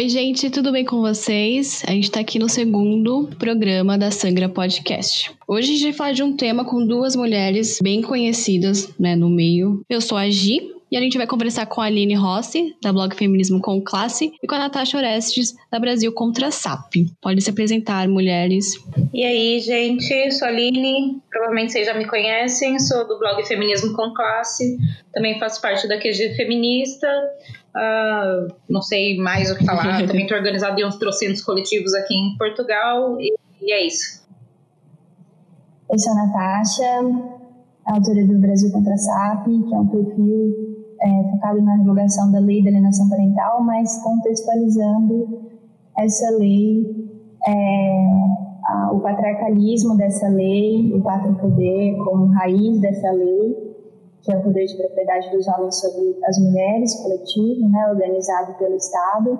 Oi, 0.00 0.08
gente, 0.08 0.48
tudo 0.48 0.70
bem 0.70 0.84
com 0.84 1.00
vocês? 1.00 1.82
A 1.84 1.90
gente 1.90 2.04
está 2.04 2.20
aqui 2.20 2.38
no 2.38 2.48
segundo 2.48 3.30
programa 3.36 3.98
da 3.98 4.12
Sangra 4.12 4.48
Podcast. 4.48 5.32
Hoje 5.44 5.72
a 5.72 5.72
gente 5.72 5.82
vai 5.86 5.92
falar 5.92 6.12
de 6.12 6.22
um 6.22 6.36
tema 6.36 6.64
com 6.64 6.86
duas 6.86 7.16
mulheres 7.16 7.80
bem 7.82 8.00
conhecidas 8.00 8.96
né, 8.96 9.16
no 9.16 9.28
meio. 9.28 9.82
Eu 9.90 10.00
sou 10.00 10.16
a 10.16 10.30
Gi, 10.30 10.72
e 10.90 10.96
a 10.96 11.00
gente 11.00 11.18
vai 11.18 11.26
conversar 11.26 11.66
com 11.66 11.80
a 11.80 11.86
Aline 11.86 12.14
Rossi, 12.14 12.74
da 12.82 12.92
blog 12.92 13.14
Feminismo 13.14 13.60
com 13.60 13.82
Classe, 13.82 14.32
e 14.42 14.46
com 14.46 14.54
a 14.54 14.58
Natasha 14.58 14.96
Orestes, 14.96 15.54
da 15.70 15.78
Brasil 15.78 16.12
Contra 16.12 16.50
SAP. 16.50 16.94
Pode 17.20 17.42
se 17.42 17.50
apresentar, 17.50 18.08
mulheres. 18.08 18.66
E 19.12 19.22
aí, 19.22 19.60
gente, 19.60 20.30
sou 20.30 20.48
a 20.48 20.50
Aline, 20.50 21.20
provavelmente 21.30 21.72
vocês 21.72 21.86
já 21.86 21.92
me 21.92 22.06
conhecem, 22.06 22.78
sou 22.78 23.06
do 23.06 23.18
blog 23.18 23.44
Feminismo 23.46 23.94
com 23.94 24.14
Classe, 24.14 24.78
também 25.12 25.38
faço 25.38 25.60
parte 25.60 25.86
da 25.86 25.98
QG 25.98 26.34
Feminista, 26.36 27.06
uh, 27.74 28.54
não 28.68 28.82
sei 28.82 29.18
mais 29.18 29.50
o 29.50 29.56
que 29.56 29.64
falar, 29.64 30.06
também 30.06 30.22
estou 30.22 30.36
organizada 30.38 30.80
em 30.80 30.86
uns 30.86 30.96
trocentos 30.96 31.42
coletivos 31.42 31.94
aqui 31.94 32.14
em 32.14 32.36
Portugal, 32.36 33.20
e, 33.20 33.34
e 33.62 33.72
é 33.72 33.86
isso. 33.86 34.26
Eu 35.90 35.98
sou 35.98 36.12
a 36.12 36.26
Natasha, 36.26 36.84
autora 37.86 38.26
do 38.26 38.38
Brasil 38.38 38.70
Contra 38.70 38.96
SAP, 38.96 39.46
que 39.46 39.74
é 39.74 39.78
um 39.78 39.86
perfil 39.86 40.68
é, 41.00 41.30
focado 41.30 41.62
na 41.62 41.76
divulgação 41.76 42.30
da 42.30 42.38
lei 42.38 42.62
da 42.62 42.70
alienação 42.70 43.08
parental, 43.08 43.62
mas 43.62 44.02
contextualizando 44.02 45.48
essa 45.96 46.30
lei, 46.36 47.10
é, 47.46 48.06
a, 48.66 48.92
o 48.92 49.00
patriarcalismo 49.00 49.96
dessa 49.96 50.28
lei, 50.28 50.92
o 50.92 51.00
pátrio 51.00 51.34
poder 51.36 51.96
como 52.04 52.26
raiz 52.26 52.80
dessa 52.80 53.10
lei, 53.12 53.67
que 54.22 54.32
é 54.32 54.36
o 54.36 54.42
poder 54.42 54.66
de 54.66 54.76
propriedade 54.76 55.30
dos 55.30 55.46
homens 55.48 55.80
sobre 55.80 56.16
as 56.24 56.38
mulheres, 56.38 56.94
coletivo, 57.02 57.68
né, 57.68 57.88
organizado 57.90 58.54
pelo 58.58 58.76
Estado. 58.76 59.38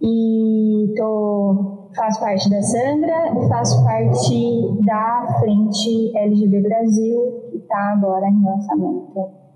E 0.00 0.92
tô, 0.96 1.88
faço 1.96 2.20
parte 2.20 2.50
da 2.50 2.62
Sangra 2.62 3.32
e 3.32 3.48
faço 3.48 3.82
parte 3.82 4.84
da 4.84 5.38
Frente 5.40 6.16
LGB 6.16 6.60
Brasil, 6.60 7.48
que 7.50 7.56
está 7.56 7.92
agora 7.92 8.28
em 8.28 8.44
lançamento 8.44 9.46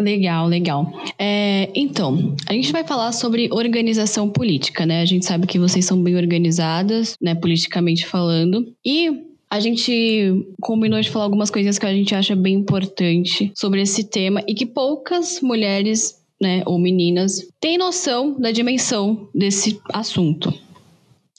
Legal, 0.00 0.46
legal. 0.46 0.90
É, 1.18 1.68
então, 1.74 2.34
a 2.48 2.54
gente 2.54 2.72
vai 2.72 2.82
falar 2.82 3.12
sobre 3.12 3.50
organização 3.52 4.30
política, 4.30 4.86
né? 4.86 5.02
A 5.02 5.04
gente 5.04 5.26
sabe 5.26 5.46
que 5.46 5.58
vocês 5.58 5.84
são 5.84 6.02
bem 6.02 6.16
organizadas, 6.16 7.16
né, 7.20 7.34
politicamente 7.34 8.06
falando. 8.06 8.64
E 8.84 9.29
a 9.50 9.58
gente 9.58 10.46
combinou 10.60 11.00
de 11.00 11.10
falar 11.10 11.24
algumas 11.24 11.50
coisinhas 11.50 11.78
que 11.78 11.86
a 11.86 11.92
gente 11.92 12.14
acha 12.14 12.36
bem 12.36 12.54
importante 12.54 13.50
sobre 13.54 13.82
esse 13.82 14.04
tema 14.04 14.42
e 14.46 14.54
que 14.54 14.64
poucas 14.64 15.40
mulheres, 15.42 16.22
né, 16.40 16.62
ou 16.64 16.78
meninas 16.78 17.48
têm 17.60 17.76
noção 17.76 18.38
da 18.38 18.52
dimensão 18.52 19.28
desse 19.34 19.80
assunto. 19.92 20.54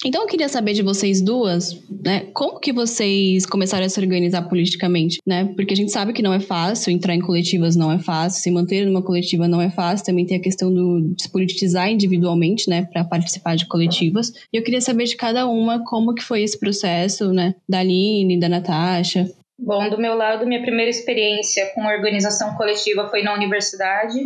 Então 0.03 0.23
eu 0.23 0.27
queria 0.27 0.49
saber 0.49 0.73
de 0.73 0.81
vocês 0.81 1.21
duas, 1.21 1.79
né, 2.03 2.25
como 2.33 2.59
que 2.59 2.73
vocês 2.73 3.45
começaram 3.45 3.85
a 3.85 3.89
se 3.89 3.99
organizar 3.99 4.41
politicamente, 4.49 5.19
né? 5.25 5.45
Porque 5.55 5.73
a 5.73 5.77
gente 5.77 5.91
sabe 5.91 6.11
que 6.11 6.23
não 6.23 6.33
é 6.33 6.39
fácil, 6.39 6.91
entrar 6.91 7.13
em 7.13 7.21
coletivas 7.21 7.75
não 7.75 7.91
é 7.91 7.99
fácil, 7.99 8.41
se 8.41 8.49
manter 8.49 8.85
numa 8.85 9.03
coletiva 9.03 9.47
não 9.47 9.61
é 9.61 9.69
fácil, 9.69 10.05
também 10.05 10.25
tem 10.25 10.37
a 10.37 10.41
questão 10.41 10.73
do 10.73 11.01
despolitizar 11.15 11.91
individualmente, 11.91 12.67
né, 12.67 12.87
para 12.91 13.03
participar 13.03 13.55
de 13.55 13.67
coletivas. 13.67 14.33
E 14.51 14.57
eu 14.57 14.63
queria 14.63 14.81
saber 14.81 15.03
de 15.03 15.15
cada 15.15 15.47
uma 15.47 15.83
como 15.83 16.15
que 16.15 16.23
foi 16.23 16.41
esse 16.41 16.59
processo, 16.59 17.31
né, 17.31 17.53
da 17.69 17.79
Aline, 17.79 18.39
da 18.39 18.49
Natasha. 18.49 19.29
Bom, 19.59 19.87
do 19.87 19.99
meu 19.99 20.15
lado, 20.15 20.47
minha 20.47 20.63
primeira 20.63 20.89
experiência 20.89 21.67
com 21.75 21.85
organização 21.85 22.55
coletiva 22.55 23.07
foi 23.09 23.21
na 23.21 23.35
universidade. 23.35 24.19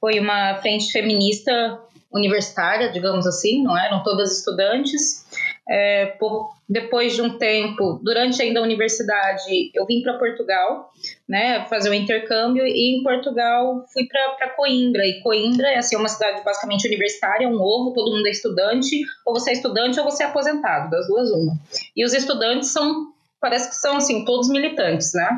Foi 0.00 0.18
uma 0.18 0.54
frente 0.62 0.90
feminista 0.90 1.78
universitária, 2.12 2.90
digamos 2.90 3.26
assim, 3.26 3.62
não 3.62 3.76
eram 3.76 4.02
todas 4.02 4.38
estudantes. 4.38 5.24
É, 5.68 6.06
por, 6.18 6.52
depois 6.68 7.14
de 7.14 7.22
um 7.22 7.38
tempo, 7.38 8.00
durante 8.02 8.42
ainda 8.42 8.58
a 8.58 8.62
universidade, 8.62 9.70
eu 9.72 9.86
vim 9.86 10.02
para 10.02 10.18
Portugal, 10.18 10.90
né, 11.28 11.64
fazer 11.68 11.88
o 11.88 11.92
um 11.92 11.94
intercâmbio, 11.94 12.66
e 12.66 12.98
em 12.98 13.02
Portugal 13.04 13.84
fui 13.92 14.06
para 14.06 14.50
Coimbra. 14.50 15.06
E 15.06 15.20
Coimbra 15.22 15.68
é 15.68 15.78
assim, 15.78 15.96
uma 15.96 16.08
cidade 16.08 16.42
basicamente 16.44 16.86
universitária, 16.88 17.48
um 17.48 17.60
ovo, 17.60 17.92
todo 17.94 18.16
mundo 18.16 18.26
é 18.26 18.30
estudante, 18.30 19.00
ou 19.24 19.32
você 19.32 19.50
é 19.50 19.52
estudante 19.52 19.98
ou 20.00 20.04
você 20.04 20.24
é 20.24 20.26
aposentado, 20.26 20.90
das 20.90 21.06
duas 21.06 21.30
uma. 21.30 21.54
E 21.96 22.04
os 22.04 22.12
estudantes 22.12 22.70
são 22.70 23.12
parece 23.40 23.70
que 23.70 23.76
são 23.76 23.96
assim 23.96 24.24
todos 24.24 24.50
militantes, 24.50 25.12
né? 25.14 25.28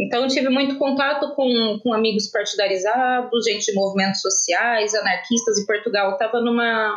Então 0.00 0.26
tive 0.26 0.48
muito 0.48 0.78
contato 0.78 1.34
com, 1.34 1.78
com 1.82 1.92
amigos 1.92 2.28
partidarizados, 2.28 3.44
gente 3.44 3.66
de 3.66 3.74
movimentos 3.74 4.22
sociais, 4.22 4.94
anarquistas 4.94 5.58
e 5.58 5.66
Portugal 5.66 6.12
estava 6.12 6.40
numa 6.40 6.96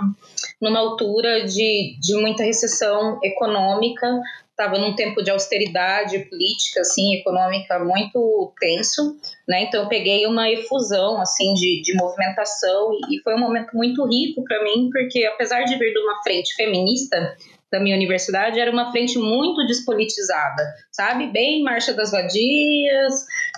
numa 0.62 0.80
altura 0.80 1.46
de, 1.46 1.98
de 2.00 2.16
muita 2.16 2.44
recessão 2.44 3.20
econômica, 3.22 4.08
estava 4.50 4.78
num 4.78 4.96
tempo 4.96 5.22
de 5.22 5.30
austeridade 5.30 6.20
política, 6.30 6.82
assim, 6.82 7.16
econômica 7.16 7.80
muito 7.80 8.54
tenso, 8.60 9.18
né? 9.48 9.64
Então 9.64 9.84
eu 9.84 9.90
peguei 9.90 10.26
uma 10.26 10.50
efusão, 10.50 11.20
assim, 11.20 11.54
de, 11.56 11.82
de 11.82 11.94
movimentação 11.96 12.92
e 13.12 13.20
foi 13.22 13.36
um 13.36 13.40
momento 13.40 13.76
muito 13.76 14.06
rico 14.08 14.44
para 14.44 14.64
mim, 14.64 14.90
porque 14.92 15.26
apesar 15.26 15.64
de 15.64 15.76
vir 15.76 15.92
de 15.92 16.00
uma 16.00 16.24
frente 16.24 16.56
feminista, 16.56 17.36
da 17.74 17.80
minha 17.80 17.96
universidade 17.96 18.60
era 18.60 18.72
uma 18.72 18.92
frente 18.92 19.18
muito 19.18 19.66
despolitizada, 19.66 20.64
sabe? 20.92 21.32
Bem 21.32 21.64
Marcha 21.64 21.92
das 21.92 22.12
Vadias, 22.12 23.14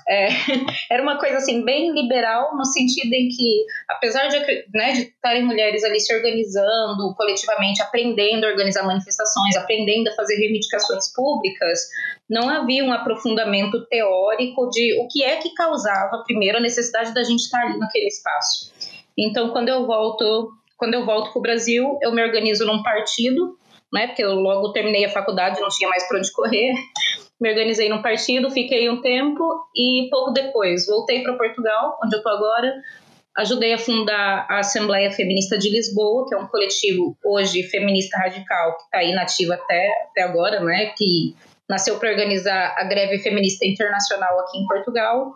é, 0.07 0.29
era 0.89 1.03
uma 1.03 1.19
coisa 1.19 1.35
assim, 1.35 1.65
bem 1.65 1.91
liberal, 1.91 2.55
no 2.55 2.63
sentido 2.63 3.11
em 3.11 3.27
que, 3.27 3.65
apesar 3.89 4.29
de, 4.29 4.39
né, 4.73 4.93
estarem 4.93 5.43
mulheres 5.43 5.83
ali 5.83 5.99
se 5.99 6.15
organizando 6.15 7.13
coletivamente, 7.17 7.81
aprendendo 7.81 8.45
a 8.45 8.51
organizar 8.51 8.83
manifestações, 8.83 9.57
aprendendo 9.57 10.07
a 10.07 10.13
fazer 10.13 10.35
reivindicações 10.35 11.11
públicas, 11.13 11.81
não 12.29 12.49
havia 12.49 12.85
um 12.85 12.93
aprofundamento 12.93 13.85
teórico 13.87 14.69
de 14.69 14.97
o 15.01 15.09
que 15.09 15.25
é 15.25 15.35
que 15.35 15.53
causava, 15.55 16.23
primeiro, 16.25 16.57
a 16.57 16.61
necessidade 16.61 17.13
da 17.13 17.23
gente 17.23 17.41
estar 17.41 17.59
ali 17.59 17.77
naquele 17.77 18.07
espaço. 18.07 18.71
Então, 19.17 19.49
quando 19.49 19.67
eu 19.67 19.85
volto, 19.85 20.53
quando 20.77 20.93
eu 20.93 21.05
volto 21.05 21.33
para 21.33 21.39
o 21.39 21.41
Brasil, 21.41 21.99
eu 22.01 22.13
me 22.13 22.23
organizo 22.23 22.65
num 22.65 22.81
partido 22.81 23.57
né? 23.93 24.07
Porque 24.07 24.23
eu 24.23 24.33
logo 24.33 24.71
terminei 24.71 25.05
a 25.05 25.09
faculdade, 25.09 25.61
não 25.61 25.69
tinha 25.69 25.89
mais 25.89 26.07
para 26.07 26.19
onde 26.19 26.31
correr. 26.31 26.73
Me 27.39 27.49
organizei 27.49 27.89
num 27.89 28.01
partido, 28.01 28.49
fiquei 28.49 28.89
um 28.89 29.01
tempo 29.01 29.43
e 29.75 30.07
pouco 30.09 30.31
depois 30.31 30.85
voltei 30.87 31.21
para 31.21 31.35
Portugal, 31.35 31.99
onde 32.03 32.15
eu 32.15 32.19
estou 32.19 32.31
agora. 32.31 32.73
Ajudei 33.37 33.73
a 33.73 33.77
fundar 33.77 34.47
a 34.49 34.59
Assembleia 34.59 35.11
Feminista 35.11 35.57
de 35.57 35.69
Lisboa, 35.69 36.25
que 36.25 36.33
é 36.33 36.37
um 36.37 36.47
coletivo 36.47 37.17
hoje 37.25 37.63
feminista 37.63 38.17
radical 38.17 38.77
que 38.77 38.83
está 38.83 38.99
aí 38.99 39.13
nativa 39.13 39.55
até, 39.55 39.89
até 40.09 40.21
agora, 40.21 40.61
né? 40.61 40.93
Que 40.97 41.35
nasceu 41.67 41.99
para 41.99 42.11
organizar 42.11 42.73
a 42.77 42.85
greve 42.85 43.19
feminista 43.19 43.65
internacional 43.65 44.39
aqui 44.39 44.57
em 44.57 44.65
Portugal. 44.65 45.33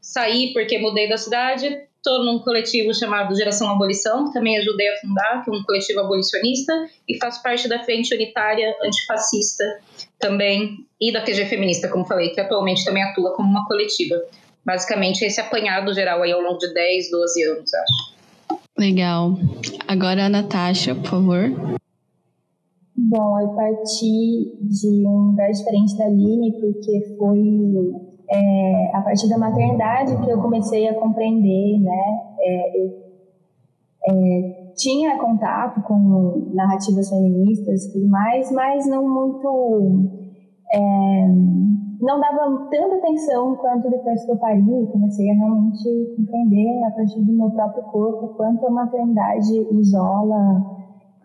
Saí 0.00 0.52
porque 0.52 0.78
mudei 0.78 1.08
da 1.08 1.16
cidade, 1.16 1.85
Estou 2.06 2.24
num 2.24 2.38
coletivo 2.38 2.94
chamado 2.94 3.34
Geração 3.34 3.68
Abolição, 3.68 4.26
que 4.26 4.32
também 4.32 4.56
ajudei 4.58 4.88
a 4.90 4.96
fundar, 4.98 5.42
que 5.42 5.50
é 5.50 5.52
um 5.52 5.64
coletivo 5.64 5.98
abolicionista, 5.98 6.72
e 7.08 7.18
faço 7.18 7.42
parte 7.42 7.66
da 7.66 7.82
Frente 7.82 8.14
Unitária 8.14 8.76
Antifascista 8.80 9.64
também, 10.16 10.86
e 11.00 11.12
da 11.12 11.20
QG 11.20 11.46
Feminista, 11.46 11.88
como 11.88 12.04
falei, 12.04 12.28
que 12.30 12.40
atualmente 12.40 12.84
também 12.84 13.02
atua 13.02 13.34
como 13.34 13.50
uma 13.50 13.66
coletiva. 13.66 14.22
Basicamente, 14.64 15.24
esse 15.24 15.40
apanhado 15.40 15.92
geral 15.92 16.22
aí 16.22 16.30
ao 16.30 16.40
longo 16.40 16.58
de 16.58 16.72
10, 16.72 17.10
12 17.10 17.42
anos, 17.42 17.74
acho. 17.74 18.60
Legal. 18.78 19.36
Agora 19.88 20.26
a 20.26 20.28
Natasha, 20.28 20.94
por 20.94 21.10
favor. 21.10 21.50
Bom, 22.96 23.40
eu 23.40 23.48
parti 23.48 24.52
de 24.60 25.04
um 25.04 25.30
lugar 25.30 25.50
diferente 25.50 25.98
da 25.98 26.04
Aline, 26.04 26.52
porque 26.52 27.16
foi 27.18 28.15
é, 28.30 28.96
a 28.96 29.02
partir 29.02 29.28
da 29.28 29.38
maternidade 29.38 30.16
que 30.16 30.30
eu 30.30 30.40
comecei 30.40 30.88
a 30.88 30.94
compreender, 30.94 31.80
né? 31.80 32.20
É, 32.40 32.82
eu 32.82 33.06
é, 34.08 34.72
tinha 34.76 35.18
contato 35.18 35.82
com 35.82 36.50
narrativas 36.54 37.08
feministas 37.08 37.84
e 37.84 37.92
tudo 37.92 38.08
mais, 38.08 38.50
mas 38.52 38.86
não 38.86 39.08
muito. 39.08 40.10
É, 40.72 41.26
não 42.00 42.20
dava 42.20 42.68
tanta 42.70 42.96
atenção 42.96 43.56
quanto 43.56 43.88
depois 43.90 44.24
que 44.24 44.30
eu 44.30 44.36
parei, 44.36 44.86
comecei 44.92 45.30
a 45.30 45.34
realmente 45.34 46.14
compreender 46.16 46.84
a 46.84 46.90
partir 46.90 47.20
do 47.22 47.32
meu 47.32 47.50
próprio 47.50 47.84
corpo 47.84 48.34
quanto 48.36 48.66
a 48.66 48.70
maternidade 48.70 49.52
isola 49.72 50.62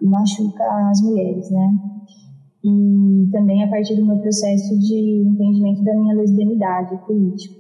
e 0.02 0.08
machuca 0.08 0.64
as 0.90 1.02
mulheres, 1.02 1.52
né? 1.52 1.74
E 2.64 3.30
também 3.32 3.64
a 3.64 3.70
partir 3.70 3.96
do 3.96 4.06
meu 4.06 4.20
processo 4.20 4.78
de 4.80 5.24
entendimento 5.28 5.84
da 5.84 5.96
minha 5.96 6.16
lesbianidade 6.16 6.96
política. 7.06 7.60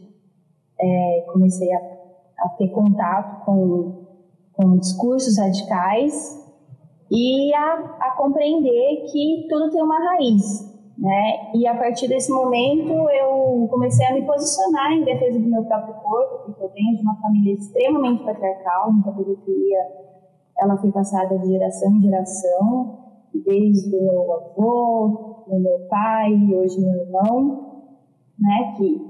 É, 0.80 1.26
comecei 1.32 1.72
a, 1.74 1.78
a, 2.40 2.50
ter 2.50 2.70
contato 2.70 3.46
com, 3.46 4.06
com 4.54 4.78
discursos 4.78 5.38
radicais 5.38 6.40
e 7.10 7.54
a, 7.54 7.98
a, 8.00 8.16
compreender 8.18 9.06
que 9.12 9.48
tudo 9.50 9.72
tem 9.72 9.82
uma 9.82 10.00
raiz, 10.00 10.44
né? 10.98 11.52
E 11.56 11.68
a 11.68 11.76
partir 11.76 12.08
desse 12.08 12.32
momento 12.32 12.92
eu 12.92 13.68
comecei 13.70 14.06
a 14.08 14.14
me 14.14 14.26
posicionar 14.26 14.92
em 14.92 15.04
defesa 15.04 15.40
do 15.40 15.48
meu 15.48 15.64
próprio 15.66 15.96
corpo, 15.96 16.46
porque 16.46 16.64
eu 16.64 16.70
venho 16.70 16.96
de 16.96 17.02
uma 17.02 17.16
família 17.22 17.54
extremamente 17.54 18.24
patriarcal, 18.24 18.92
em 18.92 19.02
que 19.02 19.10
a 19.10 19.14
pedofilia 19.14 19.80
ela 20.60 20.78
foi 20.78 20.92
passada 20.92 21.38
de 21.40 21.48
geração 21.48 21.92
em 21.92 22.02
geração, 22.02 23.01
desde 23.34 23.96
o 23.96 24.02
meu 24.02 24.34
avô, 24.34 25.44
o 25.48 25.60
meu 25.60 25.80
pai, 25.90 26.34
hoje 26.54 26.80
meu 26.80 27.02
irmão, 27.02 27.84
né, 28.40 28.76
que, 28.78 29.02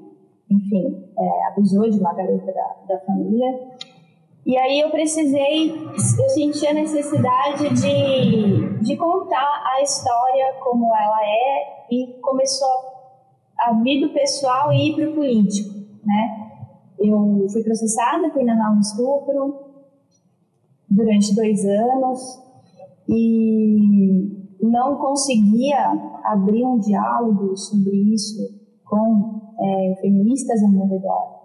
enfim, 0.50 1.06
é, 1.18 1.47
abusou 1.47 1.89
de 1.89 2.00
uma 2.00 2.13
garota 2.13 2.51
da, 2.51 2.75
da 2.88 3.00
família. 3.01 3.71
E 4.45 4.57
aí 4.57 4.79
eu 4.79 4.89
precisei, 4.89 5.71
eu 5.71 6.29
senti 6.29 6.65
a 6.65 6.73
necessidade 6.73 7.69
de, 7.69 8.79
de 8.83 8.97
contar 8.97 9.63
a 9.75 9.81
história 9.81 10.53
como 10.63 10.85
ela 10.95 11.19
é 11.24 11.85
e 11.91 12.19
começou 12.21 12.67
a 13.59 13.74
vir 13.74 14.01
do 14.01 14.13
pessoal 14.13 14.74
e 14.74 14.89
ir 14.89 14.95
para 14.95 15.09
o 15.09 15.13
político, 15.13 15.69
né? 16.03 16.41
Eu 16.97 17.47
fui 17.51 17.63
processada 17.63 18.29
por 18.29 18.44
narrar 18.44 18.71
um 18.71 18.79
estupro 18.79 19.59
durante 20.89 21.35
dois 21.35 21.63
anos 21.65 22.50
e 23.07 24.42
não 24.62 24.95
conseguia 24.95 25.92
abrir 26.24 26.63
um 26.65 26.80
diálogo 26.80 27.56
sobre 27.57 27.95
isso 28.13 28.62
com 28.86 29.42
é, 29.59 29.95
feministas 30.01 30.62
ao 30.63 30.69
meu 30.69 30.86
redor. 30.86 31.42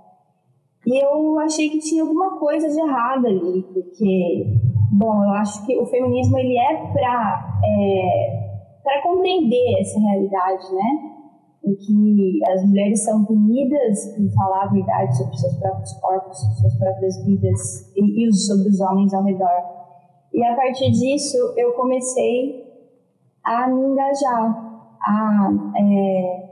E 0.87 1.03
eu 1.03 1.39
achei 1.41 1.69
que 1.69 1.79
tinha 1.79 2.03
alguma 2.03 2.39
coisa 2.39 2.69
de 2.69 2.79
errado 2.79 3.27
ali, 3.27 3.63
porque, 3.73 4.47
bom, 4.93 5.25
eu 5.25 5.31
acho 5.31 5.67
que 5.67 5.77
o 5.77 5.87
feminismo 5.87 6.39
ele 6.39 6.57
é 6.57 6.93
para 6.93 7.61
é, 7.65 8.47
para 8.87 9.03
compreender 9.03 9.81
essa 9.81 9.99
realidade, 9.99 10.73
né? 10.73 11.11
Em 11.65 11.75
que 11.75 12.41
as 12.53 12.65
mulheres 12.65 13.03
são 13.03 13.25
punidas 13.25 14.15
por 14.15 14.33
falar 14.33 14.63
a 14.63 14.73
verdade 14.73 15.17
sobre 15.17 15.37
seus 15.37 15.57
próprios 15.57 15.93
corpos, 15.95 16.39
suas 16.61 16.79
próprias 16.79 17.27
vidas 17.27 17.93
e, 17.97 18.29
e 18.29 18.33
sobre 18.33 18.69
os 18.69 18.81
homens 18.81 19.13
ao 19.13 19.25
redor. 19.25 19.86
E 20.33 20.45
a 20.45 20.55
partir 20.55 20.91
disso 20.91 21.37
eu 21.57 21.73
comecei 21.73 22.65
a 23.45 23.69
me 23.69 23.81
engajar, 23.81 24.67
a 25.01 25.51
é, 25.79 26.47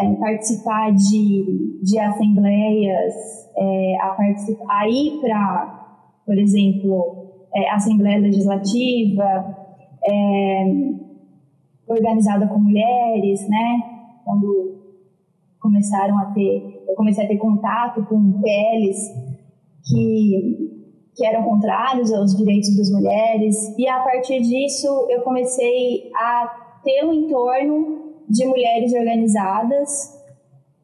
é, 0.00 0.14
participar 0.14 0.92
de, 0.92 1.78
de 1.82 1.98
assembleias, 1.98 3.14
é, 3.56 3.96
a, 4.00 4.08
participar, 4.08 4.80
a 4.80 4.88
ir 4.88 5.20
para, 5.20 5.98
por 6.24 6.38
exemplo, 6.38 7.44
é, 7.54 7.70
Assembleia 7.70 8.18
Legislativa, 8.18 9.56
é, 10.06 10.64
organizada 11.86 12.46
com 12.46 12.58
mulheres, 12.58 13.48
né? 13.48 13.82
Quando 14.24 14.82
começaram 15.60 16.18
a 16.18 16.26
ter, 16.26 16.84
eu 16.88 16.94
comecei 16.94 17.24
a 17.24 17.28
ter 17.28 17.36
contato 17.36 18.04
com 18.06 18.40
PLs 18.40 19.12
que 19.84 20.73
que 21.14 21.24
eram 21.24 21.44
contrários 21.44 22.12
aos 22.12 22.36
direitos 22.36 22.76
das 22.76 22.90
mulheres. 22.90 23.56
E 23.78 23.88
a 23.88 24.00
partir 24.00 24.40
disso 24.40 24.86
eu 25.08 25.22
comecei 25.22 26.10
a 26.14 26.80
ter 26.82 27.04
um 27.04 27.12
entorno 27.12 28.14
de 28.28 28.46
mulheres 28.46 28.92
organizadas. 28.92 30.12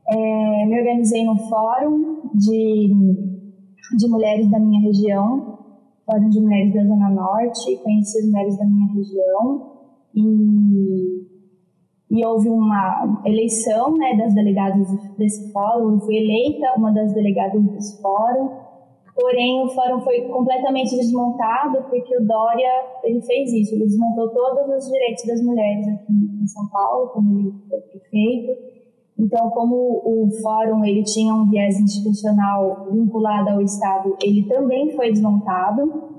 É, 0.09 0.67
me 0.67 0.79
organizei 0.79 1.25
no 1.25 1.37
fórum 1.49 2.31
de, 2.35 2.93
de 3.97 4.09
mulheres 4.09 4.51
da 4.51 4.59
minha 4.59 4.81
região, 4.83 5.59
fórum 6.07 6.29
de 6.29 6.41
mulheres 6.41 6.75
da 6.75 6.85
Zona 6.85 7.11
Norte, 7.11 7.77
conheci 7.83 8.19
as 8.19 8.27
mulheres 8.27 8.59
da 8.59 8.65
minha 8.65 8.93
região. 8.93 9.71
E, 10.15 11.31
e 12.11 12.27
houve 12.27 12.49
uma 12.49 13.23
eleição 13.25 13.97
né, 13.97 14.17
das 14.17 14.35
delegadas 14.35 14.89
desse 15.17 15.53
fórum, 15.53 15.93
eu 15.93 16.01
fui 16.01 16.17
eleita 16.17 16.75
uma 16.77 16.93
das 16.93 17.13
delegadas 17.15 17.63
desse 17.71 18.03
fórum, 18.03 18.51
porém 19.21 19.63
o 19.63 19.69
fórum 19.69 20.01
foi 20.01 20.23
completamente 20.23 20.97
desmontado 20.97 21.85
porque 21.91 22.17
o 22.17 22.27
Dória 22.27 22.71
ele 23.05 23.21
fez 23.21 23.53
isso, 23.53 23.75
ele 23.75 23.85
desmontou 23.85 24.31
todos 24.31 24.77
os 24.77 24.91
direitos 24.91 25.27
das 25.27 25.43
mulheres 25.43 25.87
aqui 25.89 26.13
em 26.43 26.47
São 26.47 26.67
Paulo, 26.69 27.09
quando 27.09 27.39
ele 27.39 27.55
foi 27.69 27.81
prefeito. 27.81 28.81
Então, 29.19 29.51
como 29.51 29.75
o 29.77 30.31
fórum 30.41 30.83
ele 30.83 31.03
tinha 31.05 31.35
um 31.35 31.51
viés 31.51 31.79
institucional 31.79 32.89
vinculado 32.91 33.51
ao 33.51 33.61
Estado, 33.61 34.17
ele 34.23 34.49
também 34.49 34.91
foi 34.97 35.13
desmontado. 35.13 36.11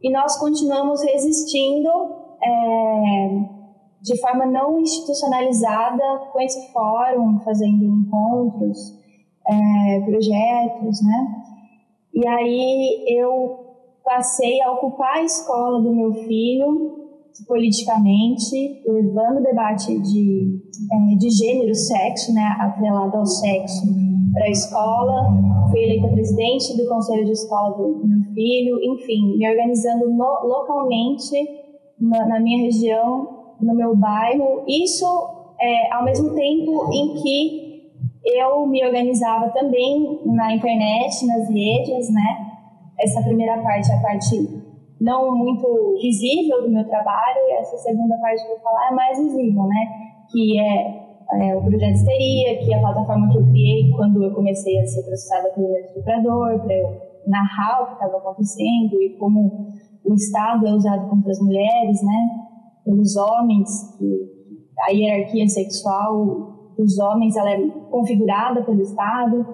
E 0.00 0.10
nós 0.12 0.38
continuamos 0.38 1.02
resistindo 1.02 1.88
é, 2.40 3.54
de 4.00 4.20
forma 4.20 4.46
não 4.46 4.78
institucionalizada 4.78 6.28
com 6.32 6.40
esse 6.40 6.72
fórum, 6.72 7.40
fazendo 7.40 7.84
encontros, 7.84 8.96
é, 9.48 10.00
projetos, 10.00 11.02
né? 11.02 11.53
E 12.14 12.26
aí 12.26 13.04
eu 13.08 13.64
passei 14.04 14.60
a 14.62 14.72
ocupar 14.72 15.16
a 15.16 15.22
escola 15.22 15.80
do 15.80 15.92
meu 15.92 16.12
filho 16.12 17.04
politicamente, 17.48 18.82
levando 18.86 19.40
o 19.40 19.42
debate 19.42 19.98
de, 20.00 20.60
é, 20.92 21.16
de 21.16 21.30
gênero, 21.30 21.74
sexo, 21.74 22.32
né, 22.32 22.56
atrelado 22.60 23.16
ao 23.16 23.26
sexo, 23.26 23.86
para 24.32 24.44
a 24.44 24.50
escola. 24.50 25.32
Fui 25.70 25.82
eleita 25.82 26.08
presidente 26.08 26.76
do 26.76 26.88
conselho 26.88 27.24
de 27.24 27.32
escola 27.32 27.76
do 27.76 28.06
meu 28.06 28.32
filho, 28.32 28.78
enfim, 28.84 29.36
me 29.36 29.48
organizando 29.48 30.08
no, 30.10 30.46
localmente 30.46 31.32
na, 32.00 32.26
na, 32.26 32.40
minha 32.40 32.62
região, 32.62 33.56
no 33.60 33.74
meu 33.74 33.96
bairro. 33.96 34.62
Isso 34.68 35.06
é, 35.60 35.92
ao 35.92 36.04
mesmo 36.04 36.34
tempo 36.34 36.92
em 36.92 37.14
que 37.14 37.63
eu 38.24 38.66
me 38.66 38.84
organizava 38.84 39.50
também 39.50 40.20
na 40.24 40.54
internet, 40.54 41.26
nas 41.26 41.48
redes, 41.48 42.12
né? 42.12 42.46
Essa 42.98 43.22
primeira 43.22 43.60
parte, 43.62 43.92
a 43.92 44.00
parte 44.00 44.64
não 45.00 45.36
muito 45.36 45.98
visível 46.00 46.62
do 46.62 46.70
meu 46.70 46.84
trabalho, 46.88 47.38
e 47.48 47.52
essa 47.60 47.76
segunda 47.76 48.16
parte 48.18 48.42
que 48.42 48.50
eu 48.50 48.54
vou 48.54 48.64
falar 48.64 48.88
é 48.90 48.94
mais 48.94 49.18
visível, 49.18 49.64
né? 49.64 49.86
Que 50.30 50.58
é, 50.58 51.50
é 51.50 51.56
o 51.56 51.62
projeto 51.62 51.96
Histeria, 51.96 52.58
que 52.64 52.72
é 52.72 52.76
a 52.76 52.80
plataforma 52.80 53.30
que 53.30 53.38
eu 53.38 53.46
criei 53.46 53.90
quando 53.90 54.22
eu 54.22 54.34
comecei 54.34 54.80
a 54.80 54.86
ser 54.86 55.02
processada 55.02 55.50
pelo 55.50 55.68
meu 55.68 55.80
estuprador, 55.80 56.60
para 56.60 56.74
eu 56.74 57.14
narrar 57.26 57.82
o 57.82 57.86
que 57.88 57.92
estava 57.94 58.18
acontecendo 58.18 59.02
e 59.02 59.16
como 59.18 59.74
o 60.04 60.14
Estado 60.14 60.66
é 60.66 60.72
usado 60.72 61.08
contra 61.08 61.30
as 61.30 61.40
mulheres, 61.40 62.02
né? 62.02 62.28
Pelos 62.84 63.16
homens, 63.16 63.96
que 63.98 64.34
a 64.86 64.90
hierarquia 64.90 65.48
sexual 65.48 66.53
dos 66.76 66.98
homens 66.98 67.36
ela 67.36 67.50
é 67.50 67.60
configurada 67.90 68.62
pelo 68.62 68.80
Estado 68.80 69.46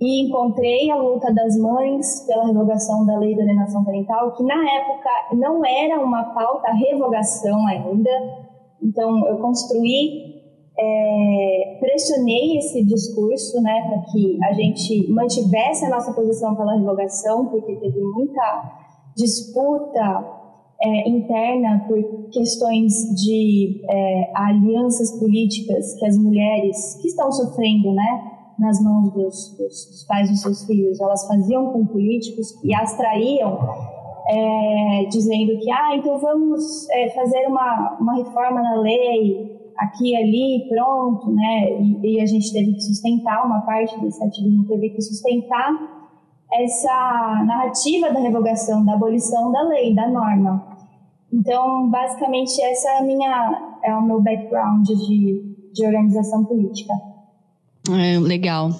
e 0.00 0.26
encontrei 0.26 0.90
a 0.90 0.96
luta 0.96 1.32
das 1.32 1.56
mães 1.56 2.26
pela 2.26 2.46
revogação 2.46 3.06
da 3.06 3.16
lei 3.18 3.36
da 3.36 3.42
alienação 3.42 3.84
parental, 3.84 4.32
que 4.32 4.42
na 4.42 4.54
época 4.54 5.10
não 5.34 5.64
era 5.64 6.04
uma 6.04 6.24
pauta 6.34 6.72
revogação 6.72 7.66
ainda. 7.68 8.10
Então 8.82 9.28
eu 9.28 9.38
construí, 9.38 10.42
é, 10.76 11.76
pressionei 11.78 12.58
esse 12.58 12.84
discurso, 12.84 13.62
né, 13.62 13.82
para 13.88 14.02
que 14.10 14.38
a 14.42 14.52
gente 14.52 15.08
mantivesse 15.12 15.84
a 15.84 15.90
nossa 15.90 16.12
posição 16.12 16.56
pela 16.56 16.74
revogação, 16.74 17.46
porque 17.46 17.76
teve 17.76 18.00
muita 18.00 18.72
disputa 19.16 20.41
é, 20.82 21.08
interna 21.08 21.84
por 21.86 22.28
questões 22.30 22.92
de 23.14 23.80
é, 23.88 24.32
alianças 24.34 25.18
políticas 25.18 25.94
que 25.94 26.06
as 26.06 26.18
mulheres 26.18 26.98
que 27.00 27.08
estão 27.08 27.30
sofrendo, 27.30 27.92
né, 27.92 28.32
nas 28.58 28.82
mãos 28.82 29.12
dos, 29.12 29.56
dos, 29.56 29.86
dos 29.90 30.04
pais 30.08 30.28
dos 30.28 30.40
seus 30.40 30.64
filhos, 30.64 31.00
elas 31.00 31.26
faziam 31.26 31.72
com 31.72 31.86
políticos 31.86 32.48
e 32.64 32.74
as 32.74 32.96
traíam, 32.96 33.58
é, 34.28 35.04
dizendo 35.08 35.58
que, 35.58 35.70
ah, 35.70 35.96
então 35.96 36.18
vamos 36.18 36.88
é, 36.90 37.10
fazer 37.10 37.46
uma, 37.46 37.96
uma 38.00 38.16
reforma 38.16 38.60
na 38.60 38.76
lei 38.76 39.52
aqui 39.78 40.10
e 40.10 40.16
ali, 40.16 40.68
pronto, 40.68 41.30
né, 41.32 41.80
e, 41.80 42.16
e 42.16 42.20
a 42.20 42.26
gente 42.26 42.52
teve 42.52 42.74
que 42.74 42.80
sustentar 42.82 43.46
uma 43.46 43.60
parte 43.60 43.98
desse 44.00 44.22
ativismo, 44.22 44.66
teve 44.66 44.90
que 44.90 45.00
sustentar 45.00 46.02
essa 46.52 47.44
narrativa 47.46 48.12
da 48.12 48.20
revogação, 48.20 48.84
da 48.84 48.94
abolição 48.94 49.50
da 49.50 49.62
lei, 49.62 49.94
da 49.94 50.08
norma. 50.08 50.71
Então, 51.32 51.88
basicamente, 51.88 52.60
essa 52.62 52.88
é, 52.90 52.98
a 52.98 53.02
minha, 53.02 53.78
é 53.84 53.94
o 53.94 54.02
meu 54.02 54.20
background 54.20 54.86
de, 54.86 55.42
de 55.72 55.86
organização 55.86 56.44
política. 56.44 56.92
É, 57.90 58.18
legal. 58.20 58.70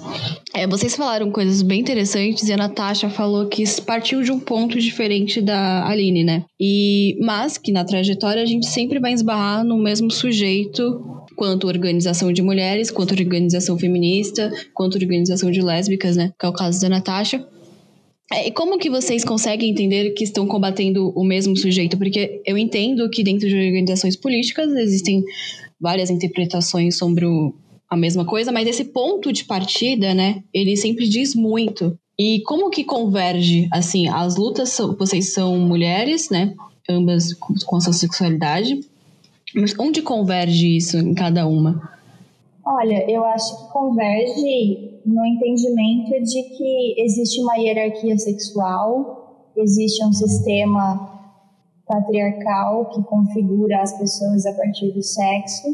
É, 0.55 0.65
vocês 0.67 0.95
falaram 0.95 1.33
coisas 1.33 1.61
bem 1.61 1.81
interessantes 1.81 2.49
e 2.49 2.53
a 2.53 2.57
Natasha 2.57 3.11
falou 3.11 3.49
que 3.49 3.65
partiu 3.81 4.23
de 4.23 4.31
um 4.31 4.39
ponto 4.39 4.79
diferente 4.79 5.41
da 5.41 5.89
Aline, 5.89 6.23
né? 6.23 6.45
E, 6.61 7.19
mas 7.21 7.59
que 7.59 7.73
na 7.73 7.85
trajetória 7.85 8.43
a 8.43 8.47
gente 8.47 8.67
sempre 8.67 9.01
vai 9.01 9.13
esbarrar 9.13 9.65
no 9.65 9.77
mesmo 9.77 10.09
sujeito 10.09 11.25
quanto 11.35 11.67
organização 11.67 12.33
de 12.33 12.43
mulheres, 12.43 12.93
quanto 12.93 13.13
organização 13.13 13.77
feminista, 13.77 14.53
quanto 14.73 14.97
organização 14.97 15.51
de 15.51 15.61
lésbicas, 15.61 16.17
né? 16.17 16.33
Que 16.39 16.47
é 16.47 16.49
o 16.49 16.53
caso 16.53 16.81
da 16.81 16.89
Natasha. 16.89 17.45
É, 18.33 18.49
e 18.49 18.51
como 18.51 18.79
que 18.79 18.89
vocês 18.89 19.25
conseguem 19.25 19.71
entender 19.71 20.11
que 20.15 20.25
estão 20.25 20.47
combatendo 20.47 21.13
o 21.15 21.23
mesmo 21.23 21.55
sujeito? 21.55 21.99
Porque 21.99 22.41
eu 22.47 22.57
entendo 22.57 23.11
que 23.11 23.23
dentro 23.23 23.47
de 23.47 23.55
organizações 23.55 24.17
políticas 24.17 24.73
existem 24.73 25.23
várias 25.79 26.09
interpretações 26.09 26.97
sobre 26.97 27.27
o, 27.27 27.55
a 27.91 27.97
mesma 27.97 28.25
coisa, 28.25 28.51
mas 28.51 28.67
esse 28.67 28.87
ponto 28.87 29.31
de 29.31 29.45
partida, 29.45 30.15
né, 30.15 30.43
ele 30.55 30.77
sempre 30.77 31.07
diz 31.07 31.35
muito 31.35 31.95
E 32.19 32.41
como 32.47 32.71
que 32.71 32.85
converge, 32.85 33.69
assim, 33.71 34.09
as 34.09 34.37
lutas, 34.37 34.71
são, 34.71 34.97
vocês 34.97 35.35
são 35.35 35.59
mulheres, 35.59 36.31
né? 36.31 36.55
Ambas 36.89 37.35
com 37.35 37.77
a 37.77 37.81
sua 37.81 37.93
sexualidade. 37.93 38.81
Mas 39.55 39.75
onde 39.79 40.01
converge 40.01 40.77
isso 40.77 40.97
em 40.97 41.15
cada 41.15 41.47
uma? 41.47 41.91
Olha, 42.65 43.11
eu 43.11 43.25
acho 43.25 43.57
que 43.57 43.73
converge 43.73 44.92
no 45.05 45.25
entendimento 45.25 46.11
de 46.23 46.43
que 46.57 47.03
existe 47.03 47.41
uma 47.41 47.57
hierarquia 47.57 48.17
sexual, 48.19 49.51
existe 49.57 50.05
um 50.05 50.13
sistema 50.13 51.11
patriarcal 51.87 52.87
que 52.91 53.03
configura 53.03 53.83
as 53.83 53.97
pessoas 53.99 54.47
a 54.47 54.55
partir 54.55 54.93
do 54.93 55.03
sexo 55.03 55.69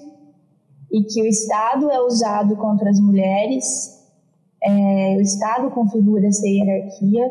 e 0.90 1.02
que 1.04 1.22
o 1.22 1.26
Estado 1.26 1.90
é 1.90 2.00
usado 2.00 2.56
contra 2.56 2.88
as 2.90 2.98
mulheres, 2.98 3.98
é, 4.62 5.16
o 5.16 5.20
Estado 5.20 5.70
configura 5.70 6.26
essa 6.26 6.46
hierarquia. 6.46 7.30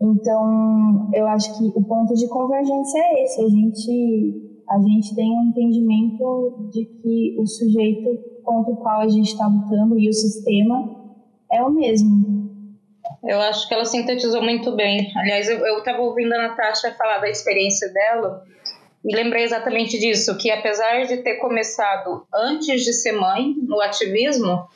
Então, 0.00 1.10
eu 1.14 1.26
acho 1.28 1.56
que 1.56 1.78
o 1.78 1.82
ponto 1.84 2.14
de 2.14 2.28
convergência 2.28 2.98
é 2.98 3.24
esse. 3.24 3.40
A 3.40 3.48
gente, 3.48 4.60
a 4.68 4.80
gente 4.80 5.14
tem 5.14 5.30
um 5.32 5.44
entendimento 5.44 6.68
de 6.72 6.84
que 6.84 7.36
o 7.38 7.46
sujeito 7.46 8.35
contra 8.46 8.72
o 8.72 8.76
qual 8.76 9.00
a 9.00 9.08
gente 9.08 9.32
está 9.32 9.46
lutando 9.46 9.98
e 9.98 10.08
o 10.08 10.12
sistema 10.12 10.88
é 11.52 11.62
o 11.62 11.70
mesmo. 11.70 12.46
Eu 13.24 13.40
acho 13.40 13.66
que 13.68 13.74
ela 13.74 13.84
sintetizou 13.84 14.40
muito 14.40 14.74
bem. 14.74 15.12
Aliás, 15.16 15.48
eu 15.48 15.78
estava 15.78 15.98
ouvindo 15.98 16.32
a 16.32 16.48
Natasha 16.48 16.94
falar 16.94 17.18
da 17.18 17.28
experiência 17.28 17.92
dela 17.92 18.44
e 19.04 19.14
lembrei 19.14 19.44
exatamente 19.44 19.98
disso, 19.98 20.36
que 20.38 20.50
apesar 20.50 21.06
de 21.06 21.18
ter 21.18 21.36
começado 21.36 22.26
antes 22.32 22.82
de 22.84 22.92
ser 22.92 23.12
mãe 23.12 23.54
no 23.62 23.80
ativismo, 23.80 24.66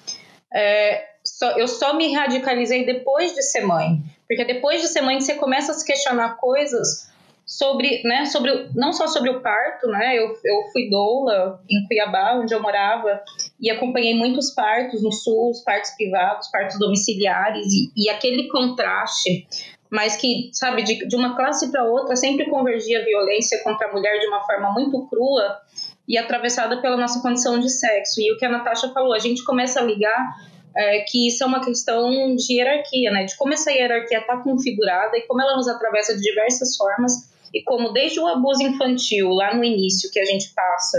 é, 0.53 1.05
só, 1.25 1.51
eu 1.59 1.67
só 1.67 1.95
me 1.95 2.13
radicalizei 2.13 2.85
depois 2.85 3.35
de 3.35 3.43
ser 3.43 3.63
mãe. 3.63 4.03
Porque 4.29 4.45
depois 4.45 4.81
de 4.81 4.89
ser 4.89 5.01
mãe 5.01 5.21
você 5.21 5.35
começa 5.35 5.73
a 5.73 5.75
se 5.75 5.85
questionar 5.85 6.37
coisas 6.37 7.10
sobre, 7.51 8.01
né, 8.05 8.27
sobre 8.27 8.71
não 8.77 8.93
só 8.93 9.09
sobre 9.09 9.29
o 9.29 9.41
parto, 9.41 9.89
né? 9.89 10.17
Eu, 10.17 10.29
eu 10.45 10.63
fui 10.73 10.89
doula 10.89 11.61
em 11.69 11.85
Cuiabá, 11.89 12.37
onde 12.37 12.55
eu 12.55 12.63
morava, 12.63 13.21
e 13.61 13.69
acompanhei 13.69 14.15
muitos 14.15 14.53
partos 14.53 15.03
no 15.03 15.11
sul, 15.11 15.51
partos 15.65 15.91
privados, 15.97 16.49
partos 16.53 16.79
domiciliares 16.79 17.67
e, 17.67 17.91
e 17.97 18.09
aquele 18.09 18.47
contraste 18.49 19.49
mas 19.93 20.15
que, 20.15 20.51
sabe, 20.53 20.85
de, 20.85 21.09
de 21.09 21.17
uma 21.17 21.35
classe 21.35 21.69
para 21.73 21.83
outra 21.83 22.15
sempre 22.15 22.49
convergia 22.49 23.01
a 23.01 23.05
violência 23.05 23.61
contra 23.65 23.89
a 23.89 23.93
mulher 23.93 24.21
de 24.21 24.27
uma 24.29 24.41
forma 24.45 24.73
muito 24.73 25.05
crua 25.09 25.59
e 26.07 26.17
atravessada 26.17 26.81
pela 26.81 26.97
nossa 26.97 27.21
condição 27.21 27.59
de 27.59 27.69
sexo. 27.69 28.21
E 28.21 28.33
o 28.33 28.39
que 28.39 28.45
a 28.45 28.49
Natasha 28.49 28.93
falou, 28.93 29.13
a 29.13 29.19
gente 29.19 29.43
começa 29.43 29.81
a 29.81 29.83
ligar 29.83 30.37
é, 30.77 31.01
que 31.01 31.27
isso 31.27 31.43
é 31.43 31.47
uma 31.49 31.65
questão 31.65 32.37
de 32.37 32.55
hierarquia, 32.55 33.11
né? 33.11 33.25
De 33.25 33.37
como 33.37 33.53
essa 33.53 33.73
hierarquia 33.73 34.19
está 34.19 34.37
configurada 34.37 35.19
e 35.19 35.23
como 35.23 35.43
ela 35.43 35.57
nos 35.57 35.67
atravessa 35.67 36.15
de 36.15 36.21
diversas 36.21 36.77
formas 36.77 37.30
e 37.53 37.63
como 37.63 37.93
desde 37.93 38.21
o 38.21 38.27
abuso 38.27 38.63
infantil 38.63 39.31
lá 39.31 39.55
no 39.55 39.65
início 39.65 40.11
que 40.11 40.19
a 40.19 40.25
gente 40.25 40.53
passa 40.55 40.99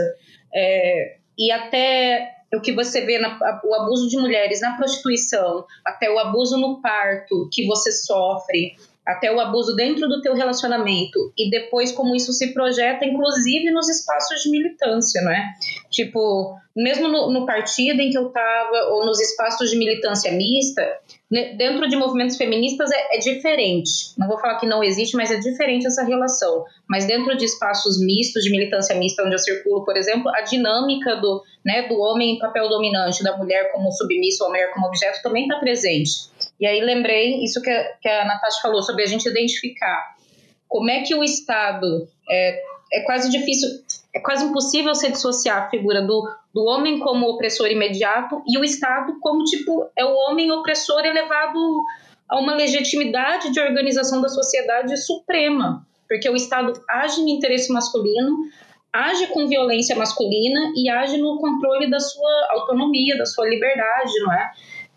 é, 0.53 1.17
e 1.37 1.51
até 1.51 2.35
o 2.53 2.59
que 2.59 2.73
você 2.73 3.01
vê 3.01 3.17
na, 3.17 3.39
o 3.63 3.73
abuso 3.75 4.09
de 4.09 4.17
mulheres 4.17 4.59
na 4.59 4.75
prostituição, 4.75 5.65
até 5.85 6.11
o 6.11 6.19
abuso 6.19 6.57
no 6.57 6.81
parto 6.81 7.47
que 7.51 7.65
você 7.65 7.91
sofre, 7.91 8.75
até 9.05 9.31
o 9.31 9.39
abuso 9.39 9.75
dentro 9.75 10.07
do 10.07 10.21
teu 10.21 10.33
relacionamento 10.33 11.33
e 11.37 11.49
depois 11.49 11.91
como 11.91 12.15
isso 12.15 12.31
se 12.33 12.53
projeta 12.53 13.05
inclusive 13.05 13.71
nos 13.71 13.89
espaços 13.89 14.41
de 14.41 14.51
militância, 14.51 15.21
não 15.21 15.31
é? 15.31 15.53
Tipo, 15.89 16.55
mesmo 16.75 17.07
no, 17.07 17.31
no 17.31 17.45
partido 17.45 17.99
em 17.99 18.09
que 18.09 18.17
eu 18.17 18.27
estava 18.27 18.89
ou 18.91 19.05
nos 19.05 19.19
espaços 19.19 19.69
de 19.69 19.77
militância 19.77 20.31
mista, 20.31 20.81
né, 21.29 21.53
dentro 21.55 21.87
de 21.87 21.95
movimentos 21.95 22.37
feministas 22.37 22.91
é, 22.91 23.15
é, 23.15 23.19
diferente. 23.19 24.13
Não 24.17 24.27
vou 24.27 24.37
falar 24.37 24.59
que 24.59 24.65
não 24.65 24.83
existe, 24.83 25.15
mas 25.15 25.31
é 25.31 25.37
diferente 25.37 25.87
essa 25.87 26.03
relação. 26.03 26.65
Mas 26.87 27.05
dentro 27.05 27.35
de 27.35 27.45
espaços 27.45 27.99
mistos, 27.99 28.43
de 28.43 28.51
militância 28.51 28.95
mista, 28.95 29.23
onde 29.23 29.35
eu 29.35 29.39
circulo, 29.39 29.83
por 29.83 29.97
exemplo, 29.97 30.29
a 30.29 30.41
dinâmica 30.41 31.15
do, 31.15 31.43
né, 31.65 31.87
do 31.87 31.99
homem 31.99 32.35
em 32.35 32.39
papel 32.39 32.69
dominante, 32.69 33.23
da 33.23 33.37
mulher 33.37 33.71
como 33.71 33.91
submissa 33.91 34.43
ou 34.43 34.49
a 34.49 34.51
mulher 34.51 34.71
como 34.73 34.87
objeto 34.87 35.21
também 35.23 35.43
está 35.43 35.57
presente. 35.59 36.30
E 36.61 36.67
aí 36.67 36.79
lembrei 36.79 37.43
isso 37.43 37.59
que 37.59 37.71
a, 37.71 37.93
que 37.99 38.07
a 38.07 38.23
Natasha 38.23 38.61
falou, 38.61 38.83
sobre 38.83 39.01
a 39.03 39.07
gente 39.07 39.27
identificar 39.27 40.15
como 40.69 40.91
é 40.91 41.01
que 41.01 41.15
o 41.15 41.23
Estado 41.23 42.07
é, 42.29 42.61
é 42.93 43.01
quase 43.01 43.31
difícil, 43.31 43.67
é 44.13 44.19
quase 44.19 44.45
impossível 44.45 44.93
se 44.93 45.11
dissociar 45.11 45.63
a 45.63 45.69
figura 45.71 46.03
do, 46.03 46.29
do 46.53 46.63
homem 46.65 46.99
como 46.99 47.27
opressor 47.27 47.67
imediato 47.67 48.43
e 48.47 48.59
o 48.59 48.63
Estado 48.63 49.17
como, 49.19 49.43
tipo, 49.43 49.89
é 49.97 50.05
o 50.05 50.13
homem 50.13 50.51
opressor 50.51 51.03
elevado 51.03 51.83
a 52.29 52.39
uma 52.39 52.55
legitimidade 52.55 53.51
de 53.51 53.59
organização 53.59 54.21
da 54.21 54.29
sociedade 54.29 54.95
suprema, 54.97 55.85
porque 56.07 56.29
o 56.29 56.35
Estado 56.35 56.73
age 56.87 57.21
no 57.21 57.27
interesse 57.27 57.73
masculino, 57.73 58.37
age 58.93 59.27
com 59.27 59.47
violência 59.47 59.95
masculina 59.95 60.71
e 60.75 60.89
age 60.89 61.17
no 61.17 61.39
controle 61.39 61.89
da 61.89 61.99
sua 61.99 62.47
autonomia, 62.51 63.17
da 63.17 63.25
sua 63.25 63.49
liberdade, 63.49 64.13
não 64.19 64.31
é? 64.31 64.51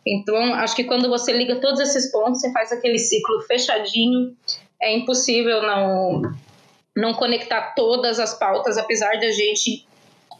Então, 0.06 0.54
acho 0.54 0.76
que 0.76 0.84
quando 0.84 1.08
você 1.08 1.32
liga 1.32 1.56
todos 1.56 1.80
esses 1.80 2.10
pontos, 2.10 2.40
você 2.40 2.52
faz 2.52 2.70
aquele 2.70 2.98
ciclo 2.98 3.40
fechadinho, 3.42 4.36
é 4.80 4.94
impossível 4.96 5.62
não 5.62 6.22
não 6.96 7.12
conectar 7.12 7.74
todas 7.74 8.20
as 8.20 8.38
pautas, 8.38 8.78
apesar 8.78 9.16
de 9.16 9.26
a 9.26 9.32
gente 9.32 9.84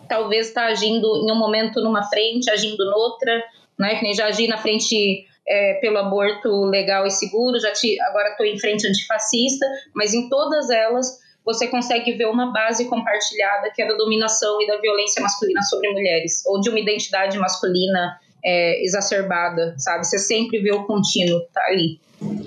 talvez 0.09 0.49
estar 0.49 0.67
tá 0.67 0.67
agindo 0.69 1.07
em 1.27 1.33
um 1.33 1.37
momento 1.37 1.81
numa 1.81 2.05
frente, 2.05 2.49
agindo 2.49 2.85
noutra, 2.91 3.43
né? 3.79 3.97
Que 3.97 4.05
nem 4.05 4.15
já 4.15 4.27
agi 4.27 4.47
na 4.47 4.57
frente 4.57 5.27
é, 5.49 5.75
pelo 5.75 5.99
aborto 5.99 6.49
legal 6.67 7.07
e 7.07 7.11
seguro, 7.11 7.59
já 7.59 7.73
te, 7.73 8.01
agora 8.03 8.31
estou 8.31 8.47
em 8.47 8.59
frente 8.59 8.87
antifascista, 8.87 9.67
mas 9.95 10.15
em 10.15 10.29
todas 10.29 10.71
elas 10.71 11.23
você 11.45 11.67
consegue 11.67 12.13
ver 12.13 12.27
uma 12.27 12.53
base 12.53 12.89
compartilhada 12.89 13.71
que 13.75 13.83
é 13.83 13.87
da 13.87 13.95
dominação 13.95 14.63
e 14.63 14.67
da 14.67 14.79
violência 14.79 15.23
masculina 15.23 15.61
sobre 15.63 15.91
mulheres, 15.91 16.45
ou 16.47 16.61
de 16.61 16.71
uma 16.71 16.81
identidade 16.81 17.37
masculina 17.39 18.19
é, 18.45 18.85
exacerbada, 18.85 19.75
sabe? 19.79 20.07
Você 20.07 20.19
sempre 20.19 20.61
vê 20.61 20.73
o 20.73 20.85
contínuo, 20.85 21.41
tá 21.53 21.63
ali. 21.69 21.99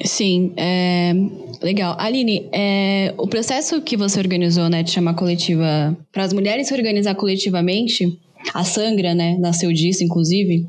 Sim, 0.03 0.53
é, 0.55 1.13
legal. 1.61 1.95
Aline, 1.99 2.47
é, 2.51 3.13
o 3.17 3.27
processo 3.27 3.81
que 3.81 3.97
você 3.97 4.19
organizou, 4.19 4.69
né, 4.69 4.83
de 4.83 4.91
chamar 4.91 5.15
coletiva, 5.15 5.95
para 6.11 6.23
as 6.23 6.33
mulheres 6.33 6.67
se 6.67 6.73
organizar 6.73 7.15
coletivamente, 7.15 8.17
a 8.53 8.63
Sangra, 8.63 9.13
né, 9.13 9.37
nasceu 9.39 9.71
disso, 9.73 10.03
inclusive, 10.03 10.65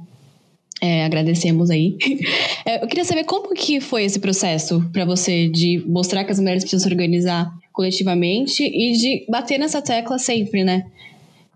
é, 0.81 1.05
agradecemos 1.05 1.71
aí. 1.71 1.97
É, 2.67 2.85
eu 2.85 2.87
queria 2.87 3.05
saber 3.05 3.25
como 3.25 3.55
que 3.55 3.81
foi 3.81 4.05
esse 4.05 4.19
processo 4.19 4.85
para 4.93 5.07
você 5.07 5.49
de 5.49 5.83
mostrar 5.87 6.23
que 6.25 6.33
as 6.33 6.39
mulheres 6.39 6.63
precisam 6.63 6.87
se 6.87 6.93
organizar 6.93 7.51
coletivamente 7.73 8.63
e 8.63 8.93
de 8.93 9.25
bater 9.27 9.59
nessa 9.59 9.81
tecla 9.81 10.19
sempre, 10.19 10.63
né? 10.63 10.85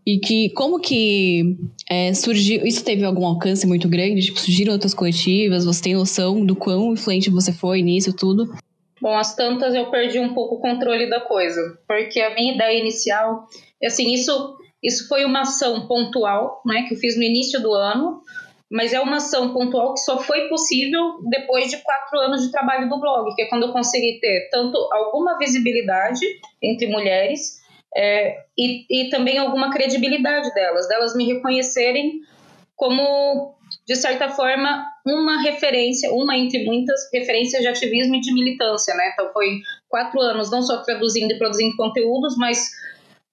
E 0.05 0.19
que 0.19 0.51
como 0.51 0.81
que 0.81 1.57
é, 1.89 2.13
surgiu. 2.15 2.67
Isso 2.67 2.85
teve 2.85 3.05
algum 3.05 3.25
alcance 3.27 3.67
muito 3.67 3.89
grande? 3.89 4.23
Tipo, 4.23 4.41
surgiram 4.41 4.73
outras 4.73 4.95
coletivas? 4.95 5.65
Você 5.65 5.83
tem 5.83 5.95
noção 5.95 6.45
do 6.45 6.57
quão 6.57 6.93
influente 6.93 7.31
você 7.31 7.53
foi 7.53 7.83
nisso 7.83 8.15
tudo? 8.15 8.53
Bom, 9.01 9.17
as 9.17 9.35
tantas 9.35 9.75
eu 9.75 9.91
perdi 9.91 10.19
um 10.21 10.33
pouco 10.33 10.55
o 10.55 10.61
controle 10.61 11.11
da 11.11 11.21
coisa, 11.21 11.61
porque 11.89 12.21
a 12.21 12.35
minha 12.35 12.55
ideia 12.55 12.79
inicial, 12.79 13.49
assim, 13.85 14.13
isso, 14.15 14.57
isso 14.81 15.09
foi 15.09 15.25
uma 15.25 15.41
ação 15.41 15.89
pontual, 15.89 16.63
né, 16.65 16.85
que 16.87 16.95
eu 16.95 16.99
fiz 16.99 17.17
no 17.17 17.23
início 17.25 17.61
do 17.61 17.73
ano, 17.75 18.23
mas 18.71 18.93
é 18.93 19.01
uma 19.01 19.17
ação 19.17 19.53
pontual 19.53 19.95
que 19.95 20.01
só 20.01 20.19
foi 20.19 20.49
possível 20.49 21.19
depois 21.29 21.69
de 21.69 21.79
quatro 21.79 22.17
anos 22.21 22.43
de 22.43 22.53
trabalho 22.53 22.89
do 22.89 23.01
blog, 23.01 23.35
que 23.35 23.43
é 23.43 23.49
quando 23.49 23.67
eu 23.67 23.73
consegui 23.73 24.21
ter 24.21 24.49
tanto 24.53 24.79
alguma 24.93 25.37
visibilidade 25.37 26.25
entre 26.63 26.87
mulheres 26.87 27.61
é, 27.97 28.45
e, 28.57 28.87
e 28.89 29.11
também 29.11 29.39
alguma 29.39 29.71
credibilidade 29.71 30.53
delas, 30.55 30.89
delas 30.89 31.15
me 31.15 31.27
reconhecerem 31.27 32.21
como, 32.75 33.55
de 33.87 33.97
certa 33.97 34.29
forma, 34.31 34.85
uma 35.07 35.43
referência, 35.43 36.11
uma 36.13 36.37
entre 36.37 36.65
muitas 36.65 37.11
referências 37.13 37.63
de 37.63 37.69
ativismo 37.69 38.15
e 38.17 38.21
de 38.21 38.33
militância, 38.33 38.95
né? 38.95 39.11
Então 39.13 39.33
foi 39.33 39.61
quatro 39.89 40.21
anos 40.21 40.51
não 40.51 40.63
só 40.63 40.79
traduzindo 40.79 41.33
e 41.33 41.39
produzindo 41.39 41.77
conteúdos, 41.77 42.37
mas 42.37 42.71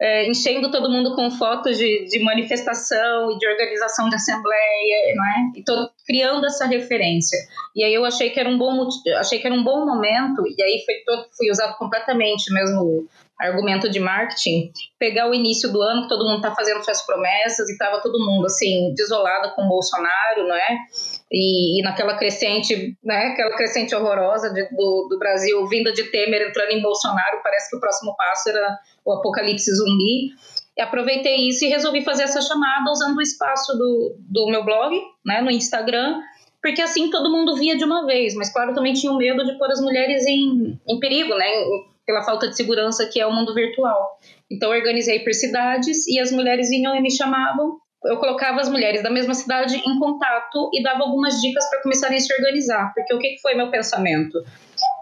é, 0.02 0.30
enchendo 0.30 0.72
todo 0.72 0.90
mundo 0.90 1.14
com 1.16 1.30
fotos 1.30 1.78
de, 1.78 2.06
de, 2.06 2.20
manifestação 2.20 3.32
e 3.32 3.38
de 3.38 3.48
organização 3.48 4.08
de 4.08 4.16
assembleia, 4.16 5.16
não 5.16 5.26
é? 5.26 5.52
E 5.58 5.64
tô 5.64 5.90
criando 6.06 6.46
essa 6.46 6.66
referência. 6.66 7.38
E 7.76 7.84
aí 7.84 7.94
eu 7.94 8.06
achei 8.06 8.30
que 8.30 8.40
era 8.40 8.50
um 8.50 8.58
bom 8.58 8.88
achei 9.18 9.40
que 9.40 9.48
era 9.48 9.56
um 9.56 9.64
bom 9.64 9.86
momento 9.86 10.44
e 10.48 10.62
aí 10.62 10.84
foi 10.86 10.96
todo, 11.06 11.28
fui 11.36 11.52
usado 11.52 11.78
completamente 11.78 12.52
mesmo 12.54 13.08
argumento 13.40 13.90
de 13.90 14.00
marketing, 14.00 14.72
pegar 15.00 15.30
o 15.30 15.34
início 15.34 15.72
do 15.72 15.82
ano 15.82 16.04
que 16.04 16.10
todo 16.10 16.26
mundo 16.26 16.38
está 16.38 16.54
fazendo 16.54 16.84
suas 16.84 17.06
promessas 17.06 17.70
e 17.70 17.72
estava 17.72 18.02
todo 18.02 18.20
mundo 18.20 18.46
assim 18.46 18.94
desolado 18.94 19.56
com 19.56 19.64
o 19.64 19.70
Bolsonaro, 19.70 20.48
não 20.48 20.56
é? 20.56 20.78
E, 21.32 21.80
e, 21.80 21.84
naquela 21.84 22.18
crescente, 22.18 22.98
né, 23.04 23.28
aquela 23.28 23.56
crescente 23.56 23.96
horrorosa 23.96 24.52
de, 24.52 24.64
do, 24.76 25.08
do 25.10 25.18
Brasil 25.18 25.66
vinda 25.68 25.94
de 25.94 26.04
Temer 26.12 26.50
entrando 26.50 26.72
em 26.72 26.82
Bolsonaro, 26.82 27.40
parece 27.42 27.70
que 27.70 27.78
o 27.78 27.80
próximo 27.80 28.16
passo 28.18 28.50
era 28.50 28.78
o 29.06 29.14
apocalipse 29.14 29.74
zumbi. 29.74 30.32
E 30.78 30.82
aproveitei 30.82 31.48
isso 31.48 31.66
e 31.66 31.70
resolvi 31.70 32.04
fazer 32.04 32.24
essa 32.24 32.42
chamada 32.42 32.90
usando 32.90 33.18
o 33.18 33.22
espaço 33.22 33.78
do, 33.78 34.16
do 34.20 34.48
meu 34.48 34.64
blog, 34.66 35.00
né, 35.26 35.42
no 35.42 35.52
Instagram, 35.52 36.20
porque 36.62 36.82
assim 36.82 37.10
todo 37.10 37.32
mundo 37.32 37.56
via 37.56 37.78
de 37.78 37.86
uma 37.86 38.06
vez, 38.06 38.34
mas 38.36 38.52
claro, 38.52 38.74
também 38.74 38.94
tinha 38.94 39.12
o 39.12 39.18
medo 39.18 39.46
de 39.46 39.58
pôr 39.58 39.72
as 39.72 39.80
mulheres 39.80 40.26
em, 40.26 40.80
em 40.88 41.00
perigo, 41.00 41.34
né? 41.36 41.46
Pela 42.10 42.24
falta 42.24 42.48
de 42.48 42.58
segurança 42.58 43.06
que 43.06 43.22
é 43.22 43.28
o 43.28 43.32
mundo 43.32 43.54
virtual. 43.54 44.18
Então, 44.50 44.74
eu 44.74 44.80
organizei 44.80 45.20
por 45.20 45.32
cidades 45.32 46.08
e 46.08 46.20
as 46.20 46.32
mulheres 46.32 46.68
vinham 46.68 46.96
e 46.96 47.02
me 47.02 47.12
chamavam. 47.12 47.78
Eu 48.04 48.18
colocava 48.18 48.60
as 48.60 48.68
mulheres 48.68 49.04
da 49.04 49.12
mesma 49.12 49.36
cidade 49.36 49.76
em 49.76 50.00
contato 50.00 50.72
e 50.74 50.82
dava 50.82 51.04
algumas 51.04 51.40
dicas 51.40 51.70
para 51.70 51.84
começarem 51.84 52.18
a 52.18 52.20
se 52.20 52.34
organizar, 52.34 52.92
porque 52.96 53.14
o 53.14 53.20
que 53.20 53.38
foi 53.44 53.54
meu 53.54 53.70
pensamento? 53.70 54.40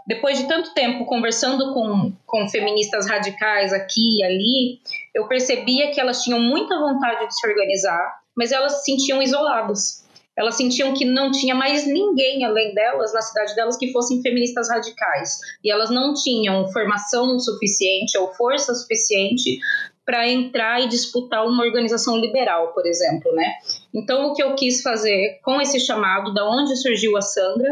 depois 0.05 0.37
de 0.37 0.47
tanto 0.47 0.73
tempo 0.73 1.05
conversando 1.05 1.73
com, 1.73 2.13
com 2.25 2.47
feministas 2.47 3.07
radicais 3.07 3.73
aqui 3.73 4.19
e 4.19 4.23
ali, 4.23 4.79
eu 5.13 5.27
percebia 5.27 5.91
que 5.91 5.99
elas 5.99 6.23
tinham 6.23 6.39
muita 6.39 6.79
vontade 6.79 7.27
de 7.27 7.37
se 7.37 7.45
organizar, 7.45 8.21
mas 8.35 8.53
elas 8.53 8.77
se 8.77 8.85
sentiam 8.85 9.21
isoladas. 9.21 10.06
Elas 10.37 10.55
sentiam 10.55 10.93
que 10.93 11.03
não 11.03 11.31
tinha 11.31 11.55
mais 11.55 11.87
ninguém 11.87 12.45
além 12.45 12.73
delas 12.73 13.11
na 13.11 13.21
cidade 13.21 13.55
delas 13.55 13.75
que 13.75 13.91
fossem 13.91 14.21
feministas 14.21 14.69
radicais. 14.69 15.39
E 15.63 15.71
elas 15.71 15.89
não 15.89 16.13
tinham 16.13 16.67
formação 16.71 17.39
suficiente 17.39 18.17
ou 18.17 18.31
força 18.35 18.75
suficiente 18.75 19.57
para 20.05 20.27
entrar 20.29 20.81
e 20.81 20.87
disputar 20.87 21.45
uma 21.45 21.65
organização 21.65 22.15
liberal, 22.17 22.71
por 22.73 22.85
exemplo, 22.85 23.33
né? 23.33 23.51
Então, 23.93 24.27
o 24.27 24.33
que 24.33 24.43
eu 24.43 24.55
quis 24.55 24.81
fazer 24.81 25.39
com 25.43 25.59
esse 25.59 25.79
chamado, 25.79 26.33
da 26.33 26.47
onde 26.47 26.77
surgiu 26.77 27.17
a 27.17 27.21
Sandra, 27.21 27.67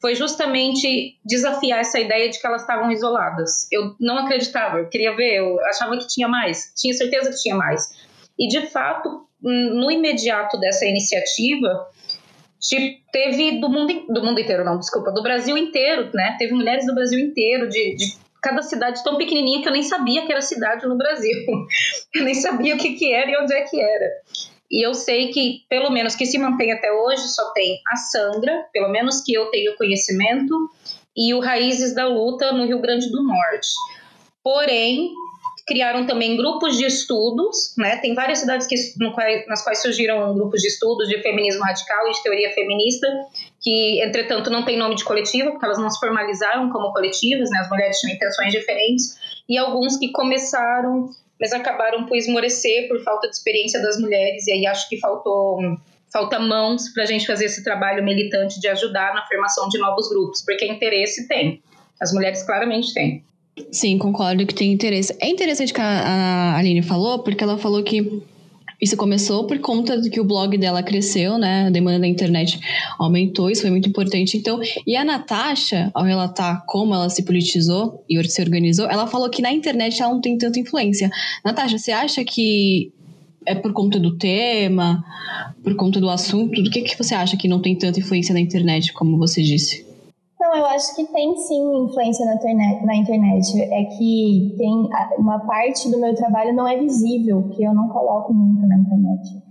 foi 0.00 0.14
justamente 0.14 1.18
desafiar 1.24 1.80
essa 1.80 1.98
ideia 1.98 2.30
de 2.30 2.40
que 2.40 2.46
elas 2.46 2.62
estavam 2.62 2.90
isoladas. 2.90 3.66
Eu 3.72 3.94
não 4.00 4.18
acreditava, 4.18 4.78
eu 4.78 4.88
queria 4.88 5.14
ver, 5.16 5.38
eu 5.38 5.60
achava 5.66 5.98
que 5.98 6.06
tinha 6.06 6.28
mais, 6.28 6.72
tinha 6.76 6.94
certeza 6.94 7.30
que 7.30 7.42
tinha 7.42 7.56
mais. 7.56 7.90
E 8.38 8.46
de 8.48 8.68
fato, 8.68 9.26
no 9.42 9.90
imediato 9.90 10.58
dessa 10.58 10.86
iniciativa, 10.86 11.88
teve 13.12 13.60
do 13.60 13.68
mundo, 13.68 14.06
do 14.08 14.24
mundo 14.24 14.40
inteiro, 14.40 14.64
não, 14.64 14.78
desculpa, 14.78 15.12
do 15.12 15.22
Brasil 15.22 15.56
inteiro, 15.56 16.10
né? 16.14 16.36
Teve 16.38 16.54
mulheres 16.54 16.86
do 16.86 16.94
Brasil 16.94 17.18
inteiro, 17.18 17.68
de, 17.68 17.96
de 17.96 18.16
cada 18.42 18.62
cidade 18.62 19.02
tão 19.02 19.16
pequenininha 19.16 19.62
que 19.62 19.68
eu 19.68 19.72
nem 19.72 19.82
sabia 19.82 20.24
que 20.24 20.32
era 20.32 20.40
cidade 20.40 20.86
no 20.86 20.96
Brasil. 20.96 21.36
Eu 22.14 22.24
nem 22.24 22.34
sabia 22.34 22.74
o 22.74 22.78
que, 22.78 22.94
que 22.94 23.12
era 23.12 23.30
e 23.30 23.36
onde 23.36 23.52
é 23.52 23.62
que 23.62 23.78
era. 23.78 24.06
E 24.70 24.84
eu 24.84 24.94
sei 24.94 25.30
que, 25.32 25.64
pelo 25.68 25.90
menos 25.90 26.16
que 26.16 26.26
se 26.26 26.38
mantém 26.38 26.72
até 26.72 26.90
hoje, 26.90 27.28
só 27.28 27.52
tem 27.52 27.80
a 27.86 27.96
Sandra, 27.96 28.66
pelo 28.72 28.88
menos 28.88 29.20
que 29.20 29.32
eu 29.32 29.46
tenho 29.46 29.76
conhecimento, 29.76 30.70
e 31.16 31.34
o 31.34 31.40
Raízes 31.40 31.94
da 31.94 32.08
Luta 32.08 32.52
no 32.52 32.66
Rio 32.66 32.80
Grande 32.80 33.10
do 33.10 33.22
Norte. 33.22 33.68
Porém, 34.42 35.12
criaram 35.66 36.06
também 36.06 36.36
grupos 36.36 36.76
de 36.76 36.86
estudos, 36.86 37.74
né? 37.76 37.96
Tem 37.96 38.14
várias 38.14 38.38
cidades 38.38 38.66
que, 38.66 38.76
nas 39.48 39.64
quais 39.64 39.82
surgiram 39.82 40.32
grupos 40.34 40.62
de 40.62 40.68
estudos 40.68 41.08
de 41.08 41.20
feminismo 41.20 41.62
radical 41.64 42.06
e 42.08 42.12
de 42.12 42.22
teoria 42.22 42.52
feminista, 42.52 43.08
que, 43.60 44.00
entretanto, 44.02 44.48
não 44.48 44.64
tem 44.64 44.78
nome 44.78 44.94
de 44.94 45.04
coletiva, 45.04 45.50
porque 45.50 45.64
elas 45.64 45.78
não 45.78 45.90
se 45.90 45.98
formalizaram 45.98 46.70
como 46.70 46.92
coletivas, 46.92 47.50
né? 47.50 47.58
As 47.58 47.68
mulheres 47.68 47.98
tinham 47.98 48.14
intenções 48.14 48.52
diferentes, 48.52 49.16
e 49.48 49.58
alguns 49.58 49.96
que 49.96 50.12
começaram 50.12 51.10
mas 51.38 51.52
acabaram 51.52 52.06
por 52.06 52.16
esmorecer 52.16 52.88
por 52.88 52.98
falta 53.02 53.28
de 53.28 53.36
experiência 53.36 53.80
das 53.82 53.98
mulheres, 54.00 54.46
e 54.46 54.52
aí 54.52 54.66
acho 54.66 54.88
que 54.88 54.98
faltou 54.98 55.58
falta 56.10 56.38
mãos 56.38 56.88
para 56.94 57.02
a 57.02 57.06
gente 57.06 57.26
fazer 57.26 57.44
esse 57.44 57.62
trabalho 57.62 58.02
militante 58.02 58.58
de 58.58 58.68
ajudar 58.68 59.12
na 59.12 59.26
formação 59.26 59.68
de 59.68 59.78
novos 59.78 60.08
grupos, 60.08 60.42
porque 60.42 60.64
interesse 60.64 61.28
tem. 61.28 61.62
As 62.00 62.12
mulheres 62.12 62.42
claramente 62.42 62.94
têm. 62.94 63.22
Sim, 63.72 63.96
concordo 63.98 64.46
que 64.46 64.54
tem 64.54 64.72
interesse. 64.72 65.16
É 65.20 65.28
interessante 65.28 65.72
que 65.72 65.80
a, 65.80 65.84
a 65.84 66.58
Aline 66.58 66.82
falou, 66.82 67.20
porque 67.20 67.42
ela 67.42 67.56
falou 67.56 67.82
que 67.82 68.22
isso 68.80 68.96
começou 68.96 69.46
por 69.46 69.58
conta 69.58 69.98
de 69.98 70.10
que 70.10 70.20
o 70.20 70.24
blog 70.24 70.56
dela 70.58 70.82
cresceu, 70.82 71.38
né? 71.38 71.66
A 71.66 71.70
demanda 71.70 72.00
da 72.00 72.06
internet 72.06 72.60
aumentou, 72.98 73.50
isso 73.50 73.62
foi 73.62 73.70
muito 73.70 73.88
importante. 73.88 74.36
Então, 74.36 74.60
e 74.86 74.94
a 74.94 75.04
Natasha, 75.04 75.90
ao 75.94 76.04
relatar 76.04 76.64
como 76.66 76.94
ela 76.94 77.08
se 77.08 77.24
politizou 77.24 78.04
e 78.08 78.22
se 78.28 78.42
organizou, 78.42 78.86
ela 78.90 79.06
falou 79.06 79.30
que 79.30 79.40
na 79.40 79.50
internet 79.50 80.02
ela 80.02 80.12
não 80.12 80.20
tem 80.20 80.36
tanta 80.36 80.60
influência. 80.60 81.10
Natasha, 81.42 81.78
você 81.78 81.90
acha 81.90 82.22
que 82.24 82.92
é 83.46 83.54
por 83.54 83.72
conta 83.72 83.98
do 83.98 84.18
tema, 84.18 85.02
por 85.62 85.74
conta 85.76 85.98
do 85.98 86.10
assunto? 86.10 86.62
Do 86.62 86.70
que, 86.70 86.82
que 86.82 86.98
você 86.98 87.14
acha 87.14 87.36
que 87.36 87.48
não 87.48 87.62
tem 87.62 87.74
tanta 87.74 87.98
influência 87.98 88.34
na 88.34 88.40
internet, 88.40 88.92
como 88.92 89.16
você 89.16 89.40
disse? 89.40 89.85
Não, 90.46 90.56
eu 90.56 90.66
acho 90.66 90.94
que 90.94 91.04
tem 91.06 91.36
sim 91.36 91.84
influência 91.84 92.24
na 92.24 92.34
internet, 92.34 92.86
na 92.86 92.94
internet. 92.94 93.60
É 93.62 93.84
que 93.84 94.54
tem 94.56 94.88
uma 95.18 95.40
parte 95.40 95.90
do 95.90 95.98
meu 95.98 96.14
trabalho 96.14 96.54
não 96.54 96.68
é 96.68 96.76
visível, 96.78 97.48
que 97.48 97.64
eu 97.64 97.74
não 97.74 97.88
coloco 97.88 98.32
muito 98.32 98.64
na 98.64 98.78
internet. 98.78 99.42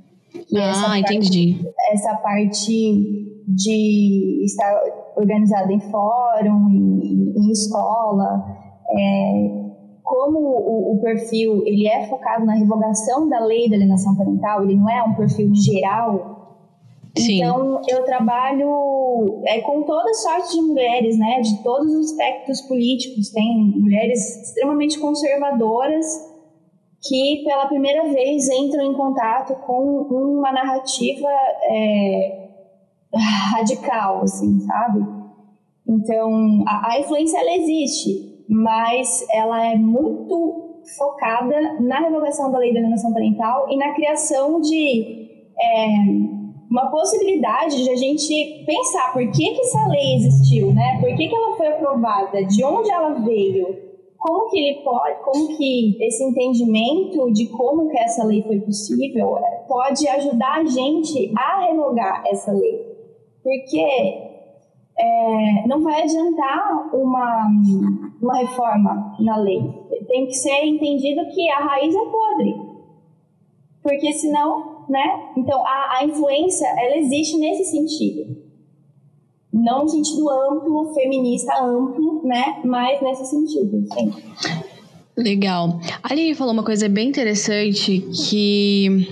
E 0.49 0.57
ah, 0.57 0.71
parte, 0.73 0.99
entendi. 0.99 1.59
Essa 1.91 2.15
parte 2.15 3.43
de 3.45 4.45
estar 4.45 4.81
organizada 5.17 5.71
em 5.73 5.81
fórum 5.81 6.69
e, 6.69 7.33
em 7.39 7.51
escola, 7.51 8.45
é, 8.89 9.65
como 10.01 10.39
o, 10.39 10.93
o, 10.93 11.01
perfil 11.01 11.61
ele 11.65 11.87
é 11.87 12.07
focado 12.07 12.45
na 12.45 12.53
revogação 12.53 13.27
da 13.27 13.39
lei 13.39 13.69
da 13.69 13.75
alienação 13.75 14.15
parental, 14.15 14.63
ele 14.63 14.77
não 14.77 14.89
é 14.89 15.03
um 15.03 15.13
perfil 15.13 15.53
geral, 15.53 16.34
Sim. 17.17 17.37
Então, 17.37 17.81
eu 17.87 18.03
trabalho 18.03 19.41
é, 19.45 19.61
com 19.61 19.83
toda 19.83 20.13
sorte 20.13 20.53
de 20.53 20.61
mulheres, 20.61 21.17
né, 21.17 21.39
de 21.41 21.63
todos 21.63 21.91
os 21.93 22.11
espectros 22.11 22.61
políticos. 22.61 23.29
Tem 23.29 23.55
mulheres 23.55 24.47
extremamente 24.47 24.99
conservadoras 24.99 26.05
que, 27.01 27.43
pela 27.45 27.67
primeira 27.67 28.03
vez, 28.09 28.49
entram 28.49 28.83
em 28.83 28.93
contato 28.93 29.55
com 29.65 30.07
uma 30.09 30.51
narrativa 30.51 31.29
é, 31.69 32.49
radical, 33.53 34.21
assim, 34.23 34.59
sabe? 34.61 35.05
Então, 35.87 36.63
a, 36.67 36.93
a 36.93 36.99
influência, 36.99 37.39
ela 37.39 37.55
existe, 37.55 38.43
mas 38.49 39.25
ela 39.31 39.65
é 39.65 39.75
muito 39.75 40.83
focada 40.97 41.79
na 41.79 41.99
revogação 41.99 42.51
da 42.51 42.59
lei 42.59 42.73
da 42.73 42.79
alienação 42.79 43.13
parental 43.13 43.67
e 43.69 43.77
na 43.77 43.93
criação 43.93 44.59
de... 44.59 45.23
É, 45.57 46.34
uma 46.69 46.89
possibilidade 46.89 47.83
de 47.83 47.89
a 47.89 47.95
gente 47.95 48.63
pensar 48.65 49.13
por 49.13 49.21
que, 49.31 49.51
que 49.51 49.61
essa 49.61 49.87
lei 49.87 50.15
existiu, 50.15 50.73
né? 50.73 50.99
Por 50.99 51.15
que, 51.15 51.27
que 51.27 51.35
ela 51.35 51.55
foi 51.55 51.67
aprovada? 51.67 52.43
De 52.43 52.63
onde 52.63 52.89
ela 52.91 53.13
veio? 53.13 53.85
Como 54.17 54.49
que 54.49 54.57
ele 54.57 54.83
pode, 54.83 55.23
como 55.23 55.55
que 55.55 56.03
esse 56.03 56.23
entendimento 56.23 57.31
de 57.31 57.47
como 57.49 57.89
que 57.89 57.97
essa 57.99 58.23
lei 58.23 58.41
foi 58.41 58.59
possível 58.59 59.37
pode 59.67 60.07
ajudar 60.07 60.61
a 60.61 60.65
gente 60.65 61.31
a 61.37 61.67
revogar 61.67 62.23
essa 62.25 62.51
lei? 62.51 62.95
Porque 63.43 63.79
é, 64.97 65.67
não 65.67 65.83
vai 65.83 66.01
adiantar 66.01 66.89
uma, 66.95 67.47
uma 68.19 68.37
reforma 68.37 69.15
na 69.19 69.37
lei. 69.37 69.61
Tem 70.07 70.25
que 70.25 70.33
ser 70.33 70.65
entendido 70.65 71.27
que 71.27 71.47
a 71.51 71.59
raiz 71.59 71.93
é 71.93 72.05
podre. 72.05 72.55
Porque 73.83 74.11
senão 74.13 74.74
né? 74.89 75.31
Então, 75.37 75.65
a, 75.65 75.97
a 75.99 76.05
influência, 76.05 76.67
ela 76.67 76.97
existe 76.97 77.37
nesse 77.37 77.65
sentido. 77.65 78.45
Não 79.53 79.83
no 79.83 79.89
sentido 79.89 80.29
amplo, 80.29 80.93
feminista 80.93 81.53
amplo, 81.61 82.21
né? 82.25 82.61
Mas 82.65 83.01
nesse 83.01 83.25
sentido, 83.25 83.85
sim. 83.93 84.13
Legal. 85.15 85.79
A 86.03 86.11
Aline 86.11 86.35
falou 86.35 86.53
uma 86.53 86.63
coisa 86.63 86.89
bem 86.89 87.07
interessante 87.07 88.05
que 88.29 89.07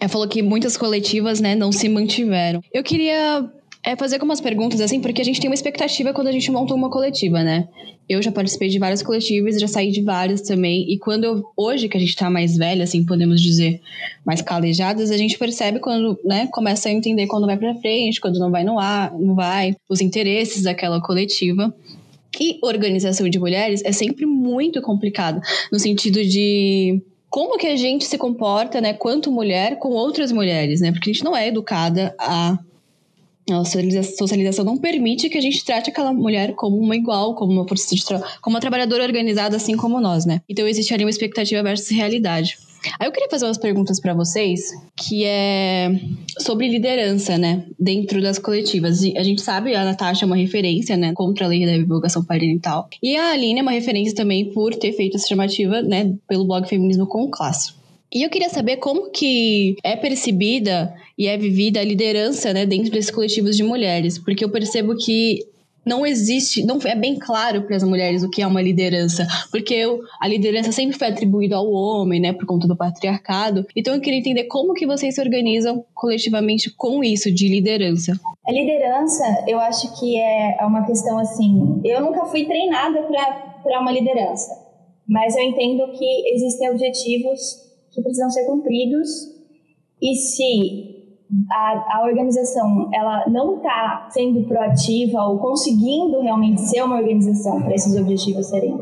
ela 0.00 0.08
falou 0.08 0.26
que 0.26 0.42
muitas 0.42 0.76
coletivas, 0.76 1.40
né, 1.40 1.54
não 1.54 1.70
se 1.70 1.88
mantiveram. 1.88 2.60
Eu 2.72 2.82
queria 2.82 3.48
é 3.82 3.96
fazer 3.96 4.16
algumas 4.16 4.40
perguntas, 4.40 4.80
assim, 4.80 5.00
porque 5.00 5.22
a 5.22 5.24
gente 5.24 5.40
tem 5.40 5.48
uma 5.48 5.54
expectativa 5.54 6.12
quando 6.12 6.28
a 6.28 6.32
gente 6.32 6.50
monta 6.50 6.74
uma 6.74 6.90
coletiva, 6.90 7.42
né? 7.42 7.66
Eu 8.06 8.20
já 8.20 8.30
participei 8.30 8.68
de 8.68 8.78
várias 8.78 9.02
coletivas, 9.02 9.58
já 9.58 9.66
saí 9.66 9.90
de 9.90 10.02
várias 10.02 10.42
também. 10.42 10.84
E 10.92 10.98
quando 10.98 11.24
eu, 11.24 11.44
hoje 11.56 11.88
que 11.88 11.96
a 11.96 12.00
gente 12.00 12.14
tá 12.14 12.28
mais 12.28 12.56
velha, 12.56 12.84
assim, 12.84 13.06
podemos 13.06 13.40
dizer, 13.40 13.80
mais 14.24 14.42
calejadas, 14.42 15.10
a 15.10 15.16
gente 15.16 15.38
percebe 15.38 15.78
quando, 15.78 16.18
né, 16.24 16.46
começa 16.52 16.88
a 16.88 16.92
entender 16.92 17.26
quando 17.26 17.46
vai 17.46 17.56
pra 17.56 17.74
frente, 17.76 18.20
quando 18.20 18.38
não 18.38 18.50
vai 18.50 18.64
no 18.64 18.78
ar, 18.78 19.12
não 19.18 19.34
vai, 19.34 19.74
os 19.88 20.00
interesses 20.00 20.64
daquela 20.64 21.00
coletiva. 21.00 21.74
E 22.38 22.58
organização 22.62 23.28
de 23.28 23.38
mulheres 23.38 23.82
é 23.84 23.92
sempre 23.92 24.26
muito 24.26 24.82
complicado, 24.82 25.40
no 25.72 25.78
sentido 25.78 26.22
de 26.22 27.02
como 27.30 27.56
que 27.56 27.66
a 27.66 27.76
gente 27.76 28.04
se 28.04 28.18
comporta, 28.18 28.80
né, 28.80 28.92
quanto 28.92 29.30
mulher 29.30 29.78
com 29.78 29.90
outras 29.90 30.32
mulheres, 30.32 30.80
né? 30.80 30.92
Porque 30.92 31.10
a 31.10 31.12
gente 31.12 31.24
não 31.24 31.36
é 31.36 31.48
educada 31.48 32.14
a 32.18 32.58
a 33.48 33.64
socialização 33.64 34.64
não 34.64 34.76
permite 34.76 35.28
que 35.28 35.38
a 35.38 35.40
gente 35.40 35.64
trate 35.64 35.90
aquela 35.90 36.12
mulher 36.12 36.54
como 36.54 36.76
uma 36.76 36.96
igual, 36.96 37.34
como 37.34 37.52
uma 37.52 37.66
como 38.40 38.56
uma 38.56 38.60
trabalhadora 38.60 39.02
organizada, 39.02 39.56
assim 39.56 39.76
como 39.76 40.00
nós, 40.00 40.24
né? 40.24 40.40
Então 40.48 40.66
existe 40.68 40.92
ali 40.92 41.04
uma 41.04 41.10
expectativa 41.10 41.62
versus 41.62 41.88
realidade. 41.88 42.58
Aí 42.98 43.06
eu 43.06 43.12
queria 43.12 43.28
fazer 43.28 43.44
umas 43.44 43.58
perguntas 43.58 44.00
para 44.00 44.14
vocês, 44.14 44.70
que 44.96 45.24
é 45.24 45.90
sobre 46.38 46.68
liderança, 46.68 47.36
né, 47.36 47.64
dentro 47.78 48.22
das 48.22 48.38
coletivas. 48.38 49.02
A 49.16 49.22
gente 49.22 49.42
sabe, 49.42 49.74
a 49.74 49.84
Natasha 49.84 50.24
é 50.24 50.26
uma 50.26 50.36
referência, 50.36 50.96
né, 50.96 51.12
contra 51.12 51.44
a 51.44 51.48
lei 51.48 51.66
da 51.66 51.76
divulgação 51.76 52.24
parental. 52.24 52.88
E 53.02 53.16
a 53.16 53.32
Aline 53.32 53.60
é 53.60 53.62
uma 53.62 53.70
referência 53.70 54.14
também 54.14 54.50
por 54.52 54.74
ter 54.74 54.92
feito 54.92 55.16
essa 55.16 55.28
chamativa, 55.28 55.82
né, 55.82 56.14
pelo 56.26 56.46
blog 56.46 56.66
Feminismo 56.66 57.06
com 57.06 57.28
Classe. 57.30 57.79
E 58.12 58.24
eu 58.24 58.30
queria 58.30 58.48
saber 58.48 58.78
como 58.78 59.10
que 59.10 59.76
é 59.84 59.94
percebida 59.94 60.92
e 61.16 61.28
é 61.28 61.36
vivida 61.36 61.78
a 61.78 61.84
liderança, 61.84 62.52
né, 62.52 62.66
dentro 62.66 62.90
desses 62.90 63.10
coletivos 63.10 63.56
de 63.56 63.62
mulheres, 63.62 64.18
porque 64.18 64.44
eu 64.44 64.50
percebo 64.50 64.96
que 64.96 65.46
não 65.86 66.04
existe, 66.04 66.64
não 66.64 66.78
é 66.84 66.94
bem 66.94 67.16
claro 67.18 67.62
para 67.62 67.76
as 67.76 67.84
mulheres 67.84 68.22
o 68.22 68.28
que 68.28 68.42
é 68.42 68.46
uma 68.46 68.60
liderança, 68.60 69.26
porque 69.50 69.82
a 70.20 70.26
liderança 70.26 70.72
sempre 70.72 70.98
foi 70.98 71.08
atribuída 71.08 71.56
ao 71.56 71.70
homem, 71.70 72.20
né, 72.20 72.32
por 72.32 72.46
conta 72.46 72.66
do 72.66 72.76
patriarcado. 72.76 73.64
Então 73.76 73.94
eu 73.94 74.00
queria 74.00 74.18
entender 74.18 74.44
como 74.44 74.74
que 74.74 74.86
vocês 74.86 75.14
se 75.14 75.20
organizam 75.20 75.84
coletivamente 75.94 76.68
com 76.76 77.04
isso 77.04 77.32
de 77.32 77.48
liderança. 77.48 78.18
A 78.44 78.52
liderança, 78.52 79.44
eu 79.46 79.58
acho 79.60 79.98
que 80.00 80.16
é, 80.16 80.56
é 80.60 80.64
uma 80.64 80.84
questão 80.84 81.16
assim, 81.18 81.80
eu 81.84 82.00
nunca 82.00 82.26
fui 82.26 82.44
treinada 82.44 83.02
para 83.62 83.80
uma 83.80 83.92
liderança, 83.92 84.50
mas 85.08 85.36
eu 85.36 85.42
entendo 85.44 85.92
que 85.92 86.34
existem 86.34 86.70
objetivos 86.70 87.69
que 87.90 88.02
precisam 88.02 88.30
ser 88.30 88.46
cumpridos 88.46 89.08
e 90.00 90.14
se 90.14 91.00
a, 91.50 91.98
a 91.98 92.04
organização 92.04 92.88
ela 92.92 93.24
não 93.28 93.56
está 93.56 94.08
sendo 94.10 94.46
proativa 94.46 95.22
ou 95.26 95.38
conseguindo 95.38 96.20
realmente 96.20 96.60
ser 96.62 96.82
uma 96.82 96.96
organização 96.96 97.62
para 97.62 97.74
esses 97.74 97.96
objetivos 97.96 98.46
serem 98.46 98.76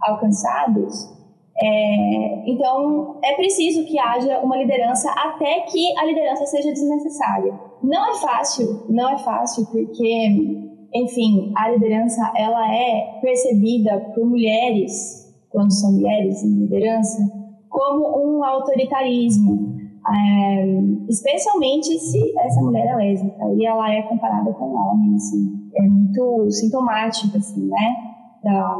alcançados, 0.00 1.16
é, 1.58 2.50
então 2.50 3.18
é 3.24 3.34
preciso 3.34 3.84
que 3.86 3.98
haja 3.98 4.40
uma 4.40 4.58
liderança 4.58 5.10
até 5.10 5.60
que 5.60 5.98
a 5.98 6.04
liderança 6.04 6.44
seja 6.46 6.70
desnecessária. 6.70 7.58
Não 7.82 8.10
é 8.10 8.14
fácil, 8.18 8.84
não 8.90 9.08
é 9.08 9.18
fácil 9.18 9.64
porque, 9.66 10.60
enfim, 10.92 11.52
a 11.56 11.70
liderança 11.70 12.30
ela 12.36 12.74
é 12.74 13.20
percebida 13.22 14.12
por 14.14 14.26
mulheres 14.26 15.24
quando 15.48 15.72
são 15.72 15.92
mulheres 15.92 16.42
em 16.42 16.58
liderança 16.58 17.45
como 17.76 18.38
um 18.38 18.42
autoritarismo, 18.42 19.76
é, 20.08 20.66
especialmente 21.10 21.98
se 21.98 22.32
essa 22.38 22.62
mulher 22.62 22.86
é 22.86 22.96
lésbica 22.96 23.52
e 23.54 23.66
ela 23.66 23.92
é 23.92 24.00
comparada 24.00 24.50
com 24.54 24.64
um 24.64 24.76
homem, 24.76 25.14
assim, 25.14 25.70
é 25.76 25.82
muito 25.82 26.50
sintomático, 26.50 27.36
assim, 27.36 27.68
né, 27.68 27.96
da, 28.42 28.78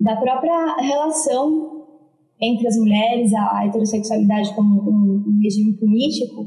da 0.00 0.16
própria 0.16 0.76
relação 0.76 1.86
entre 2.40 2.68
as 2.68 2.76
mulheres, 2.76 3.34
a, 3.34 3.66
heterossexualidade 3.66 4.54
como 4.54 4.80
um, 4.88 5.24
um 5.26 5.40
regime 5.42 5.72
político, 5.72 6.46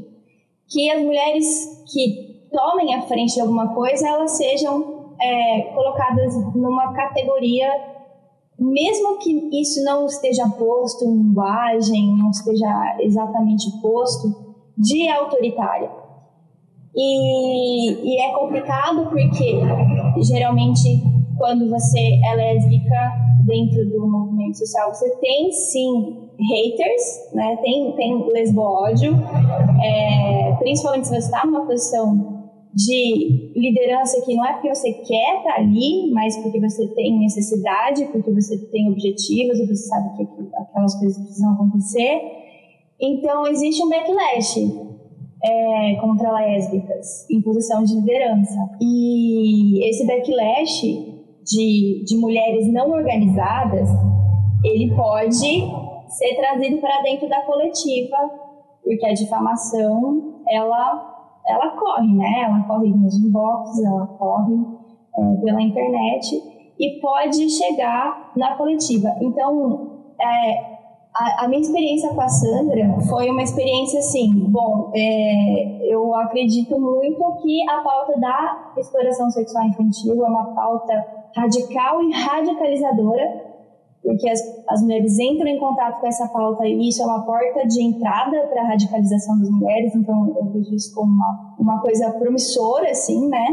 que 0.66 0.90
as 0.90 1.02
mulheres 1.02 1.84
que 1.92 2.48
tomem 2.50 2.94
a 2.94 3.02
frente 3.02 3.34
de 3.34 3.42
alguma 3.42 3.74
coisa, 3.74 4.08
elas 4.08 4.38
sejam 4.38 5.14
é, 5.20 5.62
colocadas 5.74 6.34
numa 6.54 6.94
categoria 6.94 7.95
mesmo 8.58 9.18
que 9.18 9.60
isso 9.60 9.82
não 9.84 10.06
esteja 10.06 10.48
posto 10.48 11.04
em 11.04 11.16
linguagem, 11.16 12.16
não 12.16 12.30
esteja 12.30 12.96
exatamente 13.00 13.70
posto, 13.82 14.46
de 14.76 15.08
autoritária. 15.08 15.90
E, 16.94 18.14
e 18.14 18.20
é 18.20 18.32
complicado 18.32 19.08
porque, 19.08 19.60
geralmente, 20.22 21.02
quando 21.38 21.68
você 21.68 22.18
é 22.24 22.34
lésbica 22.34 23.12
dentro 23.44 23.88
do 23.90 24.06
movimento 24.06 24.58
social, 24.58 24.92
você 24.92 25.14
tem 25.16 25.52
sim 25.52 26.26
haters, 26.38 27.34
né? 27.34 27.56
tem, 27.62 27.92
tem 27.92 28.28
lesbo-ódio, 28.32 29.14
é, 29.82 30.56
principalmente 30.58 31.08
se 31.08 31.14
você 31.14 31.18
está 31.18 31.44
numa 31.46 31.66
posição 31.66 32.35
de 32.76 33.52
liderança 33.56 34.22
que 34.26 34.34
não 34.34 34.44
é 34.44 34.52
porque 34.52 34.68
você 34.68 34.92
quer 34.92 35.38
estar 35.38 35.54
ali, 35.54 36.10
mas 36.12 36.36
porque 36.42 36.60
você 36.60 36.86
tem 36.88 37.18
necessidade, 37.18 38.04
porque 38.12 38.30
você 38.30 38.58
tem 38.70 38.90
objetivos 38.90 39.58
e 39.58 39.66
você 39.66 39.88
sabe 39.88 40.14
que 40.14 40.22
aquelas 40.54 40.94
coisas 40.98 41.16
precisam 41.16 41.54
acontecer. 41.54 42.20
Então, 43.00 43.46
existe 43.46 43.82
um 43.82 43.88
backlash 43.88 44.60
é, 45.42 45.94
contra 46.02 46.30
lésbicas 46.32 47.26
em 47.30 47.40
posição 47.40 47.82
de 47.82 47.94
liderança. 47.94 48.58
E 48.78 49.88
esse 49.88 50.06
backlash 50.06 50.82
de, 51.46 52.04
de 52.04 52.16
mulheres 52.18 52.70
não 52.70 52.90
organizadas, 52.90 53.88
ele 54.62 54.94
pode 54.94 55.34
ser 56.10 56.34
trazido 56.36 56.76
para 56.76 57.00
dentro 57.00 57.26
da 57.26 57.40
coletiva, 57.40 58.18
porque 58.84 59.06
a 59.06 59.14
difamação, 59.14 60.42
ela 60.46 61.15
ela 61.48 61.70
corre, 61.76 62.12
né? 62.14 62.42
Ela 62.44 62.62
corre 62.64 62.90
nos 62.90 63.16
inbox, 63.16 63.82
ela 63.82 64.06
corre 64.06 64.54
é, 65.18 65.36
pela 65.44 65.62
internet 65.62 66.42
e 66.78 67.00
pode 67.00 67.48
chegar 67.50 68.32
na 68.36 68.56
coletiva. 68.56 69.14
Então, 69.20 70.02
é, 70.20 70.76
a, 71.14 71.44
a, 71.44 71.48
minha 71.48 71.60
experiência 71.60 72.12
com 72.12 72.20
a 72.20 72.28
Sandra 72.28 73.00
foi 73.08 73.30
uma 73.30 73.42
experiência 73.42 73.98
assim, 73.98 74.32
bom, 74.50 74.90
é, 74.94 75.92
eu 75.92 76.14
acredito 76.14 76.78
muito 76.78 77.22
que 77.42 77.68
a 77.70 77.80
pauta 77.80 78.18
da 78.20 78.72
exploração 78.76 79.30
sexual 79.30 79.64
infantil 79.64 80.24
é 80.24 80.28
uma 80.28 80.54
pauta 80.54 81.06
radical 81.34 82.02
e 82.02 82.12
radicalizadora 82.12 83.55
porque 84.06 84.28
as, 84.30 84.40
as 84.68 84.82
mulheres 84.82 85.18
entram 85.18 85.48
em 85.48 85.58
contato 85.58 86.00
com 86.00 86.06
essa 86.06 86.28
pauta 86.28 86.64
e 86.64 86.88
isso 86.88 87.02
é 87.02 87.06
uma 87.06 87.26
porta 87.26 87.66
de 87.66 87.82
entrada 87.82 88.46
para 88.46 88.62
a 88.62 88.66
radicalização 88.68 89.36
das 89.40 89.50
mulheres, 89.50 89.92
então 89.96 90.32
eu 90.38 90.44
vejo 90.52 90.72
isso 90.76 90.94
como 90.94 91.12
uma, 91.12 91.56
uma 91.58 91.82
coisa 91.82 92.12
promissora, 92.12 92.88
assim, 92.88 93.28
né? 93.28 93.46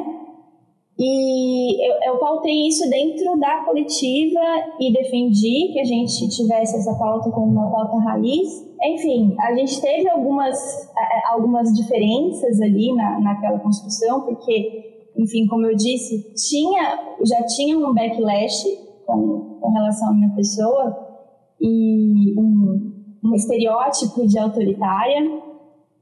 E 1.00 1.90
eu, 1.90 2.14
eu 2.14 2.20
pautei 2.20 2.68
isso 2.68 2.88
dentro 2.88 3.36
da 3.40 3.64
coletiva 3.66 4.40
e 4.80 4.94
defendi 4.94 5.74
que 5.74 5.80
a 5.80 5.84
gente 5.84 6.30
tivesse 6.30 6.78
essa 6.78 6.94
pauta 7.00 7.32
como 7.32 7.48
uma 7.48 7.72
pauta 7.72 7.98
raiz. 7.98 8.64
Enfim, 8.80 9.36
a 9.40 9.56
gente 9.56 9.82
teve 9.82 10.08
algumas, 10.08 10.88
algumas 11.32 11.74
diferenças 11.74 12.62
ali 12.62 12.94
na, 12.94 13.20
naquela 13.20 13.58
construção, 13.58 14.22
porque, 14.22 15.10
enfim, 15.18 15.48
como 15.48 15.66
eu 15.66 15.76
disse, 15.76 16.32
tinha, 16.36 17.16
já 17.24 17.44
tinha 17.44 17.76
um 17.76 17.92
backlash 17.92 18.83
com, 19.06 19.58
com 19.60 19.72
relação 19.72 20.10
à 20.10 20.14
minha 20.14 20.34
pessoa 20.36 21.14
e 21.60 22.38
um, 22.40 22.92
um 23.24 23.36
estereótipo 23.36 24.28
de 24.28 24.38
autoritária 24.38 25.42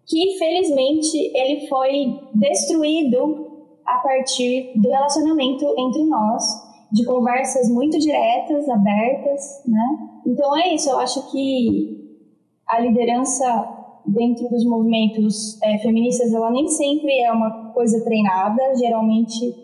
que 0.05 0.37
felizmente 0.37 1.17
ele 1.35 1.67
foi 1.67 2.19
destruído 2.33 3.47
a 3.85 3.97
partir 3.99 4.73
do 4.75 4.89
relacionamento 4.89 5.65
entre 5.77 6.03
nós, 6.05 6.43
de 6.91 7.05
conversas 7.05 7.69
muito 7.69 7.97
diretas, 7.97 8.67
abertas, 8.67 9.63
né? 9.65 10.09
Então 10.25 10.57
é 10.57 10.73
isso, 10.73 10.89
eu 10.89 10.99
acho 10.99 11.31
que 11.31 12.19
a 12.67 12.79
liderança 12.79 13.77
dentro 14.05 14.49
dos 14.49 14.65
movimentos 14.65 15.61
é, 15.61 15.77
feministas, 15.77 16.33
ela 16.33 16.51
nem 16.51 16.67
sempre 16.67 17.19
é 17.19 17.31
uma 17.31 17.71
coisa 17.71 18.03
treinada, 18.03 18.75
geralmente 18.75 19.55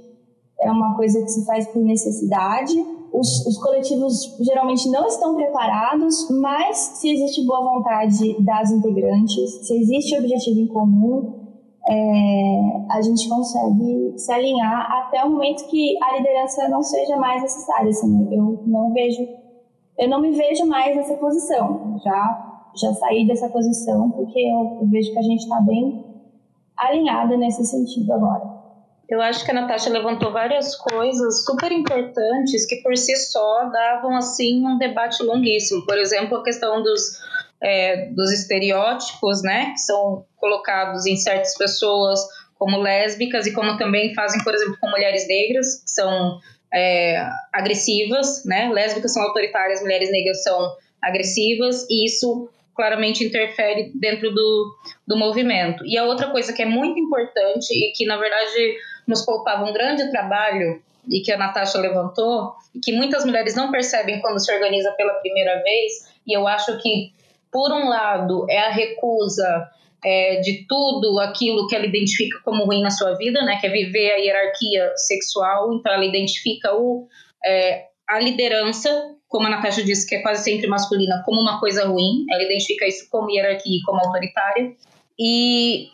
é 0.59 0.71
uma 0.71 0.95
coisa 0.95 1.21
que 1.21 1.29
se 1.29 1.45
faz 1.45 1.67
por 1.67 1.83
necessidade, 1.83 2.73
os, 3.19 3.45
os, 3.45 3.57
coletivos 3.57 4.37
geralmente 4.39 4.89
não 4.89 5.07
estão 5.07 5.35
preparados, 5.35 6.29
mas 6.29 6.77
se 6.77 7.09
existe 7.09 7.45
boa 7.45 7.61
vontade 7.61 8.35
das 8.43 8.71
integrantes, 8.71 9.65
se 9.65 9.77
existe 9.77 10.17
objetivo 10.17 10.59
em 10.59 10.67
comum, 10.67 11.33
é, 11.89 12.85
a 12.91 13.01
gente 13.01 13.27
consegue 13.29 14.13
se 14.17 14.31
alinhar 14.31 14.91
até 14.91 15.23
o 15.23 15.29
momento 15.29 15.67
que 15.67 15.97
a 16.03 16.17
liderança 16.17 16.67
não 16.67 16.83
seja 16.83 17.17
mais 17.17 17.41
necessária. 17.41 17.89
Assim, 17.89 18.27
eu 18.31 18.61
não 18.65 18.93
vejo, 18.93 19.25
eu 19.97 20.09
não 20.09 20.21
me 20.21 20.31
vejo 20.31 20.65
mais 20.65 20.95
nessa 20.95 21.15
posição. 21.15 21.97
Já 22.03 22.47
já 22.79 22.93
saí 22.93 23.25
dessa 23.25 23.49
posição 23.49 24.11
porque 24.11 24.39
eu, 24.39 24.79
eu 24.81 24.87
vejo 24.87 25.11
que 25.11 25.17
a 25.17 25.23
gente 25.23 25.41
está 25.41 25.59
bem 25.61 26.05
alinhada 26.77 27.35
nesse 27.37 27.65
sentido 27.65 28.13
agora. 28.13 28.56
Eu 29.09 29.21
acho 29.21 29.45
que 29.45 29.51
a 29.51 29.53
Natasha 29.53 29.89
levantou 29.89 30.31
várias 30.31 30.75
coisas 30.75 31.45
super 31.45 31.71
importantes 31.71 32.65
que 32.65 32.77
por 32.77 32.97
si 32.97 33.15
só 33.15 33.69
davam 33.69 34.15
assim 34.15 34.65
um 34.65 34.77
debate 34.77 35.23
longuíssimo. 35.23 35.85
Por 35.85 35.97
exemplo, 35.97 36.37
a 36.37 36.43
questão 36.43 36.83
dos, 36.83 37.01
é, 37.63 38.07
dos 38.07 38.31
estereótipos, 38.33 39.41
né, 39.43 39.71
que 39.71 39.79
são 39.79 40.25
colocados 40.35 41.05
em 41.05 41.15
certas 41.15 41.57
pessoas 41.57 42.19
como 42.57 42.77
lésbicas 42.77 43.45
e 43.45 43.53
como 43.53 43.77
também 43.77 44.13
fazem, 44.13 44.43
por 44.43 44.53
exemplo, 44.53 44.77
com 44.81 44.89
mulheres 44.89 45.27
negras, 45.27 45.81
que 45.83 45.89
são 45.89 46.39
é, 46.73 47.23
agressivas, 47.53 48.43
né? 48.45 48.69
Lésbicas 48.69 49.13
são 49.13 49.23
autoritárias, 49.23 49.81
mulheres 49.81 50.11
negras 50.11 50.43
são 50.43 50.75
agressivas, 51.01 51.85
e 51.89 52.05
isso 52.05 52.49
claramente 52.75 53.23
interfere 53.23 53.91
dentro 53.95 54.31
do, 54.31 54.75
do 55.07 55.17
movimento. 55.17 55.83
E 55.85 55.97
a 55.97 56.05
outra 56.05 56.29
coisa 56.29 56.53
que 56.53 56.61
é 56.61 56.65
muito 56.65 56.99
importante 56.99 57.73
e 57.73 57.91
que, 57.93 58.05
na 58.05 58.17
verdade, 58.17 58.77
nos 59.07 59.23
poupava 59.25 59.63
um 59.65 59.73
grande 59.73 60.09
trabalho 60.11 60.81
e 61.09 61.21
que 61.21 61.31
a 61.31 61.37
Natasha 61.37 61.79
levantou, 61.79 62.53
e 62.75 62.79
que 62.79 62.91
muitas 62.91 63.23
mulheres 63.23 63.55
não 63.55 63.71
percebem 63.71 64.19
quando 64.19 64.43
se 64.43 64.53
organiza 64.53 64.91
pela 64.91 65.13
primeira 65.15 65.63
vez, 65.63 65.93
e 66.27 66.37
eu 66.37 66.45
acho 66.45 66.77
que, 66.79 67.13
por 67.49 67.71
um 67.71 67.87
lado, 67.87 68.45
é 68.49 68.59
a 68.59 68.69
recusa 68.69 69.69
é, 70.03 70.41
de 70.41 70.65
tudo 70.67 71.19
aquilo 71.19 71.65
que 71.67 71.75
ela 71.75 71.85
identifica 71.85 72.39
como 72.43 72.65
ruim 72.65 72.81
na 72.81 72.91
sua 72.91 73.15
vida, 73.15 73.41
né, 73.43 73.57
que 73.59 73.67
é 73.67 73.69
viver 73.69 74.11
a 74.11 74.17
hierarquia 74.17 74.91
sexual, 74.97 75.73
então 75.73 75.93
ela 75.93 76.05
identifica 76.05 76.75
o, 76.75 77.07
é, 77.45 77.85
a 78.07 78.19
liderança, 78.19 78.89
como 79.27 79.47
a 79.47 79.49
Natasha 79.49 79.83
disse, 79.83 80.07
que 80.07 80.15
é 80.15 80.21
quase 80.21 80.43
sempre 80.43 80.67
masculina, 80.67 81.21
como 81.25 81.41
uma 81.41 81.59
coisa 81.59 81.85
ruim. 81.85 82.25
Ela 82.31 82.43
identifica 82.43 82.87
isso 82.87 83.09
como 83.09 83.29
hierarquia 83.29 83.77
e 83.77 83.83
como 83.83 83.99
autoritária. 83.99 84.73
E, 85.19 85.89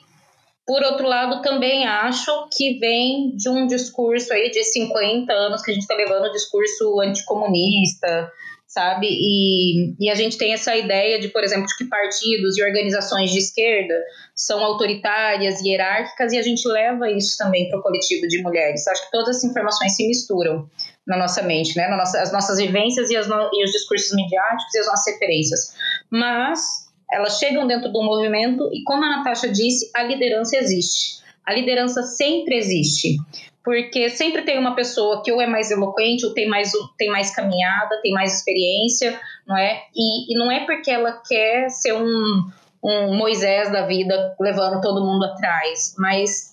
por 0.66 0.82
outro 0.84 1.08
lado, 1.08 1.42
também 1.42 1.86
acho 1.86 2.48
que 2.56 2.80
vem 2.80 3.36
de 3.36 3.50
um 3.50 3.68
discurso 3.68 4.32
aí 4.34 4.50
de 4.50 4.64
50 4.64 5.32
anos 5.34 5.62
que 5.62 5.72
a 5.72 5.74
gente 5.74 5.84
está 5.84 5.96
levando, 5.96 6.32
discurso 6.32 7.02
anticomunista, 7.02 8.32
sabe? 8.66 9.08
E, 9.10 9.94
e 10.00 10.10
a 10.10 10.16
gente 10.16 10.38
tem 10.38 10.54
essa 10.54 10.76
ideia 10.76 11.20
de, 11.20 11.28
por 11.28 11.44
exemplo, 11.44 11.68
de 11.68 11.76
que 11.76 11.86
partidos 11.86 12.58
e 12.58 12.64
organizações 12.64 13.32
de 13.32 13.40
esquerda 13.40 13.94
são 14.34 14.64
autoritárias 14.64 15.62
e 15.62 15.70
hierárquicas, 15.70 16.32
e 16.32 16.38
a 16.38 16.42
gente 16.42 16.68
leva 16.68 17.12
isso 17.12 17.38
também 17.38 17.70
para 17.70 17.80
o 17.80 17.84
coletivo 17.84 18.26
de 18.28 18.42
mulheres. 18.42 18.88
Acho 18.88 19.06
que 19.06 19.12
todas 19.12 19.38
as 19.38 19.44
informações 19.44 19.96
se 19.96 20.08
misturam 20.08 20.68
na 21.06 21.18
nossa 21.18 21.44
mente, 21.44 21.76
né? 21.76 21.90
Na 21.90 21.98
nossa, 21.98 22.22
as 22.22 22.32
nossas 22.32 22.58
vivências 22.58 23.10
e, 23.10 23.18
as 23.18 23.28
no, 23.28 23.50
e 23.54 23.64
os 23.66 23.72
discursos 23.72 24.16
midiáticos 24.16 24.74
e 24.74 24.80
as 24.80 24.88
nossas 24.88 25.14
referências. 25.14 25.76
Mas 26.10 26.83
elas 27.12 27.38
chegam 27.40 27.68
dentro 27.68 27.92
do 27.92 28.04
movimento 28.04 28.70
e, 28.74 28.84
como 28.84 29.04
a 29.04 29.18
Natasha 29.18 29.50
disse, 29.50 29.90
a 29.96 30.04
liderança 30.04 30.58
existe. 30.58 31.22
A 31.46 31.54
liderança 31.54 32.04
sempre 32.04 32.56
existe 32.56 33.18
porque 33.64 34.10
sempre 34.10 34.42
tem 34.42 34.60
uma 34.60 34.76
pessoa 34.76 35.24
que 35.24 35.32
ou 35.32 35.42
é 35.42 35.48
mais 35.48 35.72
eloquente, 35.72 36.26
ou 36.26 36.34
tem 36.34 36.48
mais, 36.50 36.72
tem 36.98 37.10
mais 37.10 37.34
caminhada, 37.34 38.00
tem 38.02 38.12
mais 38.12 38.38
experiência, 38.38 39.18
não 39.48 39.58
é? 39.58 39.84
E, 39.96 40.34
e 40.34 40.38
não 40.38 40.52
é 40.52 40.66
porque 40.66 40.92
ela 40.92 41.22
quer 41.26 41.70
ser 41.70 41.94
um, 41.94 42.44
um 42.84 43.16
Moisés 43.16 43.72
da 43.72 43.86
vida 43.88 44.36
levando 44.40 44.82
todo 44.82 45.06
mundo 45.06 45.24
atrás, 45.24 45.96
mas 45.98 46.53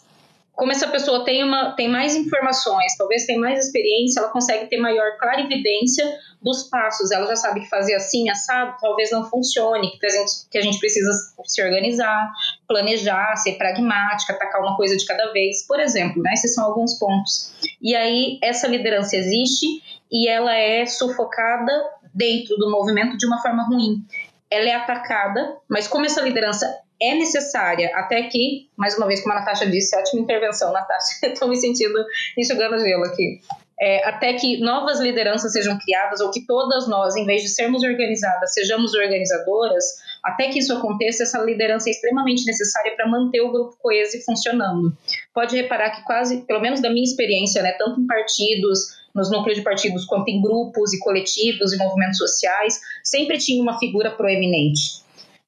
como 0.53 0.73
essa 0.73 0.89
pessoa 0.89 1.25
tem, 1.25 1.43
uma, 1.43 1.73
tem 1.73 1.89
mais 1.89 2.15
informações, 2.15 2.95
talvez 2.97 3.25
tem 3.25 3.39
mais 3.39 3.65
experiência, 3.65 4.21
ela 4.21 4.29
consegue 4.29 4.67
ter 4.67 4.77
maior 4.77 5.17
clarividência 5.19 6.07
dos 6.43 6.65
passos. 6.65 7.11
Ela 7.11 7.27
já 7.29 7.37
sabe 7.37 7.61
que 7.61 7.69
fazer 7.69 7.95
assim, 7.95 8.29
assado, 8.29 8.77
talvez 8.81 9.11
não 9.11 9.25
funcione, 9.25 9.99
que 9.99 10.07
a 10.07 10.11
gente, 10.11 10.33
que 10.51 10.59
a 10.59 10.61
gente 10.61 10.79
precisa 10.79 11.11
se 11.45 11.63
organizar, 11.63 12.31
planejar, 12.69 13.37
ser 13.37 13.53
pragmática, 13.53 14.35
atacar 14.35 14.61
uma 14.61 14.77
coisa 14.77 14.97
de 14.97 15.07
cada 15.07 15.33
vez. 15.33 15.67
Por 15.67 15.81
exemplo, 15.81 16.23
né, 16.23 16.33
esses 16.35 16.55
são 16.55 16.65
alguns 16.65 16.99
pontos. 16.99 17.55
E 17.81 17.95
aí, 17.97 18.39
essa 18.43 18.67
liderança 18.67 19.17
existe 19.17 19.67
e 20.13 20.29
ela 20.29 20.55
é 20.55 20.85
sufocada 20.85 21.73
dentro 22.13 22.57
do 22.57 22.71
movimento 22.71 23.17
de 23.17 23.27
uma 23.27 23.41
forma 23.41 23.67
ruim. 23.67 24.05
Ela 24.51 24.69
é 24.69 24.75
atacada, 24.75 25.57
mas 25.69 25.87
como 25.87 26.05
essa 26.05 26.21
liderança 26.21 26.67
é 27.01 27.15
necessária 27.15 27.91
até 27.95 28.23
que, 28.25 28.69
mais 28.77 28.97
uma 28.97 29.07
vez, 29.07 29.23
como 29.23 29.35
a 29.35 29.41
Natasha 29.41 29.67
disse, 29.67 29.97
ótima 29.97 30.23
intervenção, 30.23 30.73
Natasha, 30.75 31.27
estou 31.27 31.49
me 31.49 31.57
sentindo 31.57 32.05
enxugando 32.37 32.79
gelo 32.79 33.05
aqui. 33.05 33.41
É, 33.83 34.07
até 34.07 34.35
que 34.35 34.61
novas 34.61 35.01
lideranças 35.01 35.53
sejam 35.53 35.79
criadas 35.79 36.21
ou 36.21 36.31
que 36.31 36.45
todas 36.45 36.87
nós, 36.87 37.17
em 37.17 37.25
vez 37.25 37.41
de 37.41 37.49
sermos 37.49 37.83
organizadas, 37.83 38.53
sejamos 38.53 38.93
organizadoras, 38.93 39.85
até 40.23 40.49
que 40.49 40.59
isso 40.59 40.75
aconteça, 40.75 41.23
essa 41.23 41.43
liderança 41.43 41.89
é 41.89 41.93
extremamente 41.93 42.45
necessária 42.45 42.95
para 42.95 43.09
manter 43.09 43.41
o 43.41 43.51
grupo 43.51 43.79
coeso 43.81 44.19
e 44.19 44.23
funcionando. 44.23 44.95
Pode 45.33 45.57
reparar 45.57 45.93
que 45.93 46.05
quase, 46.05 46.43
pelo 46.43 46.61
menos 46.61 46.83
da 46.83 46.91
minha 46.91 47.05
experiência, 47.05 47.63
né, 47.63 47.73
tanto 47.79 48.03
em 48.03 48.07
partidos, 48.07 49.01
nos 49.15 49.31
núcleos 49.31 49.57
de 49.57 49.65
partidos, 49.65 50.05
quanto 50.05 50.29
em 50.29 50.43
grupos 50.43 50.93
e 50.93 50.99
coletivos 50.99 51.73
e 51.73 51.79
movimentos 51.79 52.19
sociais, 52.19 52.79
sempre 53.03 53.39
tinha 53.39 53.63
uma 53.63 53.79
figura 53.79 54.11
proeminente. 54.11 55.01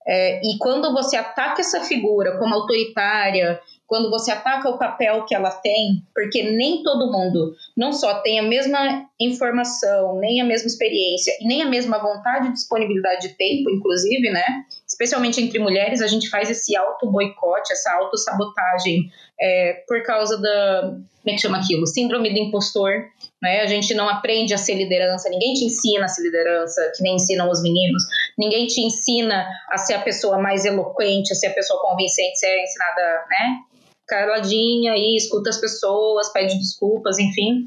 É, 0.06 0.40
e 0.40 0.58
quando 0.58 0.92
você 0.92 1.16
ataca 1.16 1.60
essa 1.60 1.80
figura 1.80 2.38
como 2.38 2.54
autoritária, 2.54 3.60
quando 3.86 4.08
você 4.08 4.30
ataca 4.30 4.70
o 4.70 4.78
papel 4.78 5.24
que 5.26 5.34
ela 5.34 5.50
tem, 5.50 6.02
porque 6.14 6.42
nem 6.42 6.82
todo 6.82 7.12
mundo 7.12 7.54
não 7.76 7.92
só 7.92 8.20
tem 8.22 8.40
a 8.40 8.42
mesma 8.42 9.06
informação, 9.20 10.18
nem 10.18 10.40
a 10.40 10.44
mesma 10.44 10.66
experiência, 10.66 11.34
nem 11.42 11.62
a 11.62 11.66
mesma 11.66 11.98
vontade 11.98 12.48
e 12.48 12.52
disponibilidade 12.52 13.28
de 13.28 13.34
tempo, 13.34 13.70
inclusive, 13.70 14.30
né? 14.30 14.64
Especialmente 14.92 15.40
entre 15.40 15.58
mulheres, 15.58 16.02
a 16.02 16.06
gente 16.06 16.28
faz 16.28 16.50
esse 16.50 16.76
auto-boicote, 16.76 17.72
essa 17.72 17.94
auto-sabotagem 17.94 19.10
é, 19.40 19.82
por 19.88 20.02
causa 20.02 20.38
da. 20.38 20.82
Como 20.82 21.30
é 21.30 21.32
que 21.32 21.40
chama 21.40 21.58
aquilo? 21.58 21.86
Síndrome 21.86 22.30
do 22.30 22.38
impostor. 22.38 23.06
Né? 23.40 23.62
A 23.62 23.66
gente 23.66 23.94
não 23.94 24.06
aprende 24.06 24.52
a 24.52 24.58
ser 24.58 24.74
liderança, 24.74 25.30
ninguém 25.30 25.54
te 25.54 25.64
ensina 25.64 26.04
a 26.04 26.08
ser 26.08 26.24
liderança, 26.24 26.92
que 26.94 27.02
nem 27.02 27.14
ensinam 27.14 27.50
os 27.50 27.62
meninos. 27.62 28.02
Ninguém 28.38 28.66
te 28.66 28.82
ensina 28.82 29.46
a 29.70 29.78
ser 29.78 29.94
a 29.94 30.02
pessoa 30.02 30.38
mais 30.38 30.66
eloquente, 30.66 31.32
a 31.32 31.36
ser 31.36 31.46
a 31.46 31.54
pessoa 31.54 31.80
convincente, 31.80 32.38
ser 32.38 32.62
ensinada, 32.62 33.24
né? 33.30 33.58
Caladinha 34.06 34.94
e 34.94 35.16
escuta 35.16 35.48
as 35.48 35.56
pessoas, 35.58 36.30
pede 36.34 36.58
desculpas, 36.58 37.18
enfim. 37.18 37.66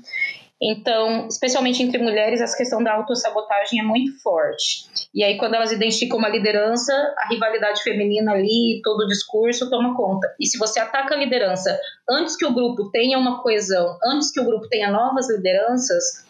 Então, 0.61 1.27
especialmente 1.27 1.83
entre 1.83 1.97
mulheres, 1.97 2.39
essa 2.39 2.55
questão 2.55 2.81
da 2.81 2.93
autossabotagem 2.93 3.79
é 3.79 3.83
muito 3.83 4.17
forte. 4.21 4.85
E 5.13 5.23
aí, 5.23 5.37
quando 5.37 5.53
elas 5.53 5.71
identificam 5.71 6.17
uma 6.17 6.29
liderança, 6.29 6.93
a 7.17 7.27
rivalidade 7.27 7.83
feminina 7.83 8.31
ali, 8.31 8.79
todo 8.81 9.01
o 9.01 9.07
discurso 9.07 9.69
toma 9.69 9.95
conta. 9.95 10.33
E 10.39 10.47
se 10.47 10.57
você 10.57 10.79
ataca 10.79 11.13
a 11.13 11.17
liderança 11.17 11.77
antes 12.09 12.37
que 12.37 12.45
o 12.45 12.53
grupo 12.53 12.89
tenha 12.89 13.17
uma 13.17 13.43
coesão, 13.43 13.97
antes 14.05 14.31
que 14.31 14.39
o 14.39 14.45
grupo 14.45 14.67
tenha 14.69 14.89
novas 14.89 15.29
lideranças, 15.29 16.25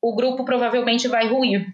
o 0.00 0.14
grupo 0.14 0.44
provavelmente 0.44 1.06
vai 1.06 1.28
ruir. 1.28 1.66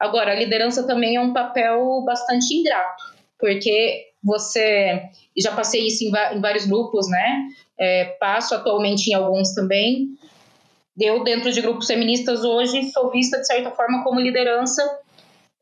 Agora, 0.00 0.32
a 0.32 0.34
liderança 0.34 0.86
também 0.86 1.16
é 1.16 1.20
um 1.20 1.34
papel 1.34 2.02
bastante 2.04 2.54
ingrato, 2.54 3.02
porque 3.38 4.06
você. 4.22 5.02
Já 5.38 5.52
passei 5.52 5.86
isso 5.86 6.02
em, 6.02 6.40
vários 6.40 6.64
grupos, 6.66 7.08
né? 7.10 7.46
É, 7.78 8.04
passo 8.18 8.54
atualmente 8.54 9.10
em 9.10 9.14
alguns 9.14 9.52
também 9.52 10.16
eu, 10.98 11.22
dentro 11.24 11.52
de 11.52 11.60
grupos 11.60 11.86
feministas, 11.86 12.42
hoje 12.44 12.90
sou 12.90 13.10
vista, 13.10 13.38
de 13.38 13.46
certa 13.46 13.70
forma, 13.70 14.02
como 14.02 14.20
liderança 14.20 14.82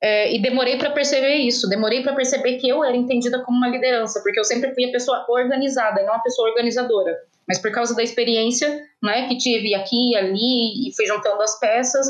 é, 0.02 0.34
e 0.34 0.42
demorei 0.42 0.76
para 0.76 0.90
perceber 0.90 1.36
isso, 1.36 1.66
demorei 1.68 2.02
para 2.02 2.14
perceber 2.14 2.58
que 2.58 2.68
eu 2.68 2.84
era 2.84 2.94
entendida 2.94 3.42
como 3.42 3.56
uma 3.56 3.68
liderança, 3.68 4.20
porque 4.22 4.38
eu 4.38 4.44
sempre 4.44 4.74
fui 4.74 4.84
a 4.84 4.92
pessoa 4.92 5.24
organizada 5.30 6.02
não 6.02 6.14
a 6.14 6.18
pessoa 6.18 6.50
organizadora. 6.50 7.16
Mas 7.48 7.58
por 7.58 7.72
causa 7.72 7.94
da 7.96 8.02
experiência 8.02 8.68
né, 9.02 9.26
que 9.28 9.36
tive 9.38 9.74
aqui 9.74 10.14
ali 10.14 10.88
e 10.88 10.94
fui 10.94 11.06
juntando 11.06 11.42
as 11.42 11.58
peças, 11.58 12.06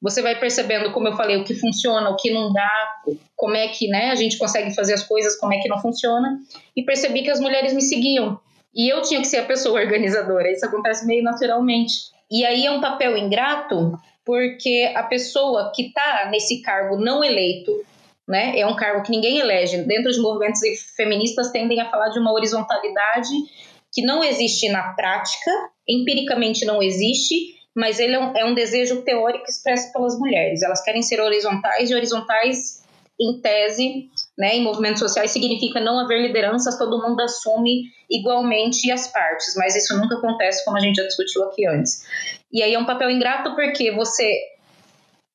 você 0.00 0.20
vai 0.20 0.38
percebendo, 0.38 0.92
como 0.92 1.08
eu 1.08 1.16
falei, 1.16 1.36
o 1.36 1.44
que 1.44 1.54
funciona, 1.54 2.10
o 2.10 2.16
que 2.16 2.30
não 2.30 2.52
dá, 2.52 2.70
como 3.34 3.56
é 3.56 3.68
que 3.68 3.88
né, 3.88 4.10
a 4.10 4.14
gente 4.14 4.38
consegue 4.38 4.74
fazer 4.74 4.94
as 4.94 5.02
coisas, 5.02 5.36
como 5.36 5.54
é 5.54 5.58
que 5.58 5.68
não 5.68 5.80
funciona. 5.80 6.38
E 6.76 6.82
percebi 6.82 7.22
que 7.22 7.30
as 7.30 7.40
mulheres 7.40 7.72
me 7.72 7.82
seguiam. 7.82 8.38
E 8.74 8.92
eu 8.92 9.00
tinha 9.00 9.20
que 9.20 9.26
ser 9.26 9.38
a 9.38 9.44
pessoa 9.44 9.80
organizadora. 9.80 10.52
Isso 10.52 10.66
acontece 10.66 11.06
meio 11.06 11.22
naturalmente. 11.22 11.92
E 12.30 12.44
aí 12.44 12.66
é 12.66 12.70
um 12.70 12.80
papel 12.80 13.16
ingrato 13.16 13.98
porque 14.24 14.92
a 14.94 15.02
pessoa 15.04 15.72
que 15.74 15.86
está 15.86 16.28
nesse 16.30 16.60
cargo 16.60 16.96
não 16.96 17.24
eleito, 17.24 17.72
né, 18.26 18.58
é 18.58 18.66
um 18.66 18.76
cargo 18.76 19.02
que 19.02 19.10
ninguém 19.10 19.38
elege, 19.38 19.78
dentro 19.84 20.12
de 20.12 20.20
movimentos 20.20 20.60
feministas 20.94 21.50
tendem 21.50 21.80
a 21.80 21.90
falar 21.90 22.10
de 22.10 22.18
uma 22.18 22.32
horizontalidade 22.32 23.30
que 23.90 24.02
não 24.02 24.22
existe 24.22 24.68
na 24.68 24.92
prática, 24.92 25.50
empiricamente 25.88 26.66
não 26.66 26.82
existe, 26.82 27.56
mas 27.74 27.98
ele 27.98 28.14
é 28.14 28.18
um, 28.18 28.36
é 28.36 28.44
um 28.44 28.54
desejo 28.54 29.02
teórico 29.02 29.46
expresso 29.48 29.90
pelas 29.92 30.18
mulheres. 30.18 30.62
Elas 30.62 30.82
querem 30.82 31.00
ser 31.00 31.20
horizontais 31.20 31.90
e 31.90 31.94
horizontais 31.94 32.84
em 33.18 33.40
tese, 33.40 34.10
né, 34.38 34.56
em 34.56 34.62
movimentos 34.62 35.00
sociais, 35.00 35.32
significa 35.32 35.80
não 35.80 35.98
haver 35.98 36.22
lideranças, 36.22 36.78
todo 36.78 37.02
mundo 37.02 37.20
assume 37.20 37.90
igualmente 38.08 38.90
as 38.92 39.08
partes, 39.08 39.54
mas 39.56 39.74
isso 39.74 39.98
nunca 39.98 40.14
acontece, 40.14 40.64
como 40.64 40.76
a 40.76 40.80
gente 40.80 40.94
já 40.94 41.04
discutiu 41.04 41.42
aqui 41.44 41.66
antes. 41.66 42.06
E 42.52 42.62
aí 42.62 42.72
é 42.72 42.78
um 42.78 42.86
papel 42.86 43.10
ingrato 43.10 43.56
porque 43.56 43.90
você 43.90 44.32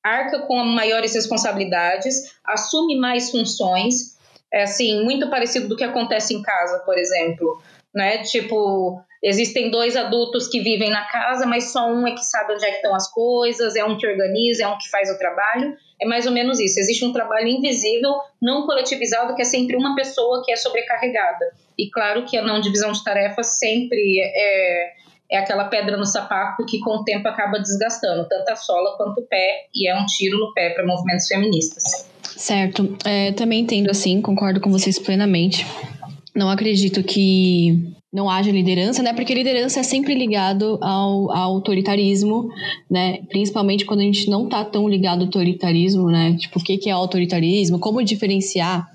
arca 0.02 0.40
com 0.40 0.56
maiores 0.64 1.14
responsabilidades, 1.14 2.34
assume 2.42 2.98
mais 2.98 3.30
funções, 3.30 4.16
é 4.50 4.62
assim, 4.62 5.04
muito 5.04 5.28
parecido 5.28 5.68
do 5.68 5.76
que 5.76 5.84
acontece 5.84 6.34
em 6.34 6.40
casa, 6.40 6.78
por 6.80 6.96
exemplo, 6.96 7.60
né? 7.94 8.18
Tipo, 8.18 9.02
existem 9.24 9.70
dois 9.70 9.96
adultos 9.96 10.46
que 10.48 10.60
vivem 10.60 10.90
na 10.90 11.06
casa, 11.06 11.46
mas 11.46 11.72
só 11.72 11.90
um 11.90 12.06
é 12.06 12.12
que 12.12 12.22
sabe 12.22 12.52
onde 12.52 12.64
é 12.66 12.68
que 12.68 12.76
estão 12.76 12.94
as 12.94 13.10
coisas, 13.10 13.74
é 13.74 13.82
um 13.82 13.96
que 13.96 14.06
organiza, 14.06 14.64
é 14.64 14.68
um 14.68 14.76
que 14.76 14.90
faz 14.90 15.10
o 15.10 15.18
trabalho. 15.18 15.74
É 16.00 16.06
mais 16.06 16.26
ou 16.26 16.32
menos 16.32 16.60
isso. 16.60 16.78
Existe 16.78 17.06
um 17.06 17.12
trabalho 17.12 17.48
invisível, 17.48 18.12
não 18.42 18.66
coletivizado, 18.66 19.34
que 19.34 19.40
é 19.40 19.44
sempre 19.44 19.76
uma 19.76 19.96
pessoa 19.96 20.42
que 20.44 20.52
é 20.52 20.56
sobrecarregada. 20.56 21.46
E 21.78 21.88
claro 21.90 22.26
que 22.26 22.36
a 22.36 22.42
não 22.42 22.60
divisão 22.60 22.92
de 22.92 23.02
tarefas 23.02 23.58
sempre 23.58 24.20
é, 24.20 24.92
é 25.32 25.38
aquela 25.38 25.64
pedra 25.64 25.96
no 25.96 26.04
sapato 26.04 26.66
que 26.66 26.78
com 26.80 26.98
o 26.98 27.04
tempo 27.04 27.26
acaba 27.26 27.58
desgastando, 27.58 28.28
tanto 28.28 28.50
a 28.50 28.56
sola 28.56 28.94
quanto 28.98 29.22
o 29.22 29.26
pé, 29.26 29.68
e 29.74 29.88
é 29.88 29.96
um 29.96 30.04
tiro 30.04 30.38
no 30.38 30.52
pé 30.52 30.70
para 30.70 30.84
movimentos 30.84 31.26
feministas. 31.26 32.08
Certo. 32.36 32.94
É, 33.06 33.32
também 33.32 33.60
entendo 33.60 33.90
assim, 33.90 34.20
concordo 34.20 34.60
com 34.60 34.70
vocês 34.70 34.98
plenamente. 34.98 35.66
Não 36.34 36.50
acredito 36.50 37.02
que 37.02 37.94
não 38.14 38.30
haja 38.30 38.52
liderança, 38.52 39.02
né? 39.02 39.12
Porque 39.12 39.34
liderança 39.34 39.80
é 39.80 39.82
sempre 39.82 40.14
ligado 40.14 40.78
ao, 40.80 41.32
ao, 41.32 41.54
autoritarismo, 41.54 42.48
né? 42.88 43.18
Principalmente 43.28 43.84
quando 43.84 44.00
a 44.00 44.04
gente 44.04 44.30
não 44.30 44.48
tá 44.48 44.64
tão 44.64 44.88
ligado 44.88 45.18
ao 45.18 45.24
autoritarismo, 45.24 46.06
né? 46.06 46.36
Tipo, 46.38 46.60
o 46.60 46.62
que, 46.62 46.78
que 46.78 46.88
é 46.88 46.92
autoritarismo? 46.92 47.80
Como 47.80 48.04
diferenciar 48.04 48.88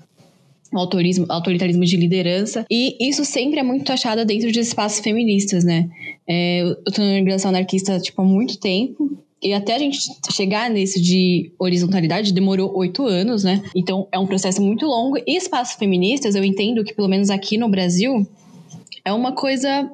autorismo, 0.72 1.26
autoritarismo 1.28 1.84
de 1.84 1.98
liderança. 1.98 2.64
E 2.70 2.96
isso 2.98 3.22
sempre 3.26 3.60
é 3.60 3.62
muito 3.62 3.92
achado 3.92 4.24
dentro 4.24 4.50
de 4.50 4.60
espaços 4.60 5.00
feministas, 5.00 5.64
né? 5.64 5.90
É, 6.26 6.62
eu 6.62 6.92
tô 6.92 7.02
na 7.02 7.08
organização 7.08 7.50
anarquista, 7.50 8.00
tipo, 8.00 8.22
há 8.22 8.24
muito 8.24 8.58
tempo. 8.58 9.18
E 9.42 9.52
até 9.52 9.74
a 9.74 9.78
gente 9.78 9.98
chegar 10.32 10.70
nesse 10.70 11.00
de 11.00 11.52
horizontalidade 11.58 12.32
demorou 12.32 12.74
oito 12.76 13.04
anos, 13.06 13.44
né? 13.44 13.62
Então 13.74 14.08
é 14.12 14.18
um 14.18 14.26
processo 14.26 14.62
muito 14.62 14.86
longo. 14.86 15.18
E 15.26 15.36
espaços 15.36 15.76
feministas, 15.76 16.34
eu 16.34 16.44
entendo 16.44 16.82
que 16.84 16.94
pelo 16.94 17.08
menos 17.08 17.28
aqui 17.28 17.58
no 17.58 17.68
Brasil 17.68 18.26
é 19.04 19.12
uma 19.12 19.32
coisa 19.32 19.90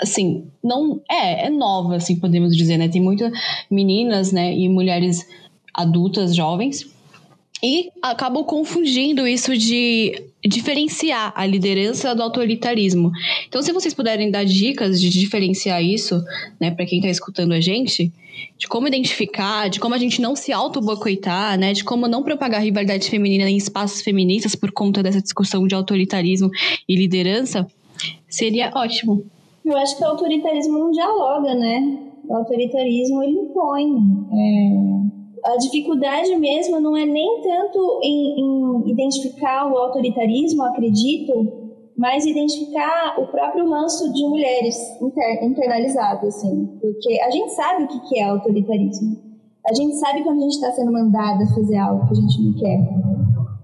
assim, 0.00 0.46
não 0.64 1.00
é, 1.10 1.46
é 1.46 1.50
nova, 1.50 1.96
assim 1.96 2.16
podemos 2.18 2.56
dizer, 2.56 2.78
né? 2.78 2.88
Tem 2.88 3.02
muitas 3.02 3.30
meninas, 3.70 4.32
né, 4.32 4.54
e 4.54 4.68
mulheres 4.68 5.26
adultas, 5.74 6.34
jovens, 6.34 6.90
e 7.62 7.90
acabam 8.00 8.42
confundindo 8.42 9.26
isso 9.26 9.56
de 9.56 10.30
diferenciar 10.42 11.32
a 11.36 11.44
liderança 11.44 12.14
do 12.14 12.22
autoritarismo. 12.22 13.12
Então, 13.46 13.60
se 13.60 13.72
vocês 13.72 13.92
puderem 13.92 14.30
dar 14.30 14.44
dicas 14.44 14.98
de 14.98 15.10
diferenciar 15.10 15.84
isso, 15.84 16.22
né, 16.58 16.70
para 16.70 16.86
quem 16.86 16.98
está 16.98 17.10
escutando 17.10 17.52
a 17.52 17.60
gente, 17.60 18.10
de 18.56 18.66
como 18.66 18.88
identificar, 18.88 19.68
de 19.68 19.78
como 19.78 19.94
a 19.94 19.98
gente 19.98 20.22
não 20.22 20.34
se 20.34 20.50
auto-boicotar, 20.50 21.58
né, 21.58 21.74
de 21.74 21.84
como 21.84 22.08
não 22.08 22.22
propagar 22.22 22.62
rivalidade 22.62 23.10
feminina 23.10 23.50
em 23.50 23.58
espaços 23.58 24.00
feministas 24.00 24.54
por 24.54 24.72
conta 24.72 25.02
dessa 25.02 25.20
discussão 25.20 25.66
de 25.66 25.74
autoritarismo 25.74 26.50
e 26.88 26.96
liderança, 26.96 27.66
seria 28.28 28.70
ótimo. 28.74 29.24
Eu 29.64 29.76
acho 29.76 29.96
que 29.96 30.02
o 30.02 30.06
autoritarismo 30.06 30.78
não 30.78 30.90
dialoga, 30.90 31.54
né? 31.54 31.98
O 32.28 32.34
autoritarismo 32.34 33.22
ele 33.22 33.40
impõe. 33.40 33.86
É 34.32 34.90
a 35.44 35.56
dificuldade 35.56 36.36
mesmo 36.36 36.80
não 36.80 36.96
é 36.96 37.06
nem 37.06 37.40
tanto 37.42 38.00
em, 38.02 38.40
em 38.40 38.90
identificar 38.90 39.70
o 39.70 39.76
autoritarismo, 39.76 40.62
acredito, 40.62 41.70
mas 41.96 42.26
identificar 42.26 43.18
o 43.18 43.26
próprio 43.26 43.68
ranço 43.68 44.12
de 44.12 44.26
mulheres 44.26 44.76
inter, 45.00 45.44
internalizado, 45.44 46.26
assim. 46.26 46.66
Porque 46.80 47.20
a 47.20 47.30
gente 47.30 47.52
sabe 47.52 47.84
o 47.84 47.88
que 47.88 48.18
é 48.18 48.24
autoritarismo. 48.24 49.18
A 49.66 49.74
gente 49.74 49.96
sabe 49.96 50.22
quando 50.22 50.38
a 50.38 50.42
gente 50.42 50.54
está 50.54 50.72
sendo 50.72 50.92
mandada 50.92 51.46
fazer 51.54 51.76
algo 51.76 52.06
que 52.06 52.12
a 52.12 52.20
gente 52.20 52.42
não 52.42 52.54
quer, 52.54 52.78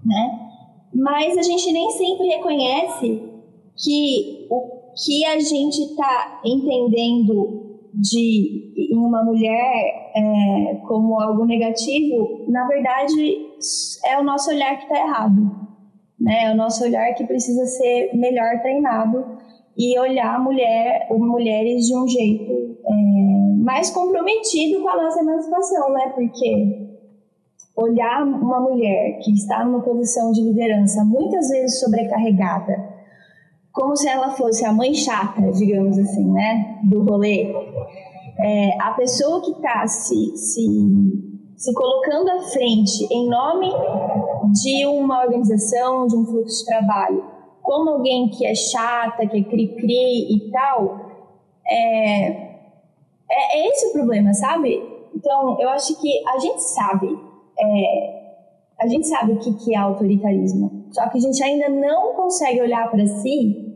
né? 0.05 0.49
Mas 0.93 1.37
a 1.37 1.41
gente 1.41 1.71
nem 1.71 1.89
sempre 1.91 2.27
reconhece 2.27 3.23
que 3.77 4.47
o 4.49 4.93
que 5.05 5.25
a 5.25 5.39
gente 5.39 5.81
está 5.81 6.41
entendendo 6.43 7.67
de 7.93 8.73
em 8.91 8.97
uma 8.97 9.23
mulher 9.23 10.11
é, 10.15 10.75
como 10.87 11.19
algo 11.19 11.45
negativo, 11.45 12.45
na 12.47 12.67
verdade 12.67 13.47
é 14.05 14.19
o 14.19 14.23
nosso 14.23 14.49
olhar 14.51 14.77
que 14.77 14.83
está 14.83 14.99
errado, 14.99 15.51
né? 16.19 16.45
É 16.45 16.51
o 16.51 16.55
nosso 16.55 16.83
olhar 16.83 17.13
que 17.13 17.25
precisa 17.25 17.65
ser 17.65 18.11
melhor 18.15 18.61
treinado 18.61 19.37
e 19.77 19.97
olhar 19.99 20.39
mulher, 20.39 21.07
mulheres 21.11 21.85
de 21.85 21.95
um 21.95 22.07
jeito 22.07 22.77
é, 22.85 23.63
mais 23.63 23.91
comprometido 23.91 24.81
com 24.81 24.89
a 24.89 25.03
nossa 25.03 25.19
emancipação, 25.19 25.91
né? 25.93 26.11
Porque 26.15 26.87
olhar 27.75 28.23
uma 28.23 28.59
mulher 28.59 29.19
que 29.19 29.31
está 29.31 29.63
numa 29.63 29.81
posição 29.81 30.31
de 30.31 30.41
liderança 30.41 31.03
muitas 31.05 31.49
vezes 31.49 31.79
sobrecarregada 31.79 32.96
como 33.77 33.95
se 33.95 34.09
ela 34.09 34.31
fosse 34.31 34.65
a 34.65 34.73
mãe 34.73 34.91
chata, 34.95 35.51
digamos 35.51 35.99
assim, 35.99 36.25
né, 36.31 36.79
do 36.83 37.03
rolê. 37.03 37.53
É, 38.39 38.81
a 38.81 38.91
pessoa 38.93 39.39
que 39.41 39.51
está 39.51 39.87
se, 39.87 40.35
se, 40.35 40.67
se 41.55 41.73
colocando 41.75 42.29
à 42.31 42.41
frente 42.41 43.07
em 43.11 43.29
nome 43.29 43.69
de 44.63 44.85
uma 44.87 45.23
organização, 45.23 46.07
de 46.07 46.15
um 46.15 46.25
fluxo 46.25 46.57
de 46.57 46.65
trabalho, 46.65 47.23
como 47.61 47.91
alguém 47.91 48.29
que 48.29 48.47
é 48.47 48.55
chata, 48.55 49.27
que 49.27 49.37
é 49.37 49.43
cri-cri 49.43 50.35
e 50.35 50.51
tal, 50.51 50.99
é, 51.67 52.27
é, 53.29 53.59
é, 53.59 53.67
esse 53.69 53.89
o 53.89 53.93
problema, 53.93 54.33
sabe? 54.33 54.81
Então, 55.15 55.55
eu 55.59 55.69
acho 55.69 56.01
que 56.01 56.27
a 56.27 56.39
gente 56.39 56.63
sabe, 56.63 57.15
é, 57.59 58.33
a 58.79 58.87
gente 58.87 59.07
sabe 59.07 59.33
o 59.33 59.37
que, 59.37 59.53
que 59.53 59.75
é 59.75 59.77
autoritarismo, 59.77 60.85
só 60.91 61.07
que 61.09 61.19
a 61.19 61.21
gente 61.21 61.43
ainda 61.43 61.69
não 61.69 62.15
consegue 62.15 62.59
olhar 62.59 62.89
para 62.89 63.05
si 63.05 63.66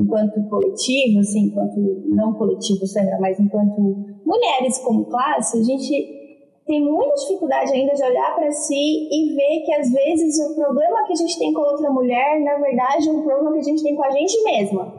enquanto 0.00 0.48
coletivo, 0.48 1.20
assim, 1.20 1.46
enquanto 1.46 1.78
não 2.08 2.32
coletivo, 2.34 2.80
mas 3.20 3.38
enquanto 3.38 3.80
mulheres 4.24 4.78
como 4.78 5.04
classe, 5.06 5.58
a 5.58 5.62
gente 5.62 6.20
tem 6.66 6.84
muita 6.84 7.14
dificuldade 7.14 7.72
ainda 7.72 7.92
de 7.94 8.04
olhar 8.04 8.34
para 8.36 8.52
si 8.52 9.08
e 9.10 9.34
ver 9.34 9.64
que 9.64 9.72
às 9.72 9.90
vezes 9.90 10.38
o 10.38 10.54
problema 10.54 11.04
que 11.04 11.12
a 11.12 11.16
gente 11.16 11.38
tem 11.38 11.52
com 11.52 11.62
outra 11.62 11.90
mulher, 11.90 12.40
na 12.40 12.56
verdade, 12.58 13.08
é 13.08 13.12
um 13.12 13.22
problema 13.22 13.52
que 13.52 13.58
a 13.58 13.62
gente 13.62 13.82
tem 13.82 13.96
com 13.96 14.04
a 14.04 14.10
gente 14.10 14.42
mesma. 14.44 14.94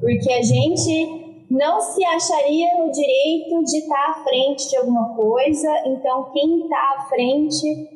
Porque 0.00 0.30
a 0.30 0.42
gente 0.42 1.46
não 1.50 1.80
se 1.80 2.04
acharia 2.04 2.68
no 2.78 2.92
direito 2.92 3.64
de 3.64 3.78
estar 3.78 4.10
à 4.10 4.22
frente 4.22 4.68
de 4.68 4.76
alguma 4.76 5.14
coisa, 5.14 5.68
então 5.86 6.30
quem 6.32 6.60
está 6.60 6.96
à 6.98 7.08
frente 7.08 7.88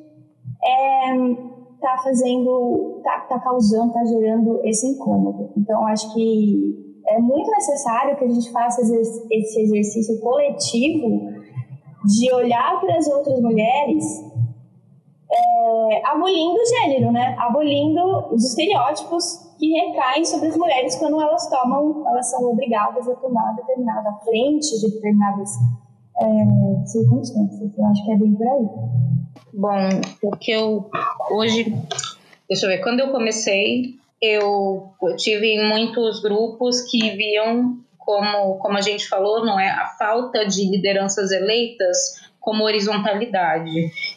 é 0.64 1.51
está 1.82 1.98
fazendo, 1.98 2.96
está 2.98 3.20
tá 3.28 3.40
causando, 3.40 3.88
está 3.88 4.04
gerando 4.04 4.60
esse 4.64 4.86
incômodo. 4.86 5.50
Então, 5.56 5.84
acho 5.88 6.14
que 6.14 7.00
é 7.08 7.18
muito 7.18 7.50
necessário 7.50 8.16
que 8.16 8.24
a 8.24 8.28
gente 8.28 8.50
faça 8.52 8.80
esse 8.80 9.60
exercício 9.60 10.20
coletivo 10.20 11.32
de 12.04 12.32
olhar 12.32 12.80
para 12.80 12.96
as 12.96 13.06
outras 13.08 13.40
mulheres 13.40 14.04
é, 15.32 16.06
abolindo 16.06 16.58
o 16.60 16.66
gênero, 16.66 17.10
né? 17.10 17.34
Abolindo 17.38 18.32
os 18.32 18.44
estereótipos 18.44 19.54
que 19.58 19.68
recaem 19.72 20.24
sobre 20.24 20.48
as 20.48 20.56
mulheres 20.56 20.96
quando 20.96 21.20
elas 21.20 21.48
tomam, 21.48 22.06
elas 22.06 22.30
são 22.30 22.44
obrigadas 22.50 23.08
a 23.08 23.14
tomar 23.14 23.54
determinada 23.56 24.12
frente 24.24 24.78
de 24.78 24.90
determinadas 24.94 25.50
é, 26.20 26.86
circunstâncias. 26.86 27.76
Eu 27.76 27.86
acho 27.86 28.04
que 28.04 28.12
é 28.12 28.16
bem 28.16 28.34
por 28.34 28.46
aí. 28.46 28.68
Bom, 29.52 30.00
porque 30.20 30.50
eu 30.52 30.90
hoje, 31.30 31.74
deixa 32.48 32.66
eu 32.66 32.70
ver, 32.70 32.78
quando 32.78 33.00
eu 33.00 33.10
comecei, 33.10 33.96
eu, 34.20 34.90
eu 35.02 35.16
tive 35.16 35.62
muitos 35.62 36.22
grupos 36.22 36.80
que 36.82 37.10
viam 37.10 37.78
como, 37.98 38.58
como 38.58 38.78
a 38.78 38.80
gente 38.80 39.08
falou, 39.08 39.44
não 39.44 39.60
é? 39.60 39.68
A 39.68 39.86
falta 39.98 40.46
de 40.46 40.68
lideranças 40.68 41.30
eleitas 41.30 42.22
como 42.42 42.64
horizontalidade. 42.64 43.70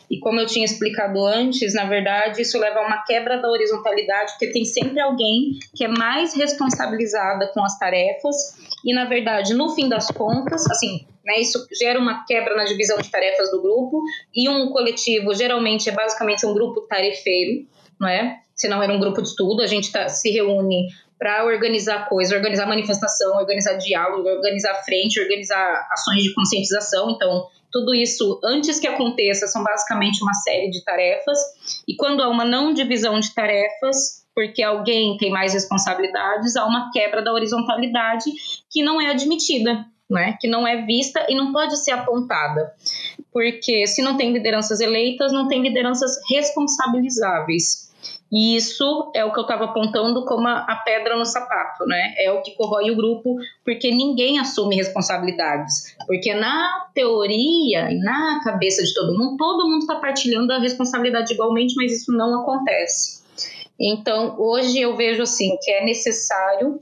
E 0.10 0.20
como 0.20 0.40
eu 0.40 0.48
tinha 0.48 0.66
explicado 0.66 1.24
antes, 1.26 1.74
na 1.74 1.86
verdade, 1.86 2.42
isso 2.42 2.60
leva 2.60 2.80
a 2.80 2.88
uma 2.88 3.04
quebra 3.04 3.38
da 3.38 3.48
horizontalidade, 3.48 4.32
porque 4.32 4.52
tem 4.52 4.66
sempre 4.66 5.00
alguém 5.00 5.52
que 5.74 5.86
é 5.86 5.88
mais 5.88 6.36
responsabilizada 6.36 7.48
com 7.54 7.64
as 7.64 7.78
tarefas, 7.78 8.36
e 8.84 8.94
na 8.94 9.06
verdade, 9.06 9.54
no 9.54 9.70
fim 9.70 9.88
das 9.88 10.08
contas, 10.08 10.70
assim, 10.70 11.06
né, 11.24 11.40
isso 11.40 11.66
gera 11.80 12.00
uma 12.00 12.26
quebra 12.26 12.56
na 12.56 12.66
divisão 12.66 12.98
de 12.98 13.10
tarefas 13.10 13.50
do 13.52 13.62
grupo, 13.62 14.02
e 14.36 14.50
um 14.50 14.72
coletivo 14.72 15.34
geralmente 15.34 15.88
é 15.88 15.92
basicamente 15.92 16.46
um 16.46 16.54
grupo 16.54 16.82
tarefeiro, 16.82 17.66
não 18.00 18.10
é? 18.10 18.40
Se 18.56 18.68
não 18.68 18.82
era 18.82 18.92
um 18.92 19.00
grupo 19.00 19.22
de 19.22 19.28
estudo, 19.28 19.62
a 19.62 19.68
gente 19.68 19.92
tá, 19.92 20.10
se 20.10 20.32
reúne 20.32 20.88
para 21.18 21.46
organizar 21.46 22.10
coisas, 22.10 22.36
organizar 22.36 22.66
manifestação, 22.68 23.38
organizar 23.38 23.78
diálogo, 23.78 24.28
organizar 24.28 24.74
frente, 24.84 25.20
organizar 25.20 25.88
ações 25.92 26.24
de 26.24 26.34
conscientização. 26.34 27.12
Então, 27.12 27.48
tudo 27.72 27.94
isso, 27.94 28.40
antes 28.44 28.80
que 28.80 28.88
aconteça, 28.88 29.48
são 29.48 29.64
basicamente 29.64 30.22
uma 30.22 30.34
série 30.34 30.70
de 30.70 30.84
tarefas. 30.84 31.38
E 31.88 31.96
quando 31.96 32.22
há 32.22 32.30
uma 32.30 32.46
não 32.46 32.74
divisão 32.74 33.20
de 33.20 33.34
tarefas, 33.34 34.26
porque 34.34 34.62
alguém 34.62 35.18
tem 35.18 35.30
mais 35.32 35.54
responsabilidades, 35.54 36.56
há 36.56 36.66
uma 36.66 36.92
quebra 36.92 37.22
da 37.22 37.34
horizontalidade 37.34 38.32
que 38.70 38.84
não 38.84 39.00
é 39.00 39.10
admitida. 39.10 39.86
Né, 40.08 40.38
que 40.40 40.48
não 40.48 40.68
é 40.68 40.86
vista 40.86 41.26
e 41.28 41.34
não 41.34 41.52
pode 41.52 41.84
ser 41.84 41.90
apontada, 41.90 42.72
porque 43.34 43.88
se 43.88 44.04
não 44.04 44.16
tem 44.16 44.32
lideranças 44.32 44.80
eleitas, 44.80 45.32
não 45.32 45.48
tem 45.48 45.64
lideranças 45.64 46.12
responsabilizáveis. 46.30 47.85
E 48.36 48.58
isso 48.58 49.14
é 49.16 49.24
o 49.24 49.32
que 49.32 49.40
eu 49.40 49.44
estava 49.44 49.64
apontando 49.64 50.26
como 50.26 50.46
a, 50.46 50.66
a, 50.68 50.76
pedra 50.84 51.16
no 51.16 51.26
sapato, 51.26 51.86
né? 51.86 52.14
É 52.18 52.30
o 52.34 52.42
que 52.42 52.52
corrói 52.52 52.92
o 52.92 52.96
grupo, 52.98 53.38
porque 53.64 53.90
ninguém 53.90 54.38
assume 54.40 54.76
responsabilidades. 54.76 55.96
Porque 56.06 56.34
na 56.34 56.86
teoria 56.94 57.90
e 57.90 57.98
na 57.98 58.42
cabeça 58.44 58.84
de 58.84 58.94
todo 58.94 59.18
mundo, 59.18 59.38
todo 59.38 59.70
mundo 59.70 59.84
está 59.84 59.96
partilhando 59.96 60.52
a 60.52 60.60
responsabilidade 60.60 61.34
igualmente, 61.34 61.76
mas 61.78 61.94
isso 61.94 62.12
não 62.12 62.42
acontece. 62.42 63.24
Então, 63.80 64.36
hoje 64.38 64.82
eu 64.82 64.98
vejo 64.98 65.24
assim 65.24 65.58
que 65.62 65.72
é 65.72 65.86
necessário, 65.86 66.82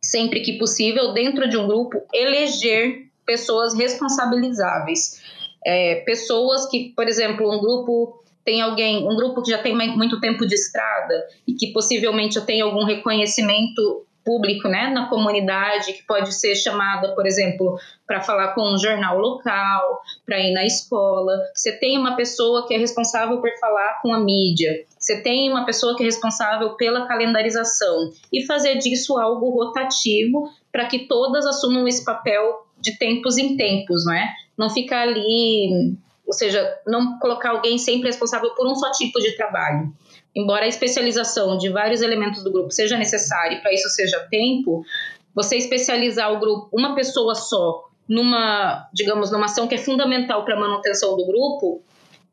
sempre 0.00 0.40
que 0.40 0.56
possível, 0.56 1.12
dentro 1.12 1.46
de 1.46 1.58
um 1.58 1.66
grupo, 1.66 2.00
eleger 2.10 3.06
pessoas 3.26 3.74
responsabilizáveis. 3.74 5.20
É, 5.62 5.96
pessoas 6.06 6.70
que, 6.70 6.94
por 6.96 7.06
exemplo, 7.06 7.54
um 7.54 7.60
grupo 7.60 8.19
tem 8.44 8.60
alguém, 8.60 9.06
um 9.06 9.16
grupo 9.16 9.42
que 9.42 9.50
já 9.50 9.58
tem 9.58 9.74
muito 9.74 10.20
tempo 10.20 10.46
de 10.46 10.54
estrada 10.54 11.14
e 11.46 11.52
que 11.52 11.72
possivelmente 11.72 12.34
já 12.34 12.40
tem 12.40 12.60
algum 12.60 12.84
reconhecimento 12.84 14.06
público, 14.24 14.68
né, 14.68 14.90
na 14.90 15.08
comunidade, 15.08 15.94
que 15.94 16.02
pode 16.06 16.34
ser 16.34 16.54
chamada, 16.54 17.14
por 17.14 17.26
exemplo, 17.26 17.78
para 18.06 18.20
falar 18.20 18.48
com 18.54 18.74
um 18.74 18.78
jornal 18.78 19.18
local, 19.18 20.00
para 20.26 20.38
ir 20.38 20.52
na 20.52 20.64
escola. 20.64 21.32
Você 21.54 21.72
tem 21.72 21.98
uma 21.98 22.16
pessoa 22.16 22.66
que 22.66 22.74
é 22.74 22.78
responsável 22.78 23.40
por 23.40 23.50
falar 23.58 23.98
com 24.02 24.12
a 24.12 24.20
mídia. 24.20 24.84
Você 24.98 25.22
tem 25.22 25.50
uma 25.50 25.64
pessoa 25.64 25.96
que 25.96 26.02
é 26.02 26.06
responsável 26.06 26.76
pela 26.76 27.06
calendarização 27.06 28.12
e 28.32 28.44
fazer 28.44 28.76
disso 28.76 29.18
algo 29.18 29.50
rotativo 29.50 30.50
para 30.70 30.86
que 30.86 31.00
todas 31.06 31.46
assumam 31.46 31.88
esse 31.88 32.04
papel 32.04 32.66
de 32.78 32.98
tempos 32.98 33.38
em 33.38 33.56
tempos, 33.56 34.04
não 34.04 34.14
é? 34.14 34.28
não 34.60 34.68
ficar 34.68 35.08
ali, 35.08 35.96
ou 36.30 36.32
seja, 36.32 36.78
não 36.86 37.18
colocar 37.18 37.50
alguém 37.50 37.76
sempre 37.76 38.06
responsável 38.06 38.50
por 38.54 38.64
um 38.64 38.76
só 38.76 38.92
tipo 38.92 39.18
de 39.18 39.36
trabalho. 39.36 39.92
Embora 40.32 40.64
a 40.64 40.68
especialização 40.68 41.58
de 41.58 41.68
vários 41.70 42.02
elementos 42.02 42.44
do 42.44 42.52
grupo 42.52 42.70
seja 42.70 42.96
necessária 42.96 43.56
e 43.56 43.60
para 43.60 43.74
isso 43.74 43.88
seja 43.88 44.28
tempo, 44.30 44.84
você 45.34 45.56
especializar 45.56 46.32
o 46.32 46.38
grupo, 46.38 46.68
uma 46.72 46.94
pessoa 46.94 47.34
só, 47.34 47.82
numa, 48.08 48.88
digamos, 48.94 49.32
numa 49.32 49.46
ação 49.46 49.66
que 49.66 49.74
é 49.74 49.78
fundamental 49.78 50.44
para 50.44 50.54
a 50.54 50.60
manutenção 50.60 51.16
do 51.16 51.26
grupo, 51.26 51.82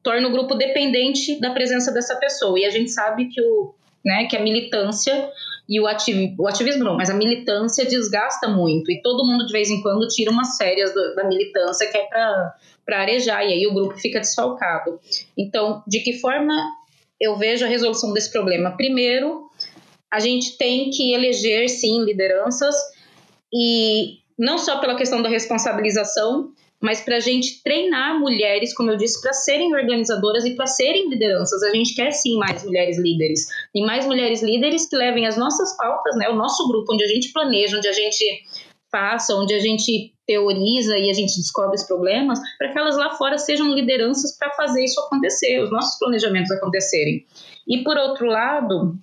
torna 0.04 0.28
o 0.28 0.32
grupo 0.32 0.54
dependente 0.54 1.39
da 1.39 1.50
presença 1.50 1.91
dessa 1.91 2.16
pessoa. 2.18 2.60
E 2.60 2.66
a 2.66 2.70
gente 2.70 2.91
sabe 2.91 3.30
que, 3.30 3.41
o, 3.41 3.74
né, 4.06 4.28
que 4.28 4.38
a 4.38 4.39
militância 4.39 5.28
e 5.68 5.80
o, 5.82 5.88
ativismo, 5.88 6.36
o 6.39 6.47
ativismo 6.47 6.84
não, 6.84 6.95
mas 6.95 7.09
a 7.09 7.13
militância 7.13 7.86
desgasta 7.86 8.47
muito. 8.47 8.89
E 8.91 9.01
todo 9.01 9.26
mundo, 9.26 9.45
de 9.45 9.51
vez 9.51 9.70
em 9.70 9.82
quando, 9.82 10.07
tira 10.07 10.32
umas 10.32 10.55
férias 10.57 10.93
do, 10.93 11.15
da 11.15 11.26
militância 11.26 11.89
que 11.91 11.97
é 11.97 12.05
para 12.05 13.01
arejar. 13.01 13.43
E 13.43 13.53
aí 13.53 13.68
o 13.68 13.74
grupo 13.74 13.97
fica 13.97 14.20
desfalcado. 14.20 14.99
Então, 15.38 15.84
de 15.86 15.99
que 15.99 16.13
forma 16.13 16.53
eu 17.20 17.36
vejo 17.36 17.65
a 17.65 17.68
resolução 17.68 18.13
desse 18.13 18.32
problema? 18.32 18.78
Primeiro, 18.78 19.49
a 20.09 20.20
gente 20.20 20.57
tem 20.57 20.89
que 20.89 21.13
eleger, 21.13 21.68
sim, 21.68 22.03
lideranças 22.05 22.76
e 23.53 24.20
não 24.38 24.57
só 24.57 24.80
pela 24.80 24.95
questão 24.95 25.22
da 25.22 25.28
responsabilização, 25.28 26.51
mas 26.82 27.02
para 27.02 27.18
a 27.18 27.20
gente 27.20 27.62
treinar 27.64 28.20
mulheres, 28.20 28.74
como 28.74 28.92
eu 28.92 28.98
disse, 28.98 29.22
para 29.22 29.34
serem 29.34 29.74
organizadoras 29.74 30.46
e 30.46 30.56
para 30.56 30.68
serem 30.68 31.10
lideranças. 31.10 31.64
A 31.64 31.72
gente 31.72 31.96
quer 31.96 32.12
sim 32.12 32.38
mais 32.38 32.64
mulheres 32.64 32.98
líderes 33.00 33.48
e 33.74 33.86
mais 33.86 34.06
mulheres 34.06 34.44
líderes 34.44 34.88
que 34.88 34.96
levem 34.96 35.26
as 35.26 35.38
nossas 35.38 35.76
pautas, 35.76 36.16
né, 36.16 36.30
o 36.30 36.36
nosso 36.36 36.68
grupo, 36.68 36.94
onde 36.94 37.04
a 37.04 37.08
gente 37.08 37.32
planeja, 37.34 37.78
onde 37.78 37.88
a 37.88 37.94
gente 37.94 38.26
faça, 38.92 39.36
onde 39.36 39.54
a 39.54 39.60
gente 39.60 40.14
teoriza 40.26 40.98
e 40.98 41.10
a 41.10 41.14
gente 41.14 41.36
descobre 41.36 41.76
os 41.76 41.84
problemas, 41.84 42.40
para 42.58 42.72
que 42.72 42.78
elas 42.78 42.98
lá 42.98 43.12
fora 43.16 43.38
sejam 43.38 43.74
lideranças 43.74 44.38
para 44.38 44.52
fazer 44.52 44.84
isso 44.84 45.00
acontecer, 45.02 45.62
os 45.62 45.72
nossos 45.72 45.98
planejamentos 45.98 46.52
acontecerem. 46.52 47.26
E 47.68 47.84
por 47.84 47.98
outro 47.98 48.28
lado, 48.28 48.96